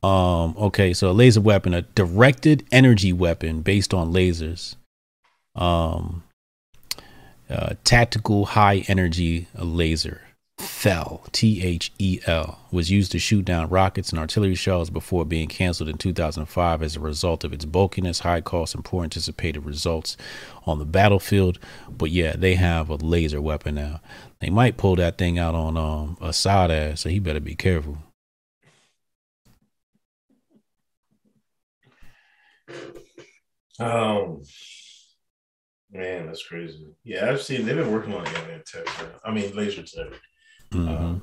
[0.05, 4.77] Um, okay, so a laser weapon, a directed energy weapon based on lasers.
[5.57, 6.23] Um,
[7.51, 10.24] uh, tactical high energy laser.
[10.59, 15.25] THEL, T H E L, was used to shoot down rockets and artillery shells before
[15.25, 19.65] being canceled in 2005 as a result of its bulkiness, high cost, and poor anticipated
[19.65, 20.17] results
[20.67, 21.59] on the battlefield.
[21.89, 24.01] But yeah, they have a laser weapon now.
[24.41, 27.99] They might pull that thing out on um, Assad ass, so he better be careful.
[33.81, 34.43] Um,
[35.91, 36.95] man, that's crazy.
[37.03, 38.87] Yeah, I've seen they've been working on alien tech.
[39.25, 40.13] I mean, laser tech.
[40.75, 41.21] Mhm.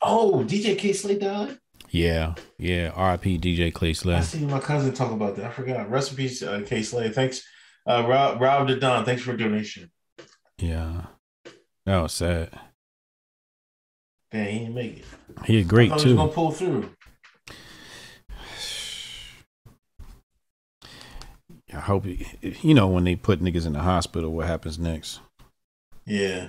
[0.00, 1.58] Oh, DJ Kay Slay died.
[1.90, 2.90] Yeah, yeah.
[2.94, 3.38] R.I.P.
[3.38, 4.20] DJ Clay I Slay.
[4.22, 5.46] seen my cousin talk about that.
[5.46, 5.90] I forgot.
[5.90, 7.10] Recipes, uh, Kay Slay.
[7.10, 7.42] Thanks,
[7.86, 9.04] uh, Rob, Rob the Don.
[9.04, 9.90] Thanks for donation.
[10.58, 11.06] Yeah,
[11.84, 12.50] that was sad.
[14.30, 15.04] Damn, he didn't make it.
[15.44, 16.16] He did great thought he was too.
[16.16, 16.90] gonna pull through.
[21.74, 22.26] I hope he-
[22.62, 25.20] you know when they put niggas in the hospital, what happens next?
[26.06, 26.48] Yeah.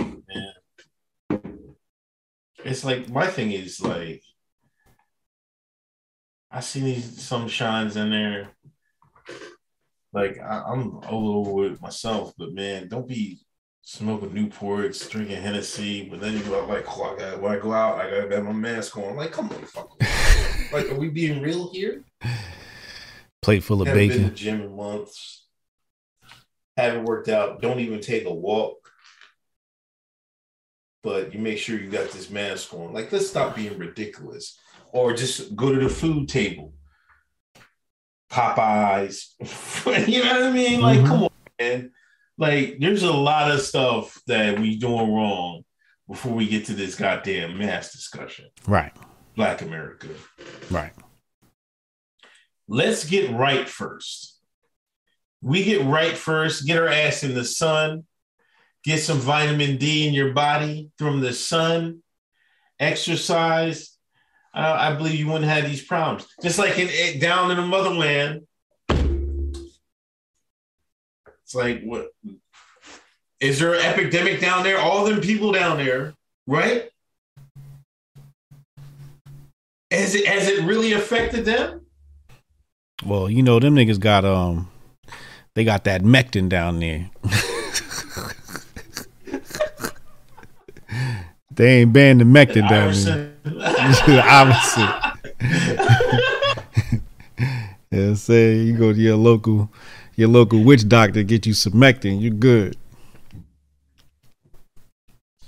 [0.00, 0.52] Man.
[2.68, 4.22] It's like my thing is like
[6.50, 8.48] I see these some shines in there.
[10.12, 13.40] Like I, I'm all over it myself, but man, don't be
[13.82, 17.58] smoking Newports, drinking Hennessy, but then you go out like, oh, I gotta, when I
[17.58, 19.16] go out, I gotta have my mask on.
[19.16, 19.90] Like, come on, fuck.
[20.72, 22.04] like, are we being real here?
[23.40, 24.36] Plate full of Haven't been to bacon.
[24.36, 25.46] gym in months.
[26.76, 27.62] Haven't worked out.
[27.62, 28.87] Don't even take a walk.
[31.02, 32.92] But you make sure you got this mask on.
[32.92, 34.58] Like, let's stop being ridiculous.
[34.92, 36.72] Or just go to the food table.
[38.30, 39.28] Popeyes.
[40.08, 40.80] you know what I mean?
[40.80, 41.06] Like, Mhm.
[41.06, 41.30] come on,
[41.60, 41.92] man.
[42.36, 45.64] Like, there's a lot of stuff that we doing wrong
[46.08, 48.46] before we get to this goddamn mask discussion.
[48.66, 48.92] Right,
[49.36, 50.08] Black America.
[50.70, 50.92] right.
[52.70, 54.38] let's get right first.
[55.40, 58.04] We get right first, get our ass in the sun,
[58.84, 62.02] get some vitamin D in your body from the sun,
[62.78, 63.96] exercise.
[64.54, 66.26] Uh, I believe you wouldn't have these problems.
[66.42, 68.46] Just like in, in- down in the motherland,
[71.42, 72.08] it's like what
[73.40, 74.78] is there an epidemic down there?
[74.78, 76.14] All them people down there,
[76.46, 76.90] right?
[79.90, 81.86] Has it has it really affected them?
[83.04, 84.68] Well, you know them niggas got um,
[85.54, 87.10] they got that mectin down there.
[91.58, 93.32] they ain't banned the mectin down there.
[93.60, 94.18] Iverson.
[94.20, 95.08] Opposite.
[97.90, 99.68] yeah, say you go to your local,
[100.14, 102.76] your local witch doctor, get you some mectin, you're good.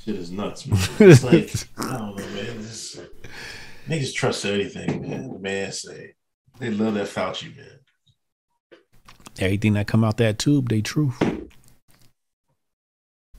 [0.05, 0.81] Shit is nuts, man.
[0.99, 2.59] It's like I don't know, man.
[2.59, 3.01] This,
[3.87, 5.33] niggas trust anything, man.
[5.33, 6.15] The man say
[6.59, 7.79] they love that Fauci, man.
[9.39, 11.23] Everything that come out that tube, they truth.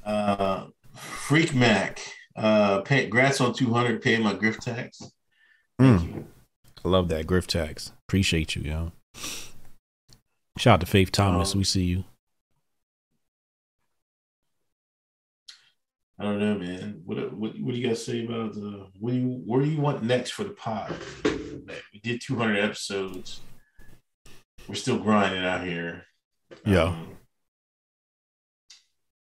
[0.05, 1.99] Uh, Freak Mac,
[2.35, 4.01] uh, pay, grats on two hundred.
[4.01, 4.99] Pay my grift tax.
[5.79, 6.15] Thank Mm.
[6.15, 6.27] you.
[6.83, 7.91] I love that grift tax.
[8.07, 8.91] Appreciate you, yo.
[10.57, 11.53] Shout out to Faith Thomas.
[11.53, 12.03] Um, we see you.
[16.19, 17.01] I don't know, man.
[17.05, 19.79] What what what do you guys say about the what do you where do you
[19.81, 20.93] want next for the pod?
[21.23, 23.41] We did 200 episodes.
[24.67, 26.03] We're still grinding out here.
[26.65, 26.95] Yeah.
[26.95, 27.07] Um,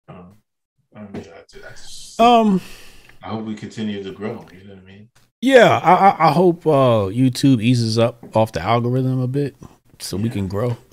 [0.09, 0.37] um,
[0.95, 2.61] I mean, I, I, just, Um.
[3.25, 4.47] I hope we continue to grow.
[4.53, 5.09] You know what I mean?
[5.41, 9.57] Yeah, I, I, hope uh, YouTube eases up off the algorithm a bit
[9.99, 10.77] so we can grow.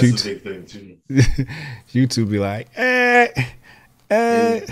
[0.00, 0.96] That's a big thing too.
[1.92, 3.28] YouTube be like, eh,
[4.10, 4.66] eh.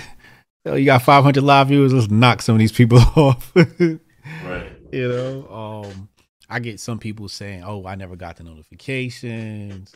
[0.64, 1.92] Oh, you got 500 live viewers.
[1.92, 3.52] Let's knock some of these people off.
[3.54, 4.72] Right.
[4.92, 5.48] you know,
[5.86, 6.08] um,
[6.48, 9.94] I get some people saying, "Oh, I never got the notifications."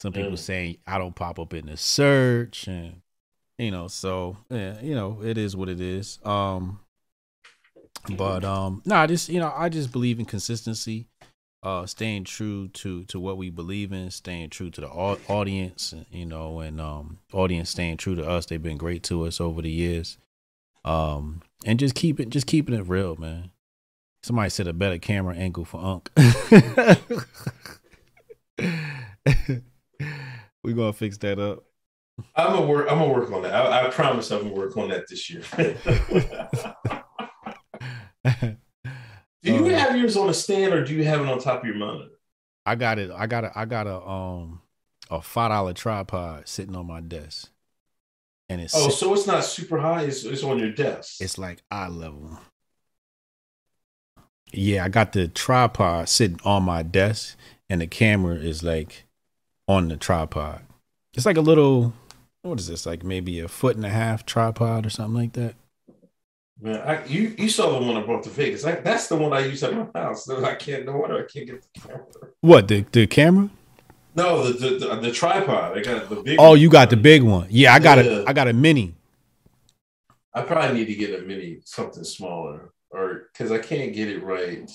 [0.00, 0.38] Some people Mm.
[0.38, 3.01] saying I don't pop up in the search, and
[3.62, 6.18] you know, so yeah, you know, it is what it is.
[6.24, 6.80] Um,
[8.16, 11.06] but um, no, I just you know, I just believe in consistency,
[11.62, 16.26] uh, staying true to to what we believe in, staying true to the audience, you
[16.26, 18.46] know, and um, audience staying true to us.
[18.46, 20.18] They've been great to us over the years.
[20.84, 23.52] Um, and just keep it, just keeping it real, man.
[24.24, 26.10] Somebody said a better camera angle for Unc.
[30.64, 31.62] we gonna fix that up.
[32.36, 32.86] I'm gonna work.
[32.90, 33.54] I'm gonna work on that.
[33.54, 35.42] I, I promise I'm gonna work on that this year.
[39.42, 41.60] do you Uh, have yours on a stand or do you have it on top
[41.60, 42.10] of your monitor?
[42.64, 43.10] I got it.
[43.10, 43.52] I got a.
[43.58, 44.60] I got a um
[45.10, 47.50] a five dollar tripod sitting on my desk,
[48.48, 50.02] and it's Oh, so it's not super high.
[50.02, 51.20] It's, it's on your desk.
[51.20, 52.38] it's like eye level.
[54.52, 57.36] Yeah, I got the tripod sitting on my desk,
[57.68, 59.04] and the camera is like
[59.66, 60.62] on the tripod.
[61.14, 61.94] It's like a little.
[62.42, 62.86] What is this?
[62.86, 65.54] Like maybe a foot and a half tripod or something like that.
[66.60, 68.64] Man, I, you you saw the one I brought to Vegas.
[68.64, 70.28] I, that's the one I use at my house.
[70.30, 70.84] I can't.
[70.86, 72.04] No wonder I can't get the camera.
[72.40, 73.50] What the the camera?
[74.14, 75.76] No, the the, the, the tripod.
[75.78, 76.38] I got the big.
[76.38, 76.60] Oh, one.
[76.60, 77.46] you got the big one.
[77.50, 78.10] Yeah, I got Yeah.
[78.10, 78.94] a I got a mini.
[80.34, 84.22] I probably need to get a mini, something smaller, or because I can't get it
[84.22, 84.70] right,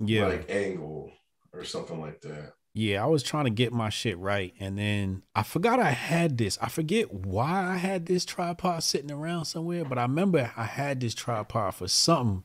[0.00, 0.26] Yeah.
[0.26, 1.10] like angle
[1.52, 2.52] or something like that.
[2.78, 6.38] Yeah, I was trying to get my shit right, and then I forgot I had
[6.38, 6.56] this.
[6.62, 11.00] I forget why I had this tripod sitting around somewhere, but I remember I had
[11.00, 12.44] this tripod for something.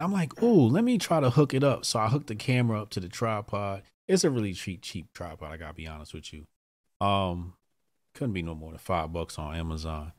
[0.00, 1.84] I'm like, oh, let me try to hook it up.
[1.84, 3.84] So I hooked the camera up to the tripod.
[4.08, 5.52] It's a really cheap, cheap tripod.
[5.52, 6.48] I gotta be honest with you.
[7.00, 7.54] Um,
[8.16, 10.12] couldn't be no more than five bucks on Amazon.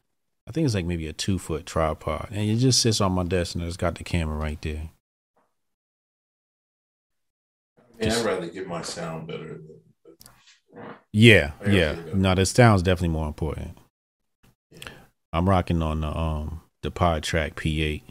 [0.47, 3.25] I think it's like maybe a two foot tripod, and it just sits on my
[3.25, 4.91] desk, and it's got the camera right there.
[8.01, 9.59] Just- I'd rather get my sound better.
[10.73, 11.95] Than, Yeah, yeah.
[12.13, 13.77] No, the sound's definitely more important.
[15.33, 18.01] I'm rocking on the um the PodTrak P8,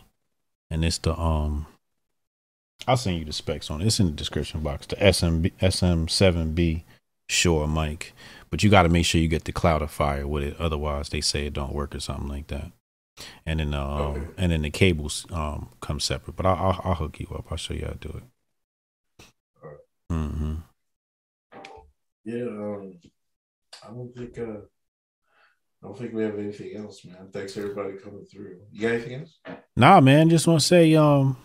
[0.70, 1.66] and it's the um.
[2.86, 3.86] I'll send you the specs on it.
[3.86, 4.86] It's in the description box.
[4.86, 6.82] The SMB SM7B
[7.28, 8.12] Shure mic,
[8.51, 10.56] but you got to make sure you get the Cloudlifter with it.
[10.59, 12.70] Otherwise, they say it don't work or something like that.
[13.44, 14.27] And then uh, Okay.
[14.39, 16.36] and then the cables um come separate.
[16.36, 17.47] But I'll, I'll I'll hook you up.
[17.51, 18.23] I'll show you how to do it.
[20.10, 20.55] Mm-hmm.
[22.24, 22.98] yeah, um,
[23.85, 24.39] I don't think.
[24.39, 24.60] Uh,
[25.82, 27.28] I don't think we have anything else, man.
[27.32, 28.56] Thanks everybody coming through.
[28.72, 29.39] You got anything else?
[29.76, 31.36] Nah, man, just want to say, um,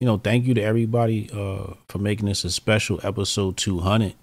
[0.00, 4.14] you know, thank you to everybody uh for making this a special episode 200.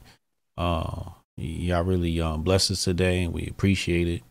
[0.57, 1.03] Uh,
[1.37, 4.23] y'all really um blessed us today, and we appreciate it.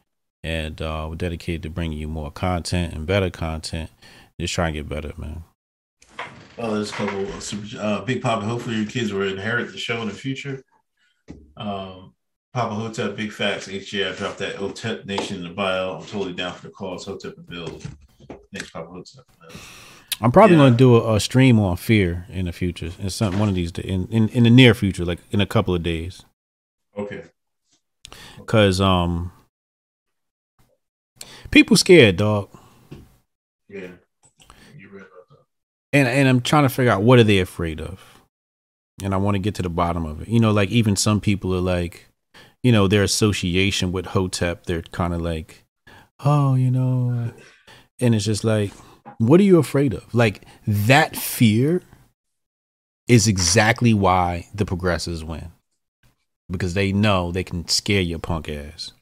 [0.45, 3.91] And uh, we're dedicated to bringing you more content and better content.
[4.41, 5.45] Just try and get better, man.
[6.63, 8.47] Oh, there's a couple of uh, Big Papa.
[8.47, 10.63] Hopefully, your kids will inherit the show in the future.
[11.57, 12.15] Um,
[12.55, 14.13] Papa Hotep, Big Facts, HJ.
[14.13, 15.97] I dropped that Hotep Nation in the bio.
[15.99, 17.05] I'm totally down for the cause.
[17.05, 17.81] Hotep and Bill.
[18.55, 19.25] Thanks, Papa Hotep.
[19.41, 19.59] Man.
[20.21, 20.63] I'm probably Yeah.
[20.67, 22.93] gonna do a, a stream on fear in the future.
[23.01, 25.75] It's some one of these in, in in the near future, like in a couple
[25.75, 26.25] of days.
[26.97, 27.25] Okay.
[28.47, 29.33] Cause um,
[31.51, 32.51] people scared, dog.
[33.69, 33.89] Yeah.
[34.77, 35.39] You read about that.
[35.93, 38.23] And and I'm trying to figure out what are they afraid of,
[39.03, 40.29] and I want to get to the bottom of it.
[40.29, 42.09] You know, like even some people are like,
[42.63, 45.65] you know, their association with Hotep, they're kind of like,
[46.25, 47.33] oh, you know,
[48.01, 48.73] and it's just like,
[49.19, 50.15] what are you afraid of?
[50.15, 51.83] Like that fear
[53.09, 55.51] is exactly why the progressives win,
[56.51, 58.93] because they know they can scare your punk ass.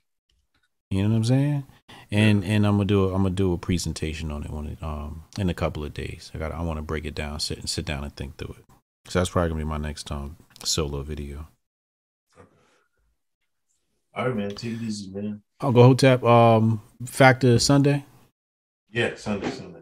[0.91, 1.67] You know what I'm saying?
[2.13, 4.83] And and I'm gonna do a, I'm gonna do a presentation on it when it
[4.83, 6.31] um in a couple of days.
[6.35, 8.57] I got I want to break it down, sit and sit down and think through
[8.59, 8.65] it.
[9.11, 11.47] So that's probably gonna be my next um solo video.
[14.13, 14.51] All right, man.
[14.51, 15.43] Take it easy, man.
[15.61, 16.25] I'll go Hotep.
[16.25, 18.05] Um, Factor Sunday.
[18.91, 19.81] Yeah, Sunday, Sunday.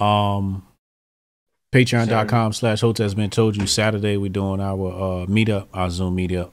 [0.00, 0.66] Um,
[1.72, 6.50] Patreon.com slash Hotep's been told you Saturday we're doing our uh meetup, our Zoom meetup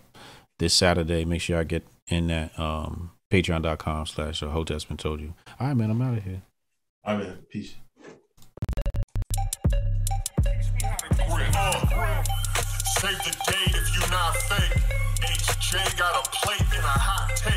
[0.59, 1.25] this Saturday.
[1.25, 5.33] Make sure I get in that um patreon.com slash a hotep's been told you.
[5.59, 6.41] All right, man, I'm out of here.
[7.03, 7.37] All right, man.
[7.49, 7.75] Peace.
[12.99, 14.81] Save the date if you not fake.
[15.21, 17.56] HJ got a plate and a hot take.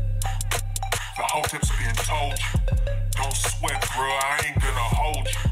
[1.17, 3.10] The whole tip's being told.
[3.21, 4.17] Don't sweat, bruh.
[4.17, 5.45] I ain't gonna hold you.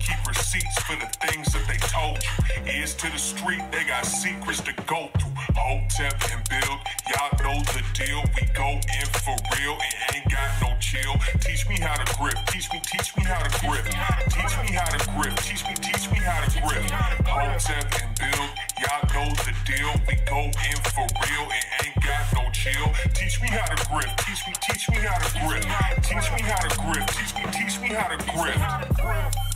[0.00, 2.72] Keep receipts for the things that they told you.
[2.72, 5.28] Ears to the street, they got secrets to go through.
[5.52, 6.80] Hotep and build,
[7.12, 8.24] y'all know the deal.
[8.40, 11.12] We go in for real and ain't got no chill.
[11.44, 12.40] Teach me how to grip.
[12.48, 13.84] Teach me, teach me how to grip.
[14.32, 15.36] Teach me how to grip.
[15.44, 16.88] Teach me, teach me how to grip.
[17.28, 18.48] Hotep and build,
[18.80, 19.92] y'all know the deal.
[20.08, 22.88] We go in for real and ain't got no chill.
[23.12, 24.08] Teach me how to grip.
[24.24, 25.62] Teach me, teach me how to grip.
[26.00, 27.09] Teach me how to grip.
[27.10, 29.49] Teach me, teach me how to grip.